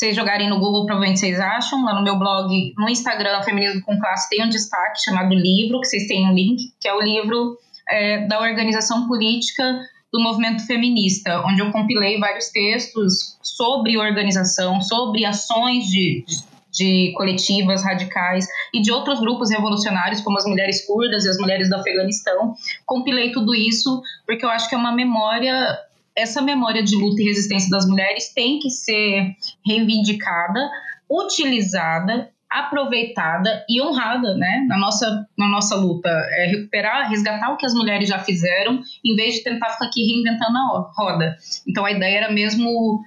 vocês 0.01 0.15
jogarem 0.15 0.49
no 0.49 0.57
Google, 0.57 0.87
provavelmente 0.87 1.19
vocês 1.19 1.39
acham. 1.39 1.85
Lá 1.85 1.93
no 1.93 2.01
meu 2.01 2.17
blog, 2.17 2.73
no 2.75 2.89
Instagram, 2.89 3.43
Feminismo 3.43 3.83
com 3.83 3.99
Classe, 3.99 4.27
tem 4.31 4.43
um 4.43 4.49
destaque 4.49 5.03
chamado 5.03 5.31
livro, 5.35 5.79
que 5.79 5.87
vocês 5.87 6.07
têm 6.07 6.27
um 6.27 6.33
link, 6.33 6.73
que 6.79 6.87
é 6.87 6.93
o 6.93 6.99
livro 6.99 7.55
é, 7.87 8.25
da 8.25 8.41
organização 8.41 9.07
política 9.07 9.63
do 10.11 10.19
movimento 10.19 10.65
feminista, 10.65 11.43
onde 11.45 11.61
eu 11.61 11.71
compilei 11.71 12.19
vários 12.19 12.49
textos 12.49 13.37
sobre 13.43 13.95
organização, 13.95 14.81
sobre 14.81 15.23
ações 15.23 15.85
de, 15.85 16.25
de 16.71 17.13
coletivas 17.15 17.83
radicais 17.83 18.47
e 18.73 18.81
de 18.81 18.91
outros 18.91 19.19
grupos 19.19 19.51
revolucionários, 19.51 20.19
como 20.21 20.35
as 20.35 20.45
mulheres 20.45 20.83
curdas 20.83 21.25
e 21.25 21.29
as 21.29 21.37
mulheres 21.37 21.69
do 21.69 21.75
Afeganistão. 21.75 22.55
Compilei 22.87 23.31
tudo 23.31 23.53
isso 23.53 24.01
porque 24.25 24.43
eu 24.43 24.49
acho 24.49 24.67
que 24.67 24.73
é 24.73 24.77
uma 24.79 24.95
memória. 24.95 25.77
Essa 26.15 26.41
memória 26.41 26.83
de 26.83 26.95
luta 26.95 27.21
e 27.21 27.25
resistência 27.25 27.69
das 27.69 27.87
mulheres 27.87 28.33
tem 28.33 28.59
que 28.59 28.69
ser 28.69 29.35
reivindicada, 29.65 30.69
utilizada 31.09 32.31
aproveitada 32.51 33.65
e 33.69 33.81
honrada, 33.81 34.35
né, 34.35 34.65
na 34.67 34.77
nossa, 34.77 35.25
na 35.37 35.47
nossa 35.47 35.73
luta. 35.77 36.09
É 36.09 36.47
recuperar, 36.47 37.09
resgatar 37.09 37.53
o 37.53 37.55
que 37.55 37.65
as 37.65 37.73
mulheres 37.73 38.09
já 38.09 38.19
fizeram, 38.19 38.81
em 39.05 39.15
vez 39.15 39.35
de 39.35 39.43
tentar 39.43 39.69
ficar 39.69 39.85
aqui 39.85 40.05
reinventando 40.05 40.57
a 40.57 40.91
roda. 40.93 41.37
Então 41.65 41.85
a 41.85 41.91
ideia 41.91 42.17
era 42.17 42.31
mesmo 42.31 43.01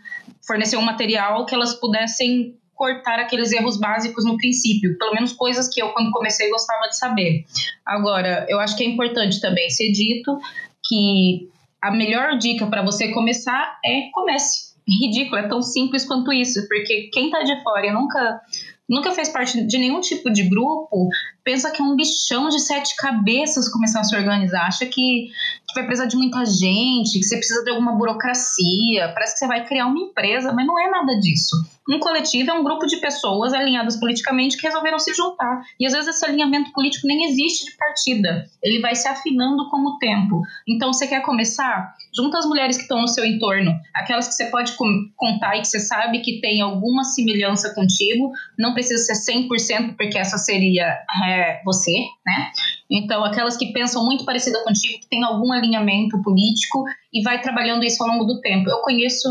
fornecer 0.47 0.79
um 0.79 0.83
material 0.83 1.45
que 1.45 1.55
elas 1.55 1.75
pudessem 1.75 2.57
cortar 2.75 3.21
aqueles 3.21 3.53
erros 3.53 3.79
básicos 3.79 4.25
no 4.25 4.37
princípio, 4.39 4.97
pelo 4.99 5.13
menos 5.13 5.33
coisas 5.33 5.69
que 5.69 5.81
eu 5.81 5.91
quando 5.91 6.11
comecei 6.11 6.49
gostava 6.49 6.89
de 6.89 6.99
saber. 6.99 7.45
Agora, 7.85 8.47
eu 8.49 8.59
acho 8.59 8.75
que 8.77 8.83
é 8.83 8.87
importante 8.87 9.41
também 9.41 9.69
ser 9.69 9.93
dito 9.93 10.39
que 10.87 11.51
a 11.85 11.91
melhor 11.91 12.39
dica 12.39 12.67
para 12.67 12.83
você 12.83 13.13
começar 13.13 13.79
é 13.85 14.09
comece. 14.13 14.75
Ridículo, 14.87 15.39
é 15.39 15.49
tão 15.49 15.63
simples 15.63 16.05
quanto 16.05 16.33
isso, 16.33 16.67
porque 16.69 17.09
quem 17.13 17.31
tá 17.31 17.43
de 17.43 17.63
fora 17.63 17.87
e 17.87 17.93
nunca 17.93 18.41
nunca 18.89 19.13
fez 19.13 19.31
parte 19.31 19.67
de 19.67 19.79
nenhum 19.79 20.01
tipo 20.01 20.31
de 20.31 20.43
grupo, 20.43 21.09
pensa 21.43 21.71
que 21.71 21.81
é 21.81 21.85
um 21.85 21.97
bichão 21.97 22.49
de 22.49 22.61
sete 22.61 22.95
cabeças 22.97 23.69
começar 23.71 24.01
a 24.01 24.05
se 24.05 24.15
organizar, 24.15 24.67
acha 24.67 24.87
que, 24.87 25.29
que 25.75 25.81
vai 25.81 25.87
precisar 25.87 26.07
de 26.07 26.17
muita 26.17 26.45
gente, 26.47 27.19
que 27.19 27.25
você 27.25 27.37
precisa 27.37 27.65
de 27.65 27.71
alguma 27.71 27.97
burocracia, 27.97 29.09
parece 29.13 29.35
que 29.35 29.39
você 29.41 29.47
vai 29.47 29.67
criar 29.67 29.87
uma 29.87 29.99
empresa, 29.99 30.53
mas 30.53 30.67
não 30.67 30.79
é 30.79 30.89
nada 30.89 31.19
disso. 31.19 31.57
Um 31.89 31.99
coletivo 31.99 32.51
é 32.51 32.55
um 32.55 32.65
grupo 32.65 32.87
de 32.87 32.97
pessoas 32.97 33.53
alinhadas 33.53 33.97
politicamente 33.97 34.57
que 34.57 34.67
resolveram 34.67 34.99
se 34.99 35.13
juntar. 35.13 35.63
E 35.79 35.87
às 35.87 35.93
vezes 35.93 36.17
esse 36.17 36.25
alinhamento 36.25 36.73
político 36.73 37.07
nem 37.07 37.25
existe 37.29 37.67
de 37.67 37.77
partida. 37.77 38.47
Ele 38.63 38.81
vai 38.81 38.95
se 38.95 39.07
afinando 39.07 39.69
com 39.69 39.79
o 39.87 39.99
tempo. 39.99 40.41
Então, 40.67 40.93
você 40.93 41.07
quer 41.07 41.21
começar? 41.21 41.95
Junta 42.17 42.39
as 42.39 42.47
mulheres 42.47 42.77
que 42.77 42.85
estão 42.85 43.03
no 43.03 43.09
seu 43.09 43.25
entorno, 43.25 43.73
aquelas 43.95 44.29
que 44.29 44.35
você 44.35 44.47
pode 44.47 44.75
contar 45.17 45.57
e 45.57 45.61
que 45.61 45.69
você 45.69 45.81
sabe 45.81 46.21
que 46.21 46.41
tem 46.41 46.63
alguma 46.63 47.05
semelhança 47.05 47.75
contigo. 47.75 48.33
Não 48.59 48.73
precisa 48.73 49.15
ser 49.15 49.33
100%, 49.33 49.97
porque 49.97 50.17
essa 50.17 50.39
seria 50.39 50.87
é, 51.27 51.61
você, 51.65 51.93
né? 52.25 52.51
Então, 52.91 53.25
aquelas 53.25 53.57
que 53.57 53.73
pensam 53.73 54.05
muito 54.05 54.25
parecida 54.25 54.63
contigo, 54.63 55.01
que 55.01 55.09
tem 55.09 55.25
algum 55.25 55.53
alinhamento 55.53 56.21
político 56.23 56.85
e 57.13 57.23
vai 57.23 57.41
trabalhando 57.41 57.85
isso 57.85 58.03
ao 58.03 58.11
longo 58.11 58.25
do 58.25 58.41
tempo. 58.41 58.69
Eu 58.69 58.83
conheço 58.83 59.29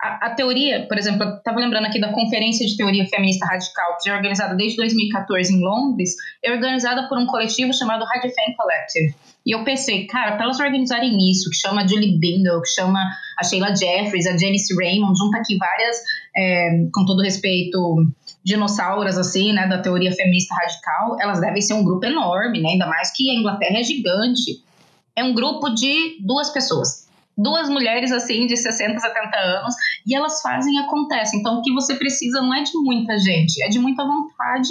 a, 0.00 0.26
a 0.26 0.30
teoria, 0.30 0.86
por 0.86 0.96
exemplo, 0.96 1.24
eu 1.24 1.36
estava 1.36 1.58
lembrando 1.58 1.86
aqui 1.86 2.00
da 2.00 2.12
Conferência 2.12 2.64
de 2.64 2.76
Teoria 2.76 3.04
Feminista 3.06 3.46
Radical, 3.46 3.96
que 4.00 4.08
é 4.08 4.14
organizada 4.14 4.54
desde 4.54 4.76
2014 4.76 5.52
em 5.52 5.60
Londres, 5.60 6.14
é 6.42 6.52
organizada 6.52 7.08
por 7.08 7.18
um 7.18 7.26
coletivo 7.26 7.74
chamado 7.74 8.04
Hard 8.04 8.22
Femme 8.22 8.56
Collective. 8.56 9.14
E 9.44 9.54
eu 9.54 9.64
pensei, 9.64 10.06
cara, 10.06 10.36
para 10.36 10.44
elas 10.44 10.60
organizarem 10.60 11.18
isso, 11.28 11.50
que 11.50 11.56
chama 11.56 11.86
Julie 11.86 12.18
Bindel, 12.18 12.60
que 12.62 12.68
chama 12.68 13.00
a 13.38 13.42
Sheila 13.42 13.74
Jeffries, 13.74 14.26
a 14.26 14.36
Janice 14.36 14.74
Raymond, 14.76 15.18
junta 15.18 15.38
aqui 15.38 15.56
várias, 15.56 15.96
é, 16.36 16.86
com 16.94 17.04
todo 17.04 17.22
respeito, 17.22 18.06
dinossauras, 18.48 19.18
assim, 19.18 19.52
né, 19.52 19.66
da 19.66 19.78
teoria 19.78 20.10
feminista 20.10 20.54
radical, 20.54 21.18
elas 21.20 21.38
devem 21.38 21.60
ser 21.60 21.74
um 21.74 21.84
grupo 21.84 22.06
enorme, 22.06 22.62
né, 22.62 22.70
ainda 22.70 22.86
mais 22.86 23.12
que 23.14 23.30
a 23.30 23.34
Inglaterra 23.34 23.78
é 23.78 23.82
gigante. 23.82 24.64
É 25.14 25.22
um 25.22 25.34
grupo 25.34 25.68
de 25.68 26.16
duas 26.20 26.48
pessoas 26.50 27.06
duas 27.40 27.68
mulheres 27.68 28.10
assim 28.10 28.46
de 28.46 28.56
60, 28.56 28.98
70 28.98 29.38
anos 29.38 29.74
e 30.04 30.12
elas 30.12 30.42
fazem 30.42 30.74
e 30.74 30.78
acontece. 30.78 31.36
Então 31.36 31.60
o 31.60 31.62
que 31.62 31.72
você 31.72 31.94
precisa 31.94 32.42
não 32.42 32.52
é 32.52 32.64
de 32.64 32.76
muita 32.76 33.16
gente, 33.16 33.62
é 33.62 33.68
de 33.68 33.78
muita 33.78 34.04
vontade 34.04 34.68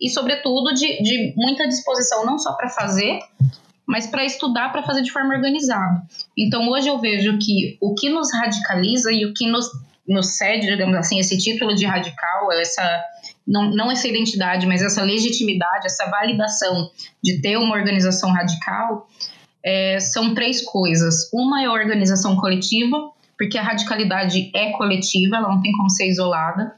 e 0.00 0.08
sobretudo 0.08 0.74
de, 0.74 1.00
de 1.00 1.32
muita 1.36 1.68
disposição 1.68 2.26
não 2.26 2.36
só 2.36 2.54
para 2.54 2.68
fazer, 2.68 3.20
mas 3.86 4.08
para 4.08 4.24
estudar, 4.24 4.72
para 4.72 4.82
fazer 4.82 5.02
de 5.02 5.12
forma 5.12 5.32
organizada. 5.34 6.02
Então 6.36 6.68
hoje 6.68 6.88
eu 6.88 6.98
vejo 6.98 7.38
que 7.38 7.78
o 7.80 7.94
que 7.94 8.10
nos 8.10 8.32
radicaliza 8.32 9.12
e 9.12 9.24
o 9.24 9.32
que 9.32 9.48
nos, 9.48 9.66
nos 10.06 10.36
cede, 10.36 10.66
digamos 10.66 10.96
assim, 10.96 11.18
esse 11.18 11.38
título 11.38 11.74
de 11.74 11.86
radical, 11.86 12.52
essa 12.52 12.82
não, 13.46 13.70
não 13.70 13.90
essa 13.90 14.06
identidade, 14.06 14.66
mas 14.66 14.82
essa 14.82 15.02
legitimidade, 15.02 15.86
essa 15.86 16.08
validação 16.08 16.90
de 17.22 17.40
ter 17.40 17.56
uma 17.56 17.74
organização 17.74 18.32
radical, 18.32 19.08
é, 19.64 19.98
são 19.98 20.34
três 20.34 20.62
coisas. 20.62 21.30
Uma 21.32 21.62
é 21.62 21.66
a 21.66 21.72
organização 21.72 22.36
coletiva, 22.36 23.10
porque 23.36 23.58
a 23.58 23.62
radicalidade 23.62 24.50
é 24.54 24.70
coletiva, 24.72 25.36
ela 25.36 25.48
não 25.48 25.60
tem 25.60 25.72
como 25.72 25.90
ser 25.90 26.08
isolada. 26.08 26.74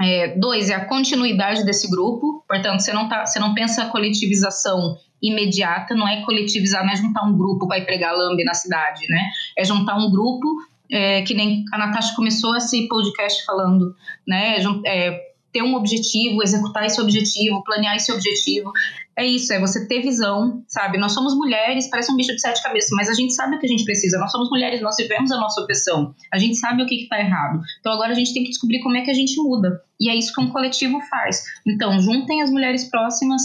É, 0.00 0.36
dois 0.36 0.68
é 0.68 0.74
a 0.74 0.84
continuidade 0.84 1.64
desse 1.64 1.88
grupo, 1.88 2.44
portanto, 2.46 2.80
você 2.80 2.92
não, 2.92 3.08
tá, 3.08 3.24
você 3.24 3.38
não 3.38 3.54
pensa 3.54 3.84
a 3.84 3.88
coletivização 3.88 4.98
imediata, 5.22 5.94
não 5.94 6.06
é 6.06 6.22
coletivizar, 6.22 6.84
não 6.84 6.92
é 6.92 6.96
juntar 6.96 7.22
um 7.24 7.36
grupo 7.36 7.66
para 7.66 7.78
ir 7.78 7.86
pregar 7.86 8.14
lambe 8.14 8.44
na 8.44 8.52
cidade, 8.52 9.06
né? 9.08 9.22
É 9.56 9.64
juntar 9.64 9.96
um 9.96 10.10
grupo, 10.10 10.46
é, 10.90 11.22
que 11.22 11.34
nem 11.34 11.64
a 11.72 11.78
Natasha 11.78 12.14
começou 12.14 12.56
esse 12.56 12.88
podcast 12.88 13.44
falando, 13.44 13.94
né? 14.26 14.56
É, 14.84 15.36
ter 15.56 15.62
um 15.62 15.74
objetivo, 15.74 16.42
executar 16.42 16.84
esse 16.84 17.00
objetivo, 17.00 17.64
planear 17.64 17.96
esse 17.96 18.12
objetivo. 18.12 18.70
É 19.16 19.24
isso, 19.24 19.54
é 19.54 19.58
você 19.58 19.88
ter 19.88 20.02
visão, 20.02 20.62
sabe? 20.68 20.98
Nós 20.98 21.12
somos 21.12 21.34
mulheres, 21.34 21.88
parece 21.88 22.12
um 22.12 22.16
bicho 22.16 22.34
de 22.34 22.40
sete 22.40 22.62
cabeças, 22.62 22.90
mas 22.92 23.08
a 23.08 23.14
gente 23.14 23.32
sabe 23.32 23.56
o 23.56 23.58
que 23.58 23.64
a 23.64 23.68
gente 23.68 23.82
precisa. 23.82 24.18
Nós 24.18 24.30
somos 24.30 24.50
mulheres, 24.50 24.82
nós 24.82 24.96
vivemos 24.98 25.32
a 25.32 25.38
nossa 25.38 25.62
opressão. 25.62 26.14
A 26.30 26.36
gente 26.36 26.56
sabe 26.56 26.82
o 26.82 26.86
que 26.86 26.96
está 26.96 27.18
errado. 27.18 27.62
Então 27.80 27.90
agora 27.90 28.12
a 28.12 28.14
gente 28.14 28.34
tem 28.34 28.44
que 28.44 28.50
descobrir 28.50 28.82
como 28.82 28.98
é 28.98 29.00
que 29.00 29.10
a 29.10 29.14
gente 29.14 29.34
muda. 29.40 29.82
E 29.98 30.10
é 30.10 30.14
isso 30.14 30.34
que 30.34 30.42
um 30.42 30.50
coletivo 30.50 31.00
faz. 31.08 31.42
Então, 31.66 31.98
juntem 32.00 32.42
as 32.42 32.50
mulheres 32.50 32.84
próximas, 32.84 33.42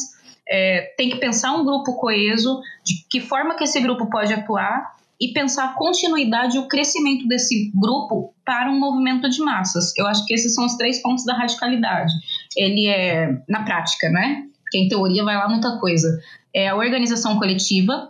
é, 0.50 0.94
tem 0.98 1.10
que 1.10 1.16
pensar 1.16 1.54
um 1.56 1.64
grupo 1.64 1.96
coeso, 1.96 2.60
de 2.84 3.06
que 3.10 3.22
forma 3.22 3.56
que 3.56 3.64
esse 3.64 3.80
grupo 3.80 4.10
pode 4.10 4.34
atuar 4.34 4.98
e 5.22 5.32
pensar 5.34 5.66
a 5.66 5.74
continuidade 5.74 6.58
e 6.58 6.60
o 6.60 6.68
crescimento 6.68 7.28
desse 7.28 7.72
grupo 7.76 8.34
para 8.44 8.72
um 8.72 8.80
movimento 8.80 9.30
de 9.30 9.40
massas. 9.40 9.96
Eu 9.96 10.08
acho 10.08 10.26
que 10.26 10.34
esses 10.34 10.56
são 10.56 10.66
os 10.66 10.76
três 10.76 11.00
pontos 11.00 11.24
da 11.24 11.38
radicalidade. 11.38 12.12
Ele 12.58 12.88
é 12.88 13.38
na 13.48 13.64
prática, 13.64 14.10
né? 14.10 14.48
Porque 14.64 14.80
em 14.80 14.88
teoria 14.88 15.24
vai 15.24 15.38
lá 15.38 15.48
muita 15.48 15.78
coisa. 15.80 16.20
É 16.52 16.70
a 16.70 16.76
organização 16.76 17.38
coletiva, 17.38 18.10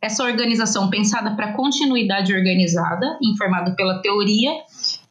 essa 0.00 0.24
organização 0.24 0.88
pensada 0.88 1.36
para 1.36 1.52
continuidade 1.52 2.32
organizada, 2.34 3.18
informada 3.22 3.74
pela 3.76 4.00
teoria, 4.00 4.52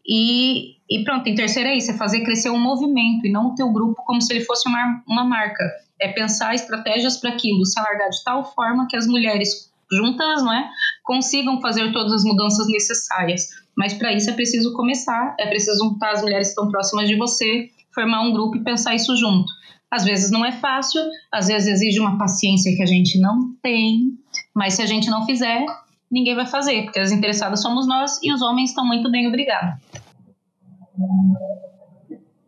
e, 0.07 0.75
e 0.89 1.03
pronto, 1.03 1.27
em 1.27 1.35
terceiro 1.35 1.69
é 1.69 1.77
isso, 1.77 1.91
é 1.91 1.93
fazer 1.93 2.21
crescer 2.21 2.49
um 2.49 2.59
movimento 2.59 3.25
e 3.25 3.31
não 3.31 3.51
o 3.51 3.55
teu 3.55 3.71
grupo 3.71 4.03
como 4.03 4.21
se 4.21 4.33
ele 4.33 4.43
fosse 4.43 4.67
uma, 4.67 5.03
uma 5.07 5.23
marca. 5.23 5.63
É 6.01 6.07
pensar 6.09 6.55
estratégias 6.55 7.17
para 7.17 7.31
aquilo 7.31 7.65
se 7.65 7.79
alargar 7.79 8.09
de 8.09 8.23
tal 8.23 8.43
forma 8.53 8.87
que 8.87 8.95
as 8.95 9.07
mulheres 9.07 9.71
juntas, 9.91 10.43
não 10.43 10.53
é? 10.53 10.69
Consigam 11.03 11.61
fazer 11.61 11.91
todas 11.91 12.13
as 12.13 12.23
mudanças 12.23 12.67
necessárias. 12.67 13.47
Mas 13.77 13.93
para 13.93 14.13
isso 14.13 14.29
é 14.29 14.33
preciso 14.33 14.73
começar, 14.73 15.35
é 15.39 15.47
preciso 15.47 15.83
juntar 15.83 16.11
as 16.11 16.21
mulheres 16.21 16.47
que 16.47 16.51
estão 16.51 16.69
próximas 16.69 17.07
de 17.07 17.15
você, 17.15 17.69
formar 17.93 18.21
um 18.21 18.31
grupo 18.31 18.57
e 18.57 18.63
pensar 18.63 18.95
isso 18.95 19.15
junto. 19.15 19.51
Às 19.91 20.03
vezes 20.03 20.31
não 20.31 20.45
é 20.45 20.51
fácil, 20.51 21.01
às 21.31 21.47
vezes 21.47 21.67
exige 21.67 21.99
uma 21.99 22.17
paciência 22.17 22.75
que 22.75 22.81
a 22.81 22.85
gente 22.85 23.19
não 23.19 23.53
tem, 23.61 24.17
mas 24.53 24.73
se 24.73 24.81
a 24.81 24.85
gente 24.85 25.09
não 25.09 25.25
fizer, 25.25 25.65
ninguém 26.11 26.35
vai 26.35 26.45
fazer, 26.45 26.83
porque 26.83 26.99
as 26.99 27.11
interessadas 27.11 27.61
somos 27.61 27.87
nós 27.87 28.21
e 28.23 28.33
os 28.33 28.41
homens 28.41 28.69
estão 28.69 28.85
muito 28.85 29.09
bem, 29.11 29.27
obrigado. 29.27 29.79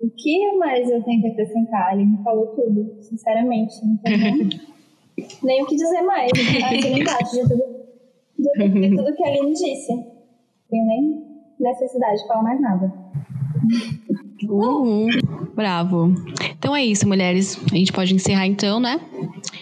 O 0.01 0.09
que 0.09 0.57
mais 0.57 0.89
eu 0.89 1.03
tenho 1.03 1.22
que 1.22 1.27
acrescentar? 1.27 1.93
Ele 1.93 2.05
me 2.05 2.23
falou 2.23 2.47
tudo, 2.47 2.97
sinceramente. 3.01 3.76
nem 5.44 5.64
o 5.64 5.65
que 5.65 5.76
dizer 5.76 6.02
mais. 6.02 6.31
Assina 6.35 6.99
embaixo 6.99 7.31
de 7.31 7.41
tudo, 7.41 7.64
de, 8.38 8.69
de 8.69 8.95
tudo 8.95 9.15
que 9.15 9.23
a 9.23 9.27
Aline 9.27 9.53
disse. 9.53 9.94
Não 9.94 10.06
tenho 10.69 10.85
nem 10.85 11.23
necessidade 11.60 12.22
de 12.22 12.27
falar 12.27 12.44
mais 12.44 12.61
nada. 12.61 12.94
Uhum. 14.44 15.07
Bravo. 15.56 16.14
Então 16.57 16.76
é 16.76 16.85
isso, 16.85 17.07
mulheres. 17.07 17.60
A 17.72 17.76
gente 17.76 17.91
pode 17.91 18.14
encerrar 18.14 18.45
então, 18.45 18.80
né? 18.80 18.99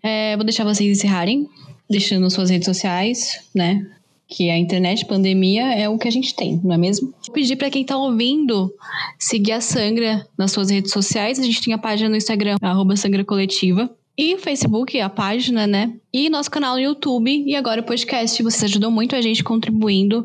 É, 0.03 0.35
vou 0.35 0.43
deixar 0.45 0.63
vocês 0.63 0.97
encerrarem, 0.97 1.47
deixando 1.89 2.29
suas 2.29 2.49
redes 2.49 2.65
sociais, 2.65 3.49
né? 3.55 3.85
Que 4.27 4.49
a 4.49 4.57
internet, 4.57 5.05
pandemia, 5.05 5.73
é 5.73 5.87
o 5.87 5.97
que 5.97 6.07
a 6.07 6.11
gente 6.11 6.35
tem, 6.35 6.59
não 6.63 6.73
é 6.73 6.77
mesmo? 6.77 7.13
Vou 7.25 7.33
pedir 7.33 7.55
para 7.55 7.69
quem 7.69 7.85
tá 7.85 7.95
ouvindo 7.95 8.73
seguir 9.19 9.51
a 9.51 9.61
Sangra 9.61 10.27
nas 10.37 10.51
suas 10.51 10.69
redes 10.69 10.91
sociais. 10.91 11.39
A 11.39 11.43
gente 11.43 11.63
tem 11.63 11.73
a 11.73 11.77
página 11.77 12.09
no 12.09 12.15
Instagram, 12.15 12.57
arroba 12.61 12.95
Sangra 12.95 13.23
Coletiva. 13.23 13.89
E 14.17 14.37
Facebook, 14.37 14.97
a 14.99 15.09
página, 15.09 15.67
né? 15.67 15.93
E 16.13 16.29
nosso 16.29 16.49
canal 16.49 16.75
no 16.75 16.79
YouTube 16.79 17.43
e 17.45 17.53
agora 17.53 17.81
o 17.81 17.83
podcast. 17.83 18.41
Vocês 18.41 18.71
ajudam 18.71 18.89
muito 18.89 19.13
a 19.13 19.21
gente 19.21 19.43
contribuindo. 19.43 20.23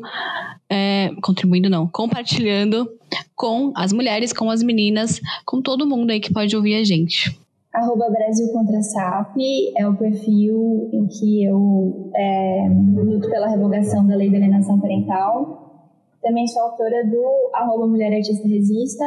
É, 0.69 1.09
contribuindo 1.21 1.69
não, 1.69 1.85
compartilhando 1.87 2.89
com 3.35 3.73
as 3.75 3.91
mulheres, 3.91 4.31
com 4.31 4.49
as 4.49 4.63
meninas, 4.63 5.19
com 5.45 5.61
todo 5.61 5.85
mundo 5.85 6.11
aí 6.11 6.21
que 6.21 6.31
pode 6.31 6.55
ouvir 6.55 6.75
a 6.75 6.83
gente. 6.85 7.37
Arroba 7.73 8.09
Brasil 8.09 8.47
Contra 8.53 8.81
SAP 8.81 9.35
é 9.77 9.85
o 9.85 9.95
perfil 9.97 10.89
em 10.93 11.07
que 11.07 11.43
eu 11.43 12.11
é, 12.15 12.67
luto 12.95 13.29
pela 13.29 13.49
revogação 13.49 14.07
da 14.07 14.15
lei 14.15 14.29
da 14.29 14.37
alienação 14.37 14.79
parental. 14.79 15.89
Também 16.21 16.47
sou 16.47 16.61
autora 16.61 17.05
do 17.05 17.51
arroba 17.53 17.87
Mulher 17.87 18.13
Artista 18.13 18.47
Resista, 18.47 19.05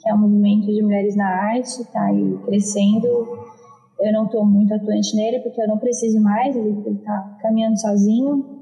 que 0.00 0.08
é 0.08 0.14
um 0.14 0.18
movimento 0.18 0.66
de 0.66 0.82
mulheres 0.82 1.14
na 1.14 1.26
arte, 1.26 1.82
está 1.82 2.02
aí 2.04 2.38
crescendo. 2.46 3.55
Eu 3.98 4.12
não 4.12 4.26
estou 4.26 4.44
muito 4.44 4.74
atuante 4.74 5.16
nele 5.16 5.40
porque 5.40 5.60
eu 5.60 5.68
não 5.68 5.78
preciso 5.78 6.20
mais, 6.20 6.54
ele 6.54 6.78
está 6.90 7.38
caminhando 7.40 7.80
sozinho. 7.80 8.56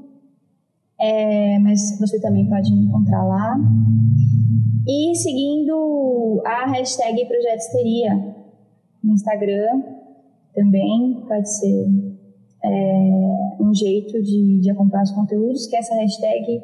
É, 1.01 1.59
mas 1.59 1.99
você 1.99 2.21
também 2.21 2.49
pode 2.49 2.73
me 2.73 2.85
encontrar 2.85 3.25
lá. 3.25 3.57
E 4.87 5.15
seguindo 5.17 6.43
a 6.47 6.67
hashtag 6.71 7.27
Projeto 7.27 7.59
Histeria, 7.59 8.37
no 9.03 9.13
Instagram 9.13 9.83
também 10.55 11.25
pode 11.27 11.51
ser 11.51 11.87
é, 12.65 13.57
um 13.61 13.75
jeito 13.75 14.23
de, 14.23 14.61
de 14.61 14.71
acompanhar 14.71 15.03
os 15.03 15.11
conteúdos, 15.11 15.67
que 15.67 15.77
essa 15.77 15.95
hashtag 15.97 16.63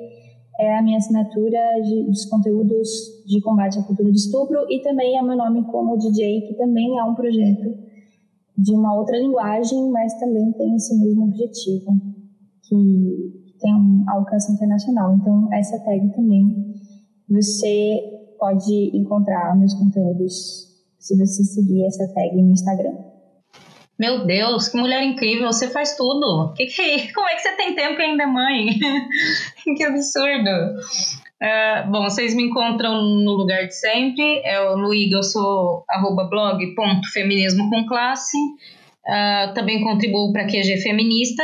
é 0.58 0.78
a 0.78 0.82
minha 0.82 0.98
assinatura 0.98 1.58
de, 1.82 2.04
dos 2.04 2.26
conteúdos 2.26 2.88
de 3.26 3.40
combate 3.40 3.78
à 3.78 3.82
cultura 3.82 4.10
do 4.10 4.16
estupro 4.16 4.66
e 4.68 4.80
também 4.82 5.18
é 5.18 5.22
meu 5.22 5.36
nome 5.36 5.64
como 5.64 5.98
DJ, 5.98 6.42
que 6.42 6.54
também 6.54 6.98
é 6.98 7.04
um 7.04 7.14
projeto 7.14 7.89
de 8.56 8.74
uma 8.74 8.94
outra 8.94 9.18
linguagem, 9.18 9.90
mas 9.90 10.14
também 10.18 10.52
tem 10.52 10.74
esse 10.76 10.94
mesmo 10.98 11.24
objetivo, 11.24 11.92
que 12.62 13.56
tem 13.60 13.74
um 13.74 14.04
alcance 14.08 14.52
internacional. 14.52 15.16
Então, 15.16 15.52
essa 15.52 15.78
tag 15.80 16.08
também 16.14 16.74
você 17.28 18.00
pode 18.38 18.96
encontrar 18.96 19.56
meus 19.56 19.74
conteúdos 19.74 20.66
se 20.98 21.16
você 21.16 21.44
seguir 21.44 21.84
essa 21.84 22.06
tag 22.12 22.34
no 22.34 22.50
Instagram. 22.50 23.10
Meu 23.98 24.26
Deus, 24.26 24.68
que 24.68 24.78
mulher 24.78 25.02
incrível, 25.02 25.52
você 25.52 25.68
faz 25.68 25.94
tudo. 25.94 26.54
Que 26.54 26.66
que 26.66 26.80
é? 26.80 27.12
Como 27.12 27.28
é 27.28 27.34
que 27.34 27.42
você 27.42 27.52
tem 27.56 27.74
tempo 27.74 28.00
e 28.00 28.04
ainda 28.04 28.22
é 28.22 28.26
mãe? 28.26 28.66
que 29.76 29.84
absurdo. 29.84 30.80
Uh, 31.42 31.90
bom, 31.90 32.02
vocês 32.02 32.34
me 32.34 32.42
encontram 32.44 33.02
no 33.02 33.32
lugar 33.32 33.66
de 33.66 33.74
sempre. 33.74 34.42
É 34.44 34.60
o 34.60 34.76
Luíga, 34.76 35.16
eu 35.16 35.22
sou 35.22 35.84
arroba 35.88 36.24
blog 36.24 36.74
ponto 36.74 37.10
feminismo 37.12 37.70
com 37.70 37.86
classe. 37.86 38.36
Uh, 38.36 39.54
também 39.54 39.82
contribuo 39.82 40.32
para 40.32 40.44
QG 40.44 40.82
Feminista, 40.82 41.42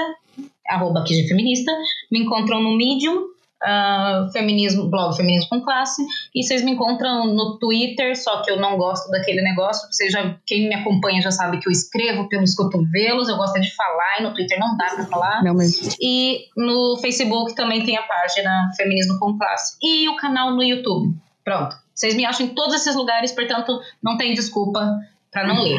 arroba 0.69 1.03
QG 1.03 1.27
Feminista. 1.29 1.73
Me 2.13 2.21
encontram 2.21 2.63
no 2.63 2.77
Medium, 2.77 3.23
uh, 3.67 4.31
feminismo, 4.33 4.89
blog 4.89 5.17
Feminismo 5.17 5.49
com 5.51 5.61
Classe, 5.61 6.03
e 6.35 6.43
vocês 6.43 6.63
me 6.63 6.73
encontram 6.73 7.27
no 7.35 7.59
Twitter, 7.59 8.17
só 8.17 8.43
que 8.43 8.51
eu 8.51 8.61
não 8.61 8.77
gosto 8.77 9.11
daquele 9.11 9.43
negócio, 9.43 9.87
você 9.91 10.09
já, 10.09 10.37
quem 10.47 10.69
me 10.69 10.75
acompanha 10.75 11.21
já 11.21 11.31
sabe 11.31 11.59
que 11.59 11.69
eu 11.69 11.73
escrevo 11.73 12.29
pelos 12.29 12.55
cotovelos, 12.55 13.29
eu 13.29 13.37
gosto 13.37 13.61
de 13.61 13.75
falar, 13.75 14.21
e 14.21 14.23
no 14.23 14.33
Twitter 14.35 14.59
não 14.59 14.77
dá 14.77 14.87
pra 14.95 15.07
falar. 15.07 15.43
Não 15.43 15.55
mesmo. 15.55 15.91
E 16.01 16.47
no 16.57 16.97
Facebook 17.01 17.55
também 17.55 17.85
tem 17.85 17.97
a 17.97 18.03
página 18.03 18.71
Feminismo 18.77 19.19
com 19.19 19.37
Classe, 19.37 19.77
e 19.83 20.09
o 20.09 20.17
canal 20.17 20.53
no 20.53 20.63
YouTube. 20.63 21.15
Pronto. 21.45 21.77
Vocês 21.95 22.15
me 22.15 22.27
acham 22.27 22.47
em 22.47 22.51
todos 22.51 22.75
esses 22.75 22.95
lugares, 22.95 23.33
portanto, 23.33 23.81
não 24.03 24.19
tem 24.19 24.35
desculpa 24.35 25.01
para 25.33 25.47
não 25.47 25.63
ler. 25.63 25.79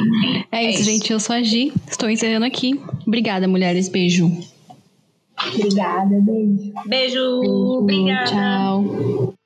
É, 0.51 0.57
é 0.57 0.69
isso, 0.69 0.81
isso, 0.81 0.89
gente. 0.89 1.14
Eu 1.14 1.19
sou 1.19 1.35
a 1.35 1.43
Gi. 1.43 1.72
Estou 1.88 2.09
encerrando 2.09 2.45
aqui. 2.45 2.80
Obrigada, 3.05 3.47
mulheres. 3.47 3.88
Beijo. 3.88 4.31
Obrigada, 5.39 6.19
beijo. 6.22 6.73
Beijo, 6.85 7.39
beijo 7.39 7.77
obrigada. 7.80 8.26
Tchau. 8.26 9.36